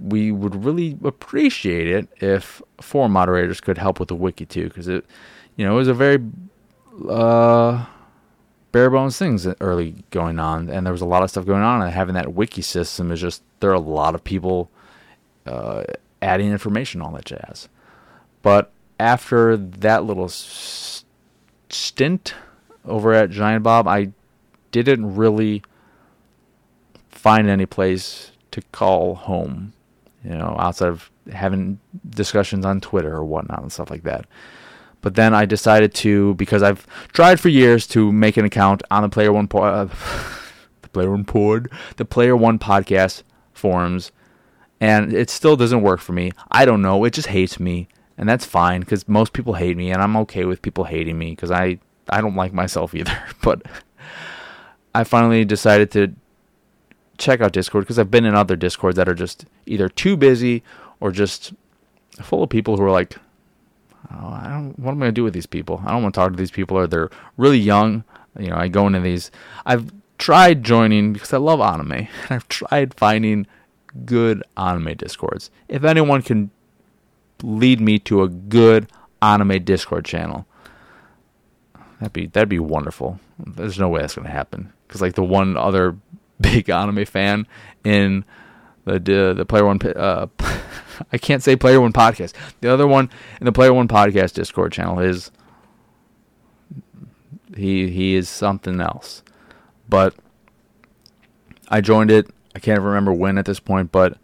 we 0.00 0.32
would 0.32 0.64
really 0.64 0.98
appreciate 1.04 1.86
it 1.86 2.08
if 2.20 2.60
forum 2.80 3.12
moderators 3.12 3.60
could 3.60 3.78
help 3.78 4.00
with 4.00 4.08
the 4.08 4.16
wiki 4.16 4.46
too, 4.46 4.64
because 4.64 4.88
it, 4.88 5.04
you 5.56 5.64
know, 5.64 5.72
it 5.72 5.76
was 5.76 5.88
a 5.88 5.94
very 5.94 6.18
uh, 7.08 7.84
bare 8.72 8.90
bones 8.90 9.18
things 9.18 9.46
early 9.60 10.04
going 10.10 10.38
on, 10.38 10.68
and 10.68 10.84
there 10.86 10.92
was 10.92 11.02
a 11.02 11.06
lot 11.06 11.22
of 11.22 11.30
stuff 11.30 11.46
going 11.46 11.62
on, 11.62 11.82
and 11.82 11.92
having 11.92 12.14
that 12.14 12.34
wiki 12.34 12.62
system 12.62 13.12
is 13.12 13.20
just 13.20 13.42
there 13.60 13.70
are 13.70 13.74
a 13.74 13.80
lot 13.80 14.14
of 14.14 14.24
people 14.24 14.70
uh, 15.46 15.84
adding 16.20 16.50
information, 16.50 17.00
all 17.00 17.12
that 17.12 17.24
jazz. 17.24 17.68
But 18.42 18.72
after 18.98 19.56
that 19.56 20.04
little 20.04 20.28
stint 21.68 22.34
over 22.84 23.12
at 23.12 23.30
Giant 23.30 23.62
Bob, 23.62 23.88
I 23.88 24.10
didn't 24.70 25.14
really 25.14 25.62
find 27.10 27.48
any 27.48 27.66
place 27.66 28.32
to 28.50 28.60
call 28.72 29.14
home, 29.14 29.72
you 30.24 30.36
know, 30.36 30.56
outside 30.58 30.88
of 30.88 31.10
having 31.32 31.80
discussions 32.10 32.66
on 32.66 32.80
Twitter 32.80 33.14
or 33.14 33.24
whatnot 33.24 33.62
and 33.62 33.72
stuff 33.72 33.90
like 33.90 34.02
that. 34.02 34.26
But 35.04 35.14
then 35.14 35.34
I 35.34 35.44
decided 35.44 35.92
to, 35.96 36.34
because 36.34 36.62
I've 36.62 36.86
tried 37.12 37.38
for 37.38 37.50
years 37.50 37.86
to 37.88 38.10
make 38.10 38.36
an 38.36 38.44
account 38.44 38.82
on 38.90 39.02
the 39.02 39.08
Player 39.08 39.32
One, 39.32 39.46
po- 39.46 39.62
uh, 39.62 39.88
the 40.82 40.88
Player 40.88 41.10
One 41.10 41.24
pod, 41.24 41.68
the 41.96 42.04
Player 42.04 42.34
One 42.34 42.58
podcast 42.58 43.22
forums, 43.52 44.10
and 44.80 45.12
it 45.12 45.28
still 45.30 45.56
doesn't 45.56 45.82
work 45.82 46.00
for 46.00 46.12
me. 46.12 46.32
I 46.50 46.64
don't 46.64 46.82
know. 46.82 47.04
It 47.04 47.12
just 47.12 47.28
hates 47.28 47.60
me 47.60 47.86
and 48.16 48.28
that's 48.28 48.44
fine 48.44 48.80
because 48.80 49.08
most 49.08 49.32
people 49.32 49.54
hate 49.54 49.76
me, 49.76 49.90
and 49.90 50.00
I'm 50.00 50.16
okay 50.18 50.44
with 50.44 50.62
people 50.62 50.84
hating 50.84 51.18
me 51.18 51.30
because 51.30 51.50
I 51.50 51.78
I 52.08 52.20
don't 52.20 52.36
like 52.36 52.52
myself 52.52 52.94
either. 52.94 53.16
But 53.42 53.62
I 54.94 55.04
finally 55.04 55.44
decided 55.44 55.90
to 55.92 56.14
check 57.18 57.40
out 57.40 57.52
Discord 57.52 57.84
because 57.84 57.98
I've 57.98 58.10
been 58.10 58.24
in 58.24 58.34
other 58.34 58.56
Discords 58.56 58.96
that 58.96 59.08
are 59.08 59.14
just 59.14 59.46
either 59.66 59.88
too 59.88 60.16
busy 60.16 60.62
or 61.00 61.10
just 61.10 61.52
full 62.22 62.44
of 62.44 62.50
people 62.50 62.76
who 62.76 62.84
are 62.84 62.90
like, 62.90 63.16
oh, 64.20 64.28
I 64.28 64.48
don't. 64.48 64.78
What 64.78 64.92
am 64.92 65.02
I 65.02 65.06
gonna 65.06 65.12
do 65.12 65.24
with 65.24 65.34
these 65.34 65.46
people? 65.46 65.82
I 65.84 65.92
don't 65.92 66.02
want 66.02 66.14
to 66.14 66.20
talk 66.20 66.30
to 66.30 66.36
these 66.36 66.50
people, 66.50 66.76
or 66.76 66.86
they're 66.86 67.10
really 67.36 67.58
young. 67.58 68.04
You 68.38 68.48
know, 68.48 68.56
I 68.56 68.68
go 68.68 68.86
into 68.86 69.00
these. 69.00 69.30
I've 69.66 69.92
tried 70.18 70.64
joining 70.64 71.12
because 71.12 71.32
I 71.32 71.38
love 71.38 71.60
anime, 71.60 71.92
and 71.92 72.08
I've 72.30 72.48
tried 72.48 72.94
finding 72.94 73.46
good 74.04 74.42
anime 74.56 74.94
discords. 74.96 75.50
If 75.68 75.84
anyone 75.84 76.22
can 76.22 76.50
lead 77.42 77.80
me 77.80 77.98
to 78.00 78.22
a 78.22 78.28
good 78.28 78.88
anime 79.22 79.64
Discord 79.64 80.04
channel. 80.04 80.46
That'd 82.00 82.12
be 82.12 82.26
that'd 82.26 82.48
be 82.48 82.58
wonderful. 82.58 83.18
There's 83.38 83.78
no 83.78 83.88
way 83.88 84.00
that's 84.00 84.14
gonna 84.14 84.28
happen 84.28 84.72
because 84.86 85.00
like 85.00 85.14
the 85.14 85.24
one 85.24 85.56
other 85.56 85.96
big 86.40 86.68
anime 86.68 87.04
fan 87.04 87.46
in 87.84 88.24
the 88.84 88.98
the, 88.98 89.34
the 89.36 89.44
Player 89.44 89.64
One 89.64 89.80
uh, 89.82 90.26
I 91.12 91.18
can't 91.18 91.42
say 91.42 91.56
Player 91.56 91.80
One 91.80 91.92
podcast. 91.92 92.34
The 92.60 92.72
other 92.72 92.86
one 92.86 93.10
in 93.40 93.46
the 93.46 93.52
Player 93.52 93.72
One 93.72 93.88
podcast 93.88 94.34
Discord 94.34 94.72
channel 94.72 94.98
is 94.98 95.30
he 97.56 97.90
he 97.90 98.14
is 98.14 98.28
something 98.28 98.80
else. 98.80 99.22
But 99.88 100.14
I 101.68 101.80
joined 101.80 102.10
it. 102.10 102.28
I 102.54 102.58
can't 102.58 102.80
remember 102.80 103.12
when 103.12 103.38
at 103.38 103.46
this 103.46 103.60
point, 103.60 103.90
but 103.90 104.18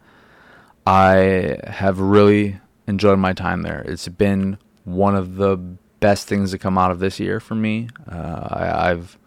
I 0.86 1.58
have 1.66 1.98
really 1.98 2.60
enjoyed 2.86 3.18
my 3.18 3.32
time 3.32 3.62
there. 3.62 3.82
It's 3.82 4.08
been 4.08 4.58
one 4.84 5.14
of 5.14 5.36
the 5.36 5.56
best 6.00 6.26
things 6.26 6.50
to 6.50 6.58
come 6.58 6.78
out 6.78 6.90
of 6.90 6.98
this 6.98 7.20
year 7.20 7.40
for 7.40 7.54
me. 7.54 7.88
Uh, 8.10 8.48
I, 8.50 8.88
have 8.88 9.18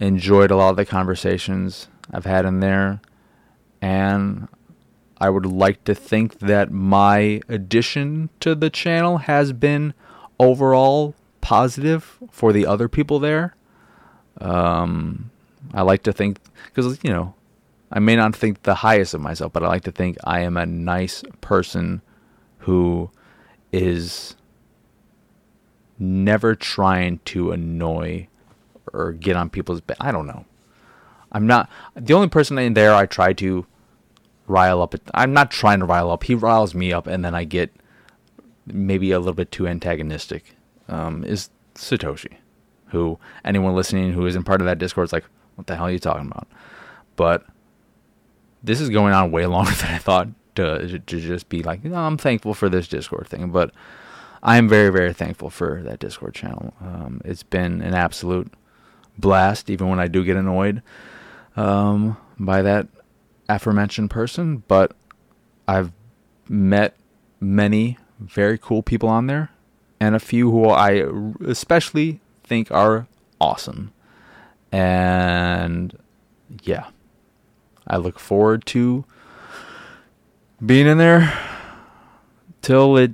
enjoyed 0.00 0.50
a 0.50 0.56
lot 0.56 0.70
of 0.70 0.76
the 0.76 0.84
conversations 0.84 1.88
I've 2.12 2.24
had 2.24 2.44
in 2.44 2.60
there, 2.60 3.00
and 3.80 4.48
I 5.18 5.30
would 5.30 5.46
like 5.46 5.84
to 5.84 5.94
think 5.94 6.38
that 6.40 6.70
my 6.70 7.40
addition 7.48 8.30
to 8.40 8.54
the 8.54 8.70
channel 8.70 9.18
has 9.18 9.52
been 9.52 9.94
overall 10.38 11.14
positive 11.40 12.18
for 12.30 12.52
the 12.52 12.66
other 12.66 12.88
people 12.88 13.18
there. 13.18 13.54
Um, 14.40 15.30
I 15.74 15.82
like 15.82 16.02
to 16.04 16.12
think 16.12 16.38
because 16.66 16.98
you 17.02 17.10
know 17.10 17.34
I 17.90 17.98
may 17.98 18.16
not 18.16 18.36
think 18.36 18.62
the 18.62 18.76
highest 18.76 19.14
of 19.14 19.20
myself, 19.20 19.52
but 19.52 19.62
I 19.62 19.68
like 19.68 19.84
to 19.84 19.92
think 19.92 20.16
I 20.24 20.40
am 20.40 20.56
a 20.56 20.66
nice 20.66 21.24
person 21.40 22.02
who 22.58 23.10
is 23.72 24.36
never 25.98 26.54
trying 26.54 27.18
to 27.24 27.50
annoy 27.50 28.28
or 28.92 29.12
get 29.12 29.36
on 29.36 29.50
people's 29.50 29.80
ba- 29.80 29.96
I 30.00 30.12
don't 30.12 30.26
know. 30.26 30.44
I'm 31.32 31.46
not 31.46 31.68
the 31.94 32.14
only 32.14 32.28
person 32.28 32.58
in 32.58 32.74
there 32.74 32.94
I 32.94 33.06
try 33.06 33.32
to 33.34 33.66
rile 34.46 34.82
up. 34.82 34.94
I'm 35.14 35.32
not 35.32 35.50
trying 35.50 35.80
to 35.80 35.84
rile 35.84 36.10
up. 36.10 36.24
He 36.24 36.34
riles 36.34 36.74
me 36.74 36.92
up, 36.92 37.06
and 37.06 37.24
then 37.24 37.34
I 37.34 37.44
get 37.44 37.72
maybe 38.66 39.12
a 39.12 39.18
little 39.18 39.34
bit 39.34 39.52
too 39.52 39.68
antagonistic. 39.68 40.56
Um, 40.88 41.22
is 41.24 41.50
Satoshi, 41.74 42.36
who 42.86 43.18
anyone 43.44 43.74
listening 43.74 44.12
who 44.12 44.26
isn't 44.26 44.44
part 44.44 44.60
of 44.60 44.66
that 44.66 44.78
Discord 44.78 45.06
is 45.06 45.12
like, 45.12 45.24
what 45.54 45.66
the 45.66 45.76
hell 45.76 45.86
are 45.86 45.90
you 45.90 45.98
talking 45.98 46.26
about? 46.26 46.48
But 47.16 47.44
this 48.62 48.80
is 48.80 48.88
going 48.88 49.12
on 49.12 49.30
way 49.30 49.46
longer 49.46 49.70
than 49.76 49.94
I 49.94 49.98
thought 49.98 50.28
to 50.56 50.98
to 50.98 51.20
just 51.20 51.48
be 51.48 51.62
like, 51.62 51.84
I'm 51.84 52.16
thankful 52.16 52.54
for 52.54 52.68
this 52.68 52.88
Discord 52.88 53.28
thing, 53.28 53.50
but 53.50 53.72
I 54.42 54.56
am 54.56 54.68
very 54.68 54.90
very 54.90 55.12
thankful 55.12 55.50
for 55.50 55.82
that 55.84 55.98
Discord 55.98 56.34
channel. 56.34 56.72
Um, 56.80 57.20
it's 57.24 57.42
been 57.42 57.82
an 57.82 57.94
absolute 57.94 58.52
blast, 59.18 59.68
even 59.68 59.88
when 59.88 60.00
I 60.00 60.08
do 60.08 60.24
get 60.24 60.36
annoyed 60.36 60.82
um, 61.58 62.16
by 62.38 62.62
that 62.62 62.86
aforementioned 63.48 64.10
person. 64.10 64.62
But 64.68 64.92
I've 65.66 65.92
met 66.48 66.96
many 67.40 67.98
very 68.20 68.58
cool 68.58 68.82
people 68.82 69.08
on 69.08 69.26
there, 69.26 69.50
and 70.00 70.14
a 70.14 70.20
few 70.20 70.50
who 70.50 70.68
I 70.68 71.04
especially 71.44 72.20
think 72.44 72.70
are 72.70 73.06
awesome. 73.40 73.92
And 74.70 75.98
yeah, 76.62 76.88
I 77.86 77.96
look 77.96 78.18
forward 78.18 78.64
to 78.66 79.04
being 80.64 80.86
in 80.86 80.98
there 80.98 81.32
till 82.62 82.96
it 82.96 83.12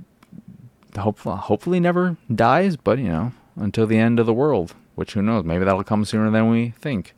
hopefully 0.96 1.36
hopefully 1.36 1.80
never 1.80 2.16
dies, 2.32 2.76
but 2.76 2.98
you 2.98 3.08
know, 3.08 3.32
until 3.56 3.86
the 3.86 3.98
end 3.98 4.20
of 4.20 4.26
the 4.26 4.34
world, 4.34 4.74
which 4.94 5.14
who 5.14 5.22
knows, 5.22 5.44
maybe 5.44 5.64
that'll 5.64 5.84
come 5.84 6.04
sooner 6.04 6.30
than 6.30 6.50
we 6.50 6.70
think. 6.80 7.14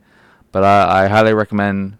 But 0.51 0.63
I, 0.63 1.03
I 1.03 1.07
highly 1.07 1.33
recommend 1.33 1.97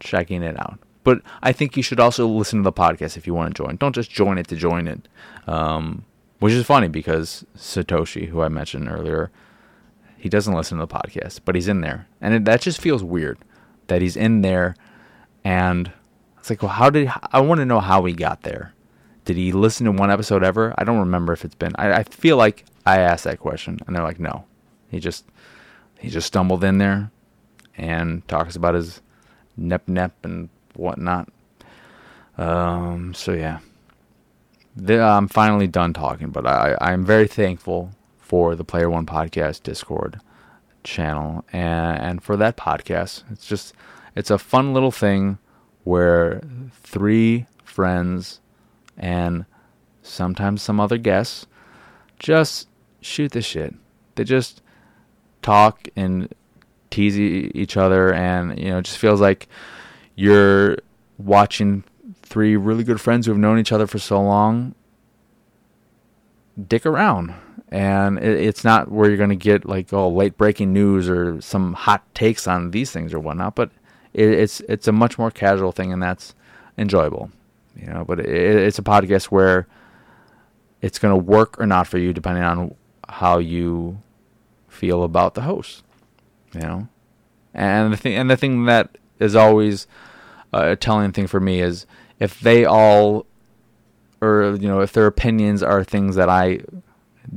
checking 0.00 0.42
it 0.42 0.58
out. 0.58 0.78
But 1.04 1.22
I 1.42 1.52
think 1.52 1.76
you 1.76 1.82
should 1.82 2.00
also 2.00 2.26
listen 2.26 2.60
to 2.60 2.64
the 2.64 2.72
podcast 2.72 3.16
if 3.16 3.26
you 3.26 3.34
want 3.34 3.54
to 3.54 3.62
join. 3.62 3.76
Don't 3.76 3.94
just 3.94 4.10
join 4.10 4.38
it 4.38 4.48
to 4.48 4.56
join 4.56 4.88
it. 4.88 5.06
Um, 5.46 6.04
which 6.40 6.52
is 6.52 6.66
funny 6.66 6.88
because 6.88 7.44
Satoshi, 7.56 8.28
who 8.28 8.42
I 8.42 8.48
mentioned 8.48 8.88
earlier, 8.88 9.30
he 10.16 10.28
doesn't 10.28 10.54
listen 10.54 10.78
to 10.78 10.86
the 10.86 10.92
podcast, 10.92 11.40
but 11.44 11.54
he's 11.54 11.68
in 11.68 11.80
there, 11.80 12.08
and 12.20 12.34
it, 12.34 12.44
that 12.44 12.60
just 12.60 12.80
feels 12.80 13.02
weird 13.02 13.38
that 13.86 14.02
he's 14.02 14.16
in 14.16 14.42
there, 14.42 14.74
and 15.44 15.92
it's 16.38 16.50
like, 16.50 16.62
well, 16.62 16.72
how 16.72 16.90
did 16.90 17.10
I 17.32 17.40
want 17.40 17.60
to 17.60 17.64
know 17.64 17.80
how 17.80 18.04
he 18.04 18.12
got 18.12 18.42
there? 18.42 18.74
Did 19.24 19.36
he 19.36 19.52
listen 19.52 19.86
to 19.86 19.92
one 19.92 20.10
episode 20.10 20.42
ever? 20.42 20.74
I 20.76 20.84
don't 20.84 20.98
remember 20.98 21.32
if 21.32 21.44
it's 21.44 21.54
been. 21.54 21.72
I, 21.76 21.92
I 21.92 22.02
feel 22.02 22.36
like 22.36 22.64
I 22.84 22.98
asked 22.98 23.24
that 23.24 23.38
question, 23.38 23.78
and 23.86 23.94
they're 23.94 24.02
like, 24.02 24.20
no, 24.20 24.44
he 24.90 25.00
just 25.00 25.24
he 25.98 26.10
just 26.10 26.26
stumbled 26.26 26.64
in 26.64 26.78
there 26.78 27.10
and 27.76 28.26
talks 28.28 28.56
about 28.56 28.74
his 28.74 29.02
nep 29.56 29.88
nep 29.88 30.12
and 30.24 30.48
whatnot. 30.74 31.28
Um, 32.38 33.14
so 33.14 33.32
yeah, 33.32 33.60
the, 34.76 35.00
I'm 35.00 35.28
finally 35.28 35.66
done 35.66 35.92
talking, 35.92 36.30
but 36.30 36.46
I 36.46 36.76
I'm 36.80 37.04
very 37.04 37.26
thankful 37.26 37.92
for 38.18 38.54
the 38.54 38.64
Player 38.64 38.90
One 38.90 39.06
Podcast 39.06 39.62
Discord 39.62 40.20
channel 40.84 41.44
and 41.52 41.98
and 42.00 42.22
for 42.22 42.36
that 42.36 42.56
podcast. 42.56 43.24
It's 43.30 43.46
just 43.46 43.74
it's 44.14 44.30
a 44.30 44.38
fun 44.38 44.72
little 44.72 44.90
thing 44.90 45.38
where 45.84 46.42
three 46.72 47.46
friends 47.64 48.40
and 48.96 49.44
sometimes 50.02 50.62
some 50.62 50.80
other 50.80 50.98
guests 50.98 51.46
just 52.18 52.68
shoot 53.00 53.32
the 53.32 53.42
shit. 53.42 53.74
They 54.14 54.24
just 54.24 54.62
talk 55.42 55.88
and 55.94 56.34
tease 56.96 57.18
each 57.18 57.76
other, 57.76 58.12
and 58.12 58.58
you 58.58 58.70
know, 58.70 58.78
it 58.78 58.86
just 58.86 58.98
feels 58.98 59.20
like 59.20 59.48
you're 60.14 60.78
watching 61.18 61.84
three 62.22 62.56
really 62.56 62.84
good 62.84 63.00
friends 63.00 63.26
who 63.26 63.32
have 63.32 63.38
known 63.38 63.58
each 63.58 63.72
other 63.72 63.86
for 63.86 63.98
so 63.98 64.20
long 64.20 64.74
dick 66.68 66.86
around. 66.86 67.34
And 67.68 68.18
it's 68.18 68.64
not 68.64 68.90
where 68.90 69.08
you're 69.08 69.18
going 69.18 69.30
to 69.30 69.36
get 69.36 69.66
like 69.66 69.92
oh 69.92 70.08
late 70.08 70.36
breaking 70.38 70.72
news 70.72 71.08
or 71.08 71.40
some 71.40 71.74
hot 71.74 72.02
takes 72.14 72.46
on 72.46 72.70
these 72.70 72.92
things 72.92 73.12
or 73.12 73.18
whatnot, 73.20 73.54
but 73.54 73.70
it's 74.14 74.60
it's 74.60 74.88
a 74.88 74.92
much 74.92 75.18
more 75.18 75.30
casual 75.30 75.72
thing, 75.72 75.92
and 75.92 76.02
that's 76.02 76.34
enjoyable, 76.78 77.30
you 77.74 77.86
know. 77.86 78.04
But 78.04 78.20
it's 78.20 78.78
a 78.78 78.82
podcast 78.82 79.26
where 79.26 79.66
it's 80.80 80.98
going 80.98 81.12
to 81.12 81.22
work 81.22 81.60
or 81.60 81.66
not 81.66 81.86
for 81.88 81.98
you 81.98 82.12
depending 82.12 82.44
on 82.44 82.74
how 83.08 83.38
you 83.38 84.00
feel 84.68 85.02
about 85.02 85.34
the 85.34 85.42
host, 85.42 85.82
you 86.56 86.62
know. 86.62 86.88
And 87.54 87.92
the 87.92 87.96
thing 87.96 88.14
and 88.14 88.30
the 88.30 88.36
thing 88.36 88.64
that 88.66 88.98
is 89.18 89.34
always 89.34 89.86
uh, 90.52 90.70
a 90.72 90.76
telling 90.76 91.12
thing 91.12 91.26
for 91.26 91.40
me 91.40 91.60
is 91.60 91.86
if 92.18 92.40
they 92.40 92.64
all 92.64 93.26
or 94.20 94.56
you 94.60 94.68
know 94.68 94.80
if 94.80 94.92
their 94.92 95.06
opinions 95.06 95.62
are 95.62 95.84
things 95.84 96.16
that 96.16 96.28
I 96.28 96.60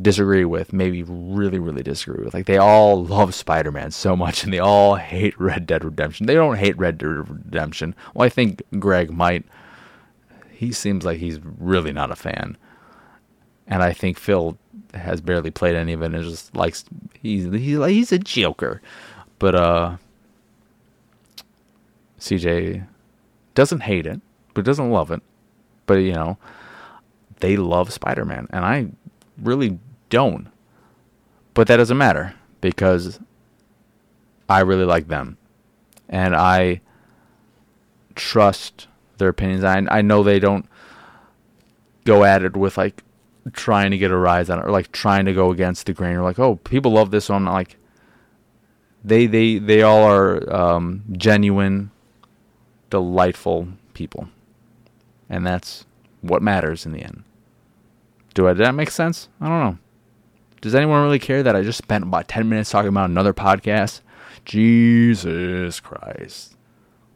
disagree 0.02 0.46
with, 0.46 0.72
maybe 0.72 1.04
really, 1.04 1.60
really 1.60 1.84
disagree 1.84 2.24
with. 2.24 2.34
Like 2.34 2.46
they 2.46 2.58
all 2.58 3.04
love 3.04 3.34
Spider 3.34 3.72
Man 3.72 3.92
so 3.92 4.16
much 4.16 4.44
and 4.44 4.54
they 4.54 4.60
all 4.60 4.96
hate 4.96 5.40
Red 5.40 5.66
Dead 5.66 5.84
Redemption. 5.84 6.26
They 6.26 6.36
don't 6.36 6.58
hate 6.58 6.78
Red 6.78 6.98
Dead 6.98 7.08
Redemption. 7.08 7.96
Well, 8.14 8.26
I 8.26 8.30
think 8.30 8.62
Greg 8.78 9.12
might. 9.12 9.46
He 10.52 10.72
seems 10.72 11.06
like 11.06 11.20
he's 11.20 11.40
really 11.42 11.94
not 11.94 12.12
a 12.12 12.16
fan. 12.16 12.58
And 13.66 13.82
I 13.82 13.94
think 13.94 14.18
Phil 14.18 14.58
has 14.94 15.22
barely 15.22 15.52
played 15.52 15.76
any 15.76 15.94
of 15.94 16.02
it 16.02 16.14
and 16.14 16.24
just 16.24 16.56
likes 16.56 16.86
he's 17.22 17.46
he's 17.46 17.78
he's 17.86 18.12
a 18.12 18.20
joker. 18.20 18.82
But 19.38 19.56
uh 19.56 19.98
CJ 22.20 22.86
doesn't 23.56 23.82
hate 23.82 24.06
it, 24.06 24.20
but 24.54 24.66
doesn't 24.66 24.92
love 24.92 25.12
it. 25.12 25.22
But 25.86 25.96
you 25.96 26.14
know, 26.14 26.38
they 27.40 27.58
love 27.58 27.94
Spider-Man 27.94 28.48
and 28.52 28.66
I 28.66 28.88
really 29.42 29.80
don't. 30.10 30.48
But 31.54 31.68
that 31.68 31.78
doesn't 31.78 31.98
matter 31.98 32.36
because 32.62 33.20
I 34.48 34.62
really 34.62 34.86
like 34.86 35.08
them. 35.08 35.38
And 36.08 36.36
I 36.36 36.82
trust 38.16 38.88
their 39.18 39.30
opinions. 39.30 39.64
I 39.64 39.86
I 39.90 40.02
know 40.02 40.24
they 40.24 40.40
don't 40.40 40.66
go 42.06 42.24
at 42.24 42.44
it 42.44 42.58
with 42.58 42.78
like 42.78 43.04
trying 43.54 43.92
to 43.92 43.98
get 43.98 44.12
a 44.12 44.18
rise 44.18 44.50
on 44.50 44.60
it 44.60 44.66
or 44.66 44.72
like 44.72 44.92
trying 44.92 45.26
to 45.26 45.34
go 45.34 45.52
against 45.52 45.86
the 45.86 45.94
grain 45.94 46.16
or 46.16 46.24
like, 46.24 46.40
oh, 46.40 46.56
people 46.58 46.92
love 46.92 47.12
this, 47.12 47.30
not 47.30 47.44
like 47.44 47.78
they 49.04 49.28
they 49.28 49.58
they 49.58 49.82
all 49.82 50.04
are 50.04 50.54
um, 50.54 51.04
genuine, 51.12 51.92
delightful 52.90 53.68
people. 53.94 54.30
And 55.30 55.46
that's 55.46 55.86
what 56.22 56.42
matters 56.42 56.86
in 56.86 56.92
the 56.92 57.04
end. 57.04 57.24
Do 58.34 58.48
I, 58.48 58.54
did 58.54 58.66
that 58.66 58.76
make 58.76 58.92
sense? 58.92 59.30
I 59.40 59.48
don't 59.48 59.60
know. 59.60 59.78
Does 60.62 60.76
anyone 60.76 61.04
really 61.04 61.20
care 61.20 61.44
that 61.44 61.56
I 61.56 61.62
just 61.62 61.78
spent 61.78 62.04
about 62.04 62.28
10 62.28 62.50
minutes 62.50 62.70
talking 62.70 62.90
about 62.90 63.10
another 63.10 63.34
podcast? 63.34 64.02
Jesus 64.46 65.80
Christ. 65.80 66.56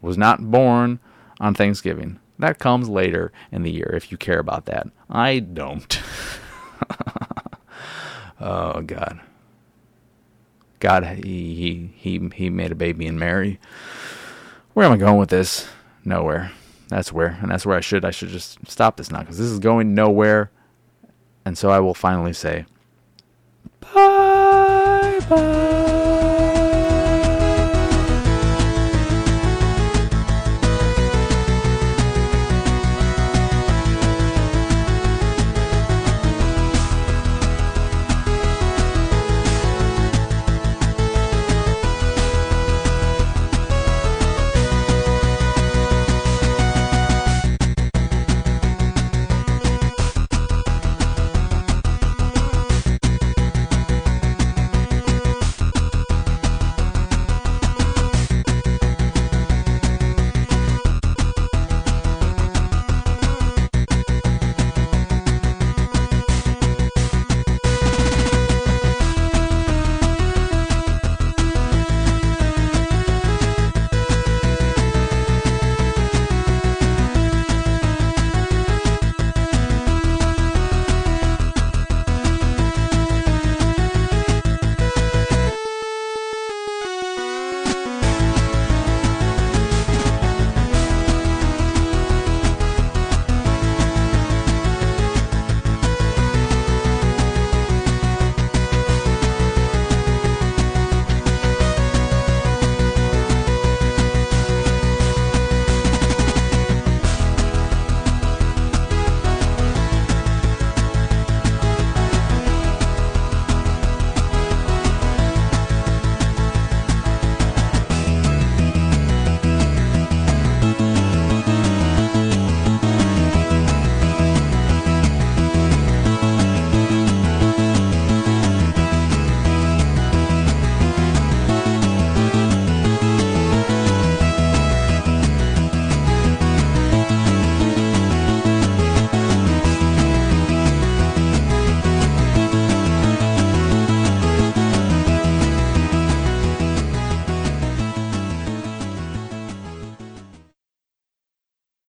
Was 0.00 0.16
not 0.16 0.50
born 0.50 1.00
on 1.40 1.54
Thanksgiving. 1.54 2.20
That 2.38 2.58
comes 2.58 2.88
later 2.88 3.32
in 3.52 3.62
the 3.62 3.70
year 3.70 3.92
if 3.94 4.10
you 4.10 4.18
care 4.18 4.38
about 4.38 4.66
that. 4.66 4.86
I 5.08 5.38
don't. 5.38 6.00
oh 8.40 8.82
God. 8.82 9.20
God, 10.80 11.04
he, 11.24 11.54
he 11.54 11.90
he 11.96 12.28
he 12.34 12.50
made 12.50 12.72
a 12.72 12.74
baby 12.74 13.06
in 13.06 13.18
Mary. 13.18 13.58
Where 14.74 14.84
am 14.84 14.92
I 14.92 14.96
going 14.96 15.16
with 15.16 15.30
this? 15.30 15.68
Nowhere. 16.04 16.50
That's 16.88 17.12
where, 17.12 17.38
and 17.40 17.50
that's 17.50 17.64
where 17.64 17.76
I 17.76 17.80
should. 17.80 18.04
I 18.04 18.10
should 18.10 18.28
just 18.28 18.58
stop 18.68 18.96
this 18.96 19.10
now 19.10 19.20
because 19.20 19.38
this 19.38 19.48
is 19.48 19.58
going 19.58 19.94
nowhere. 19.94 20.50
And 21.44 21.56
so 21.56 21.70
I 21.70 21.80
will 21.80 21.94
finally 21.94 22.32
say, 22.32 22.66
bye 23.80 25.20
bye. 25.28 26.00